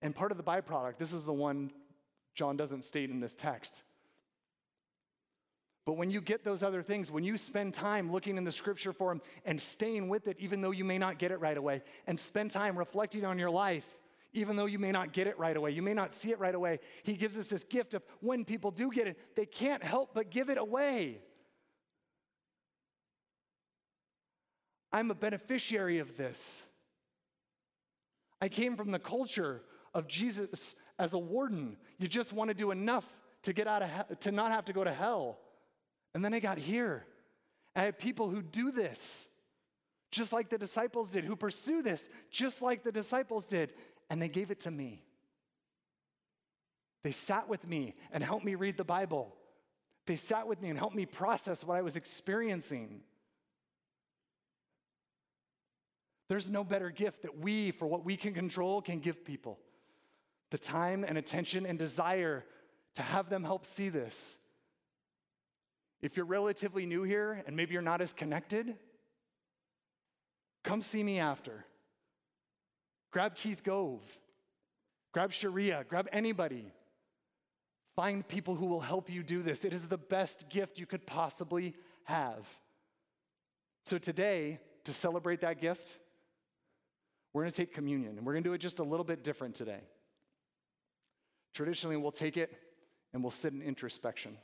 And 0.00 0.14
part 0.14 0.30
of 0.30 0.36
the 0.36 0.44
byproduct, 0.44 0.98
this 0.98 1.12
is 1.12 1.24
the 1.24 1.32
one 1.32 1.70
John 2.34 2.56
doesn't 2.56 2.84
state 2.84 3.10
in 3.10 3.20
this 3.20 3.34
text. 3.34 3.82
But 5.84 5.94
when 5.94 6.10
you 6.10 6.20
get 6.20 6.44
those 6.44 6.62
other 6.62 6.82
things, 6.82 7.10
when 7.10 7.24
you 7.24 7.36
spend 7.36 7.74
time 7.74 8.12
looking 8.12 8.36
in 8.36 8.44
the 8.44 8.52
scripture 8.52 8.92
for 8.92 9.10
them 9.10 9.20
and 9.44 9.60
staying 9.60 10.08
with 10.08 10.28
it, 10.28 10.36
even 10.38 10.60
though 10.60 10.70
you 10.70 10.84
may 10.84 10.98
not 10.98 11.18
get 11.18 11.32
it 11.32 11.40
right 11.40 11.56
away, 11.56 11.82
and 12.06 12.20
spend 12.20 12.52
time 12.52 12.76
reflecting 12.76 13.24
on 13.24 13.38
your 13.38 13.50
life, 13.50 13.86
even 14.32 14.56
though 14.56 14.66
you 14.66 14.78
may 14.78 14.92
not 14.92 15.12
get 15.12 15.26
it 15.26 15.38
right 15.38 15.56
away, 15.56 15.72
you 15.72 15.82
may 15.82 15.92
not 15.92 16.12
see 16.12 16.30
it 16.30 16.38
right 16.38 16.54
away, 16.54 16.78
he 17.02 17.14
gives 17.14 17.36
us 17.36 17.48
this 17.48 17.64
gift 17.64 17.94
of 17.94 18.02
when 18.20 18.44
people 18.44 18.70
do 18.70 18.90
get 18.90 19.08
it, 19.08 19.36
they 19.36 19.44
can't 19.44 19.82
help 19.82 20.14
but 20.14 20.30
give 20.30 20.48
it 20.48 20.56
away. 20.56 21.18
I'm 24.92 25.10
a 25.10 25.14
beneficiary 25.14 25.98
of 25.98 26.16
this. 26.16 26.62
I 28.40 28.48
came 28.48 28.76
from 28.76 28.90
the 28.90 28.98
culture 28.98 29.62
of 29.94 30.08
Jesus 30.08 30.74
as 30.98 31.14
a 31.14 31.18
warden. 31.18 31.76
You 31.98 32.08
just 32.08 32.32
want 32.32 32.48
to 32.48 32.54
do 32.54 32.70
enough 32.70 33.06
to 33.42 33.52
get 33.52 33.66
out 33.66 33.82
of 33.82 33.90
he- 33.90 34.14
to 34.16 34.32
not 34.32 34.52
have 34.52 34.64
to 34.66 34.72
go 34.72 34.84
to 34.84 34.92
hell. 34.92 35.38
And 36.14 36.24
then 36.24 36.34
I 36.34 36.40
got 36.40 36.58
here. 36.58 37.06
I 37.74 37.82
had 37.82 37.98
people 37.98 38.28
who 38.28 38.42
do 38.42 38.70
this, 38.70 39.28
just 40.10 40.32
like 40.32 40.50
the 40.50 40.58
disciples 40.58 41.10
did, 41.10 41.24
who 41.24 41.36
pursue 41.36 41.82
this, 41.82 42.08
just 42.30 42.60
like 42.60 42.82
the 42.82 42.92
disciples 42.92 43.46
did, 43.46 43.72
and 44.10 44.20
they 44.20 44.28
gave 44.28 44.50
it 44.50 44.60
to 44.60 44.70
me. 44.70 45.02
They 47.02 47.12
sat 47.12 47.48
with 47.48 47.66
me 47.66 47.94
and 48.12 48.22
helped 48.22 48.44
me 48.44 48.54
read 48.54 48.76
the 48.76 48.84
Bible. 48.84 49.34
They 50.06 50.16
sat 50.16 50.46
with 50.46 50.60
me 50.60 50.68
and 50.68 50.78
helped 50.78 50.94
me 50.94 51.06
process 51.06 51.64
what 51.64 51.76
I 51.76 51.82
was 51.82 51.96
experiencing. 51.96 53.00
There's 56.32 56.48
no 56.48 56.64
better 56.64 56.88
gift 56.88 57.24
that 57.24 57.40
we, 57.40 57.72
for 57.72 57.86
what 57.86 58.06
we 58.06 58.16
can 58.16 58.32
control, 58.32 58.80
can 58.80 59.00
give 59.00 59.22
people 59.22 59.58
the 60.50 60.56
time 60.56 61.04
and 61.06 61.18
attention 61.18 61.66
and 61.66 61.78
desire 61.78 62.46
to 62.94 63.02
have 63.02 63.28
them 63.28 63.44
help 63.44 63.66
see 63.66 63.90
this. 63.90 64.38
If 66.00 66.16
you're 66.16 66.24
relatively 66.24 66.86
new 66.86 67.02
here 67.02 67.42
and 67.46 67.54
maybe 67.54 67.74
you're 67.74 67.82
not 67.82 68.00
as 68.00 68.14
connected, 68.14 68.76
come 70.64 70.80
see 70.80 71.02
me 71.02 71.18
after. 71.18 71.66
Grab 73.10 73.34
Keith 73.34 73.62
Gove, 73.62 74.00
grab 75.12 75.32
Sharia, 75.32 75.84
grab 75.86 76.08
anybody. 76.14 76.72
Find 77.94 78.26
people 78.26 78.54
who 78.54 78.68
will 78.68 78.80
help 78.80 79.10
you 79.10 79.22
do 79.22 79.42
this. 79.42 79.66
It 79.66 79.74
is 79.74 79.86
the 79.86 79.98
best 79.98 80.48
gift 80.48 80.78
you 80.78 80.86
could 80.86 81.06
possibly 81.06 81.74
have. 82.04 82.48
So, 83.84 83.98
today, 83.98 84.60
to 84.84 84.94
celebrate 84.94 85.42
that 85.42 85.60
gift, 85.60 85.98
we're 87.32 87.42
going 87.42 87.52
to 87.52 87.56
take 87.56 87.72
communion, 87.72 88.16
and 88.18 88.26
we're 88.26 88.32
going 88.32 88.44
to 88.44 88.50
do 88.50 88.54
it 88.54 88.58
just 88.58 88.78
a 88.78 88.84
little 88.84 89.04
bit 89.04 89.24
different 89.24 89.54
today. 89.54 89.80
Traditionally, 91.54 91.96
we'll 91.96 92.12
take 92.12 92.36
it 92.36 92.52
and 93.12 93.22
we'll 93.22 93.30
sit 93.30 93.52
in 93.52 93.62
introspection. 93.62 94.36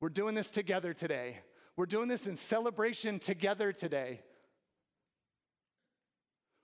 We're 0.00 0.08
doing 0.10 0.34
this 0.34 0.50
together 0.50 0.92
today. 0.92 1.38
We're 1.76 1.86
doing 1.86 2.08
this 2.08 2.26
in 2.26 2.36
celebration 2.36 3.18
together 3.18 3.72
today. 3.72 4.20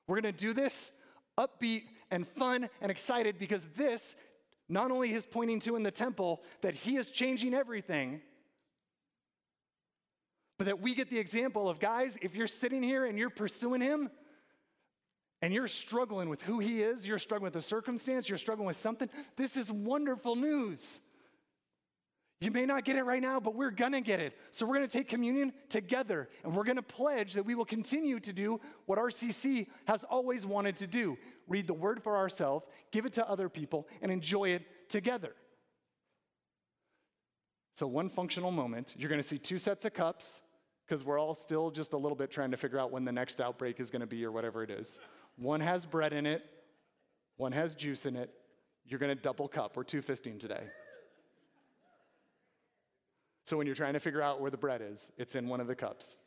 We're 0.06 0.20
going 0.20 0.34
to 0.34 0.38
do 0.38 0.52
this 0.52 0.92
upbeat 1.38 1.84
and 2.10 2.26
fun 2.26 2.68
and 2.80 2.90
excited 2.90 3.38
because 3.38 3.66
this 3.76 4.16
not 4.68 4.90
only 4.90 5.12
is 5.12 5.26
pointing 5.26 5.60
to 5.60 5.76
in 5.76 5.82
the 5.82 5.90
temple 5.90 6.42
that 6.60 6.74
he 6.74 6.96
is 6.96 7.10
changing 7.10 7.54
everything, 7.54 8.20
but 10.62 10.66
that 10.66 10.80
we 10.80 10.94
get 10.94 11.10
the 11.10 11.18
example 11.18 11.68
of 11.68 11.80
guys, 11.80 12.16
if 12.22 12.36
you're 12.36 12.46
sitting 12.46 12.84
here 12.84 13.04
and 13.04 13.18
you're 13.18 13.30
pursuing 13.30 13.80
him 13.80 14.08
and 15.40 15.52
you're 15.52 15.66
struggling 15.66 16.28
with 16.28 16.40
who 16.40 16.60
he 16.60 16.82
is, 16.82 17.04
you're 17.04 17.18
struggling 17.18 17.46
with 17.46 17.56
a 17.56 17.66
circumstance, 17.66 18.28
you're 18.28 18.38
struggling 18.38 18.68
with 18.68 18.76
something, 18.76 19.10
this 19.34 19.56
is 19.56 19.72
wonderful 19.72 20.36
news. 20.36 21.00
You 22.40 22.52
may 22.52 22.64
not 22.64 22.84
get 22.84 22.94
it 22.94 23.02
right 23.02 23.20
now, 23.20 23.40
but 23.40 23.56
we're 23.56 23.72
gonna 23.72 24.00
get 24.00 24.20
it. 24.20 24.38
So 24.52 24.64
we're 24.64 24.74
gonna 24.74 24.86
take 24.86 25.08
communion 25.08 25.52
together 25.68 26.28
and 26.44 26.54
we're 26.54 26.62
gonna 26.62 26.80
pledge 26.80 27.32
that 27.32 27.44
we 27.44 27.56
will 27.56 27.64
continue 27.64 28.20
to 28.20 28.32
do 28.32 28.60
what 28.86 29.00
RCC 29.00 29.66
has 29.88 30.04
always 30.04 30.46
wanted 30.46 30.76
to 30.76 30.86
do 30.86 31.18
read 31.48 31.66
the 31.66 31.74
word 31.74 32.04
for 32.04 32.16
ourselves, 32.16 32.64
give 32.92 33.04
it 33.04 33.14
to 33.14 33.28
other 33.28 33.48
people, 33.48 33.88
and 34.00 34.12
enjoy 34.12 34.50
it 34.50 34.62
together. 34.88 35.34
So, 37.74 37.88
one 37.88 38.08
functional 38.08 38.52
moment, 38.52 38.94
you're 38.96 39.10
gonna 39.10 39.24
see 39.24 39.38
two 39.38 39.58
sets 39.58 39.84
of 39.84 39.92
cups, 39.92 40.42
because 40.92 41.06
we're 41.06 41.18
all 41.18 41.32
still 41.32 41.70
just 41.70 41.94
a 41.94 41.96
little 41.96 42.14
bit 42.14 42.30
trying 42.30 42.50
to 42.50 42.56
figure 42.58 42.78
out 42.78 42.92
when 42.92 43.02
the 43.02 43.12
next 43.12 43.40
outbreak 43.40 43.80
is 43.80 43.90
gonna 43.90 44.06
be 44.06 44.22
or 44.26 44.30
whatever 44.30 44.62
it 44.62 44.68
is. 44.68 45.00
One 45.36 45.58
has 45.62 45.86
bread 45.86 46.12
in 46.12 46.26
it, 46.26 46.44
one 47.38 47.52
has 47.52 47.74
juice 47.74 48.04
in 48.04 48.14
it. 48.14 48.28
You're 48.84 48.98
gonna 48.98 49.14
double 49.14 49.48
cup. 49.48 49.74
We're 49.74 49.84
two 49.84 50.02
fisting 50.02 50.38
today. 50.38 50.64
So 53.46 53.56
when 53.56 53.66
you're 53.66 53.74
trying 53.74 53.94
to 53.94 54.00
figure 54.00 54.20
out 54.20 54.42
where 54.42 54.50
the 54.50 54.58
bread 54.58 54.82
is, 54.82 55.10
it's 55.16 55.34
in 55.34 55.48
one 55.48 55.62
of 55.62 55.66
the 55.66 55.74
cups. 55.74 56.18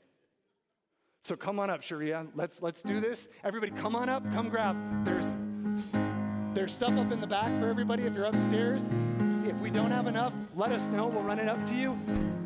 So 1.21 1.35
come 1.35 1.59
on 1.59 1.69
up, 1.69 1.83
Sharia. 1.83 2.25
Let's 2.33 2.59
let's 2.63 2.81
do 2.81 2.99
this. 2.99 3.27
Everybody, 3.43 3.71
come 3.71 3.95
on 3.95 4.09
up. 4.09 4.23
Come 4.33 4.49
grab. 4.49 4.75
There's 5.05 5.35
there's 6.55 6.73
stuff 6.73 6.97
up 6.97 7.11
in 7.11 7.21
the 7.21 7.27
back 7.27 7.51
for 7.59 7.69
everybody 7.69 8.01
if 8.01 8.15
you're 8.15 8.25
upstairs. 8.25 8.89
If 9.43 9.57
we 9.57 9.69
don't 9.69 9.91
have 9.91 10.07
enough, 10.07 10.33
let 10.55 10.71
us 10.71 10.87
know. 10.87 11.05
We'll 11.05 11.21
run 11.21 11.37
it 11.37 11.47
up 11.47 11.63
to 11.67 11.75
you. 11.75 12.44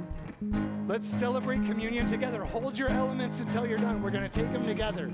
Let's 0.90 1.08
celebrate 1.08 1.64
communion 1.68 2.08
together. 2.08 2.44
Hold 2.44 2.76
your 2.76 2.90
elements 2.90 3.42
until 3.42 3.64
you're 3.68 3.78
done. 3.78 4.02
We're 4.02 4.10
going 4.10 4.28
to 4.28 4.40
take 4.42 4.52
them 4.52 4.66
together. 4.66 5.12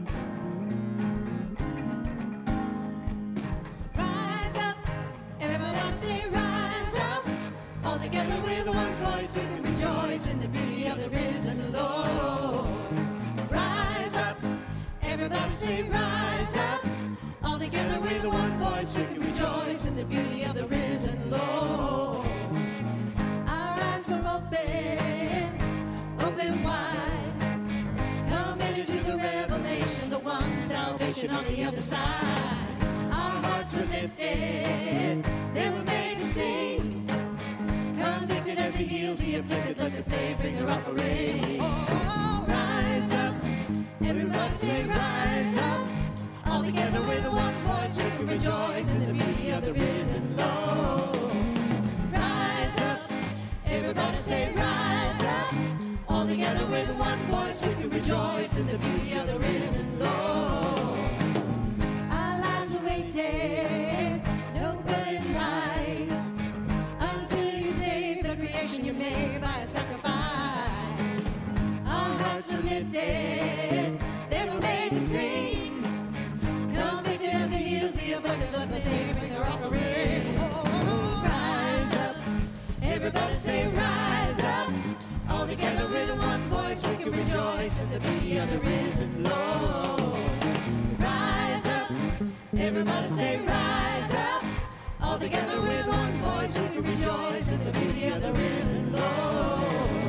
Rise 3.93 4.55
up, 4.55 4.77
everyone 5.41 5.93
say 5.95 6.25
rise 6.29 6.95
up. 6.95 7.25
All 7.83 7.99
together 7.99 8.41
with 8.43 8.69
one 8.69 8.93
voice 9.03 9.35
we 9.35 9.41
can 9.41 9.63
rejoice 9.63 10.27
in 10.27 10.39
the 10.39 10.47
beauty 10.47 10.87
of 10.87 10.97
the 10.97 11.09
risen 11.09 11.73
Lord. 11.73 12.69
Rise 13.51 14.15
up, 14.15 14.37
everybody 15.01 15.55
say 15.55 15.83
rise 15.89 16.55
up. 16.55 16.85
All 17.43 17.59
together 17.59 17.99
with 17.99 18.25
one 18.25 18.57
voice 18.59 18.95
we 18.95 19.03
can 19.03 19.19
rejoice 19.19 19.83
in 19.83 19.97
the 19.97 20.05
beauty 20.05 20.43
of 20.43 20.55
the 20.55 20.67
risen 20.67 21.29
Lord. 21.29 22.25
Our 23.45 23.77
eyes 23.81 24.07
were 24.07 24.23
open, 24.25 25.24
the 29.05 29.17
revelation, 29.17 30.09
the 30.09 30.17
one 30.17 30.67
salvation 30.67 31.29
on 31.29 31.43
the 31.45 31.63
other 31.63 31.81
side. 31.81 32.83
Our 33.11 33.35
hearts 33.45 33.73
were 33.73 33.85
lifted, 33.85 35.23
they 35.53 35.69
were 35.69 35.83
made 35.83 36.17
to 36.17 36.25
sing. 36.25 37.07
Convicted 37.97 38.57
as 38.57 38.75
he 38.75 38.85
heals 38.85 39.19
the 39.19 39.35
afflicted, 39.35 39.77
let 39.77 39.95
the 39.95 40.09
they 40.09 40.35
bring 40.39 40.55
their 40.57 40.69
offering. 40.69 41.59
Rise 42.47 43.13
up, 43.13 43.35
everybody 44.03 44.55
say 44.55 44.83
rise 44.85 45.57
up. 45.57 45.87
All 46.47 46.63
together 46.63 47.01
with 47.01 47.23
the 47.23 47.31
one 47.31 47.53
voice, 47.67 47.97
we 47.97 48.09
can 48.17 48.27
rejoice 48.27 48.91
in 48.93 49.05
the 49.05 49.13
beauty 49.13 49.51
of 49.51 49.63
the 49.65 49.73
risen 49.73 50.35
Lord. 50.35 51.31
Rise 52.11 52.79
up, 52.79 53.01
everybody 53.67 54.21
say 54.21 54.51
rise. 54.55 54.84
All 56.25 56.31
together 56.31 56.65
with 56.65 56.89
one 56.97 57.19
voice, 57.27 57.61
we 57.61 57.71
can 57.75 57.89
rejoice 57.91 58.57
in 58.57 58.65
the 58.65 58.79
beauty 58.79 59.13
of 59.13 59.27
the 59.27 59.37
risen 59.37 59.99
Lord. 59.99 60.99
Our 62.09 62.39
lives 62.39 62.71
were 62.73 62.83
waiting, 62.83 64.23
no 64.55 64.81
burning 64.87 65.33
light, 65.35 66.17
until 66.99 67.53
you 67.53 67.71
saved 67.73 68.25
the 68.25 68.35
creation 68.37 68.85
you 68.85 68.93
made 68.93 69.39
by 69.39 69.55
a 69.55 69.67
sacrifice. 69.67 71.31
Our 71.85 72.17
hearts 72.17 72.51
were 72.51 72.57
lifted, 72.57 73.99
they 74.31 74.49
were 74.51 74.61
made 74.61 74.89
to 74.93 75.01
sing. 75.01 75.83
Convicted 76.73 77.35
as 77.35 77.51
it 77.53 77.61
heals 77.61 77.91
the 77.91 78.13
afflicted, 78.13 78.51
let 78.51 78.71
the 78.71 78.81
Savior 78.81 79.27
their 79.29 79.43
offering. 79.43 80.39
Oh, 80.39 81.21
rise 81.23 81.95
up, 81.97 82.15
everybody 82.81 83.37
say 83.37 83.67
rise 83.67 83.94
together 85.55 85.87
with 85.87 86.17
one 86.17 86.41
voice, 86.49 86.85
we 86.85 86.95
can 86.97 87.11
rejoice 87.11 87.79
in 87.79 87.89
the 87.89 87.99
beauty 88.01 88.37
of 88.37 88.49
the 88.51 88.59
risen 88.59 89.23
Lord. 89.23 90.19
Rise 90.99 91.65
up, 91.67 91.91
everybody 92.57 93.09
say 93.09 93.39
rise 93.45 94.13
up. 94.13 94.43
All 95.01 95.17
together 95.17 95.61
with 95.61 95.87
one 95.87 96.13
voice, 96.19 96.57
we 96.59 96.67
can 96.75 96.83
rejoice 96.83 97.51
in 97.51 97.63
the 97.63 97.71
beauty 97.71 98.07
of 98.07 98.21
the 98.21 98.33
risen 98.33 98.91
Lord. 98.91 100.04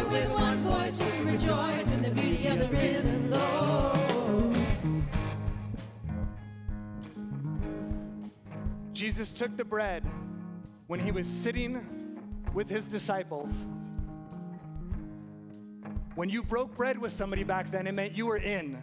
Together 0.00 0.10
with 0.10 0.30
one 0.40 0.62
voice, 0.62 0.98
we 0.98 1.30
rejoice 1.30 1.92
in 1.92 2.02
the 2.02 2.10
beauty 2.10 2.46
of 2.48 2.58
the 2.58 2.68
risen 2.68 3.30
Lord. 3.30 4.56
Jesus 8.92 9.32
took 9.32 9.56
the 9.56 9.64
bread 9.64 10.04
when 10.86 11.00
he 11.00 11.10
was 11.10 11.26
sitting 11.26 12.18
with 12.54 12.68
his 12.68 12.86
disciples. 12.86 13.64
When 16.14 16.28
you 16.28 16.42
broke 16.42 16.76
bread 16.76 16.98
with 16.98 17.12
somebody 17.12 17.44
back 17.44 17.70
then, 17.70 17.86
it 17.86 17.92
meant 17.92 18.12
you 18.14 18.26
were 18.26 18.36
in. 18.36 18.82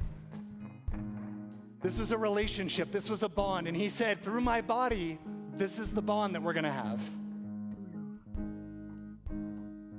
This 1.81 1.99
was 1.99 2.11
a 2.11 2.17
relationship, 2.17 2.91
this 2.91 3.09
was 3.09 3.21
a 3.21 3.29
bond. 3.29 3.67
And 3.67 3.77
he 3.77 3.89
said, 3.89 4.23
Through 4.23 4.41
my 4.41 4.61
body, 4.61 5.19
this 5.55 5.77
is 5.77 5.91
the 5.91 6.01
bond 6.01 6.33
that 6.33 6.41
we're 6.41 6.53
gonna 6.53 6.71
have. 6.71 7.01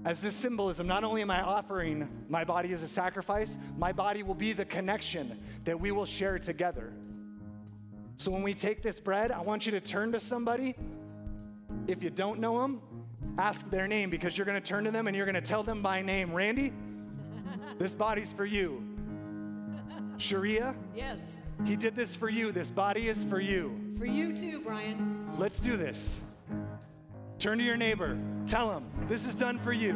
As 0.04 0.20
this 0.20 0.34
symbolism, 0.34 0.86
not 0.86 1.04
only 1.04 1.22
am 1.22 1.30
I 1.30 1.42
offering 1.42 2.08
my 2.28 2.44
body 2.44 2.72
as 2.72 2.82
a 2.82 2.88
sacrifice, 2.88 3.58
my 3.76 3.92
body 3.92 4.22
will 4.22 4.34
be 4.34 4.52
the 4.52 4.64
connection 4.64 5.38
that 5.64 5.78
we 5.78 5.90
will 5.90 6.06
share 6.06 6.38
together. 6.38 6.92
So 8.16 8.30
when 8.30 8.42
we 8.42 8.54
take 8.54 8.82
this 8.82 9.00
bread, 9.00 9.30
I 9.30 9.40
want 9.40 9.66
you 9.66 9.72
to 9.72 9.80
turn 9.80 10.12
to 10.12 10.20
somebody. 10.20 10.74
If 11.86 12.02
you 12.02 12.10
don't 12.10 12.40
know 12.40 12.60
them, 12.60 12.80
ask 13.38 13.68
their 13.70 13.86
name 13.86 14.10
because 14.10 14.36
you're 14.36 14.44
going 14.46 14.60
to 14.60 14.66
turn 14.66 14.84
to 14.84 14.90
them 14.90 15.06
and 15.06 15.16
you're 15.16 15.26
going 15.26 15.34
to 15.34 15.40
tell 15.40 15.62
them 15.62 15.82
by 15.82 16.02
name, 16.02 16.32
Randy, 16.32 16.72
this 17.78 17.94
body's 17.94 18.32
for 18.32 18.44
you. 18.46 18.82
Sharia, 20.16 20.74
Yes. 20.96 21.42
he 21.64 21.76
did 21.76 21.94
this 21.94 22.16
for 22.16 22.28
you. 22.28 22.50
This 22.50 22.70
body 22.70 23.08
is 23.08 23.24
for 23.24 23.40
you. 23.40 23.94
For 23.98 24.06
you 24.06 24.36
too, 24.36 24.60
Brian. 24.60 25.28
Let's 25.38 25.60
do 25.60 25.76
this. 25.76 26.20
Turn 27.38 27.58
to 27.58 27.64
your 27.64 27.76
neighbor. 27.76 28.18
Tell 28.48 28.76
him, 28.76 28.84
this 29.08 29.24
is 29.24 29.36
done 29.36 29.60
for 29.60 29.72
you. 29.72 29.94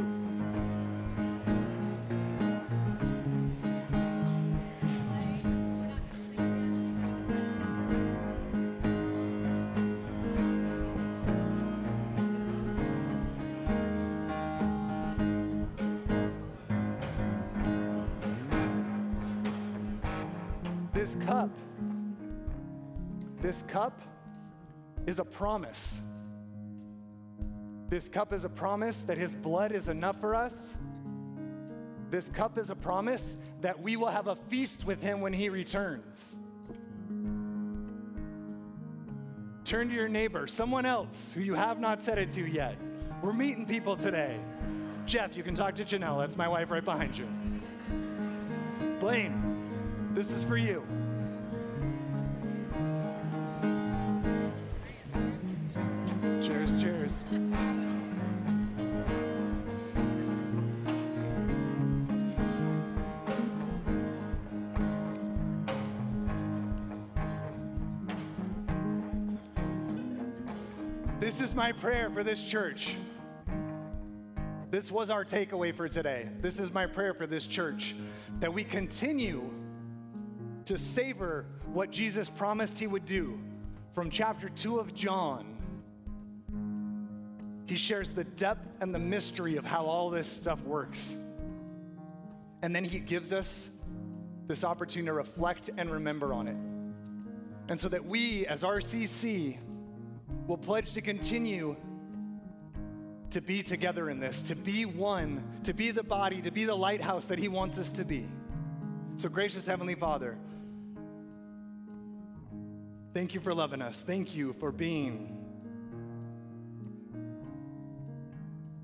This 20.93 21.17
cup, 21.27 21.51
this 23.41 23.65
cup 23.65 24.01
is 25.09 25.19
a 25.19 25.25
promise. 25.25 26.01
This 27.93 28.09
cup 28.09 28.33
is 28.33 28.47
a 28.47 28.49
promise 28.49 29.03
that 29.03 29.19
His 29.19 29.35
blood 29.35 29.71
is 29.71 29.89
enough 29.89 30.19
for 30.19 30.35
us. 30.35 30.79
This 32.09 32.31
cup 32.31 32.57
is 32.57 32.71
a 32.71 32.75
promise 32.75 33.37
that 33.61 33.83
we 33.83 33.97
will 33.97 34.09
have 34.09 34.29
a 34.29 34.35
feast 34.35 34.87
with 34.87 35.03
Him 35.03 35.21
when 35.21 35.35
He 35.35 35.51
returns. 35.51 36.35
Turn 39.67 39.91
to 39.91 39.95
your 39.95 40.09
neighbor, 40.09 40.47
someone 40.47 40.87
else 40.87 41.35
who 41.35 41.43
you 41.43 41.53
have 41.53 41.81
not 41.81 42.01
said 42.01 42.17
it 42.17 42.33
to 42.33 42.47
yet. 42.47 42.79
We're 43.21 43.35
meeting 43.35 43.67
people 43.67 43.99
today. 43.99 44.41
Jeff, 45.05 45.37
you 45.37 45.43
can 45.43 45.55
talk 45.55 45.75
to 45.75 45.85
Janelle. 45.85 46.19
That's 46.19 46.39
my 46.39 46.49
wife 46.49 46.71
right 46.71 46.83
behind 46.83 47.19
you. 47.19 47.29
Blaine, 49.01 50.09
this 50.15 50.31
is 50.31 50.47
for 50.47 50.57
you. 50.57 50.83
Cheers, 56.41 56.81
cheers. 56.81 57.82
My 71.63 71.71
prayer 71.71 72.11
for 72.11 72.25
this 72.25 72.43
church. 72.43 72.97
This 74.73 74.91
was 74.91 75.11
our 75.11 75.25
takeaway 75.25 75.73
for 75.73 75.89
today. 75.89 76.29
This 76.41 76.59
is 76.59 76.73
my 76.73 76.87
prayer 76.87 77.15
for 77.15 77.25
this 77.25 77.47
church 77.47 77.95
that 78.41 78.53
we 78.53 78.65
continue 78.65 79.49
to 80.65 80.77
savor 80.77 81.47
what 81.73 81.93
Jesus 81.93 82.29
promised 82.29 82.81
he 82.81 82.89
would 82.89 83.07
do. 83.07 83.39
From 83.95 84.11
chapter 84.11 84.49
2 84.49 84.81
of 84.81 84.93
John, 84.93 85.55
he 87.67 87.77
shares 87.77 88.11
the 88.11 88.25
depth 88.25 88.67
and 88.81 88.93
the 88.93 88.99
mystery 88.99 89.57
of 89.57 89.65
how 89.65 89.85
all 89.85 90.11
this 90.11 90.27
stuff 90.27 90.61
works. 90.65 91.17
And 92.63 92.75
then 92.75 92.83
he 92.83 92.99
gives 92.99 93.33
us 93.33 93.71
this 94.49 94.65
opportunity 94.65 95.07
to 95.07 95.13
reflect 95.13 95.71
and 95.79 95.93
remember 95.93 96.35
on 96.35 96.49
it. 96.49 96.57
And 97.69 97.79
so 97.79 97.89
that 97.89 98.05
we, 98.05 98.49
as 98.49 98.65
RCC, 98.65 99.59
will 100.47 100.59
pledge 100.59 100.93
to 100.93 101.01
continue 101.01 101.77
to 103.31 103.41
be 103.41 103.63
together 103.63 104.11
in 104.11 104.21
this, 104.21 104.43
to 104.43 104.55
be 104.55 104.85
one, 104.85 105.43
to 105.65 105.73
be 105.73 105.91
the 105.91 106.03
body, 106.03 106.43
to 106.43 106.51
be 106.51 106.65
the 106.65 106.75
lighthouse 106.75 107.27
that 107.27 107.39
He 107.39 107.49
wants 107.49 107.79
us 107.79 107.91
to 107.93 108.05
be. 108.05 108.29
So, 109.17 109.29
gracious 109.29 109.67
Heavenly 109.67 109.95
Father, 109.95 110.37
thank 113.15 113.35
you 113.35 113.41
for 113.41 113.55
loving 113.55 113.81
us. 113.81 114.03
Thank 114.03 114.35
you 114.35 114.53
for 114.53 114.71
being 114.71 115.39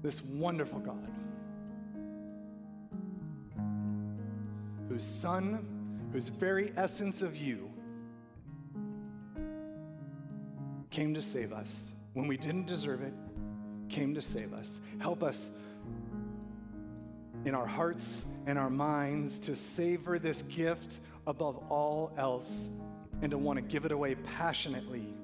this 0.03 0.23
wonderful 0.23 0.79
God 0.79 1.11
whose 4.89 5.05
Son, 5.05 5.67
whose 6.13 6.29
very 6.29 6.73
essence 6.77 7.21
of 7.21 7.37
you, 7.37 7.71
came 10.91 11.15
to 11.15 11.23
save 11.23 11.53
us 11.53 11.93
when 12.15 12.27
we 12.27 12.37
didn't 12.37 12.67
deserve 12.67 13.03
it, 13.03 13.13
came 13.89 14.15
to 14.15 14.23
save 14.23 14.53
us. 14.53 14.81
Help 14.99 15.23
us 15.23 15.51
in 17.45 17.55
our 17.55 17.67
hearts 17.67 18.25
and 18.47 18.59
our 18.59 18.71
minds 18.71 19.39
to 19.39 19.55
savor 19.55 20.19
this 20.19 20.43
gift 20.43 21.01
above 21.27 21.57
all 21.71 22.13
else 22.17 22.69
and 23.23 23.31
to 23.31 23.39
want 23.39 23.57
to 23.57 23.63
give 23.63 23.85
it 23.85 23.93
away 23.93 24.15
passionately. 24.15 25.15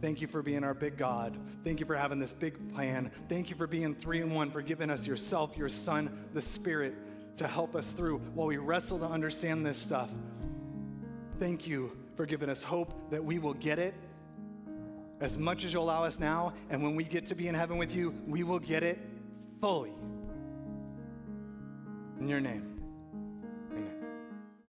Thank 0.00 0.20
you 0.20 0.26
for 0.26 0.42
being 0.42 0.64
our 0.64 0.74
big 0.74 0.96
God. 0.96 1.38
Thank 1.62 1.78
you 1.78 1.86
for 1.86 1.94
having 1.94 2.18
this 2.18 2.32
big 2.32 2.74
plan. 2.74 3.10
Thank 3.28 3.50
you 3.50 3.56
for 3.56 3.68
being 3.68 3.94
three 3.94 4.20
in 4.20 4.34
one, 4.34 4.50
for 4.50 4.60
giving 4.60 4.90
us 4.90 5.06
yourself, 5.06 5.56
your 5.56 5.68
Son, 5.68 6.26
the 6.34 6.40
Spirit 6.40 6.94
to 7.36 7.46
help 7.46 7.76
us 7.76 7.92
through 7.92 8.18
while 8.34 8.48
we 8.48 8.56
wrestle 8.56 8.98
to 8.98 9.06
understand 9.06 9.64
this 9.64 9.78
stuff. 9.78 10.10
Thank 11.38 11.66
you 11.66 11.96
for 12.16 12.26
giving 12.26 12.48
us 12.48 12.62
hope 12.62 13.10
that 13.10 13.24
we 13.24 13.38
will 13.38 13.54
get 13.54 13.78
it 13.78 13.94
as 15.20 15.38
much 15.38 15.64
as 15.64 15.72
you 15.72 15.80
allow 15.80 16.04
us 16.04 16.18
now. 16.18 16.52
And 16.70 16.82
when 16.82 16.94
we 16.96 17.04
get 17.04 17.26
to 17.26 17.34
be 17.34 17.48
in 17.48 17.54
heaven 17.54 17.78
with 17.78 17.94
you, 17.94 18.14
we 18.26 18.42
will 18.42 18.58
get 18.58 18.82
it 18.82 18.98
fully. 19.60 19.92
In 22.20 22.28
your 22.28 22.40
name. 22.40 22.71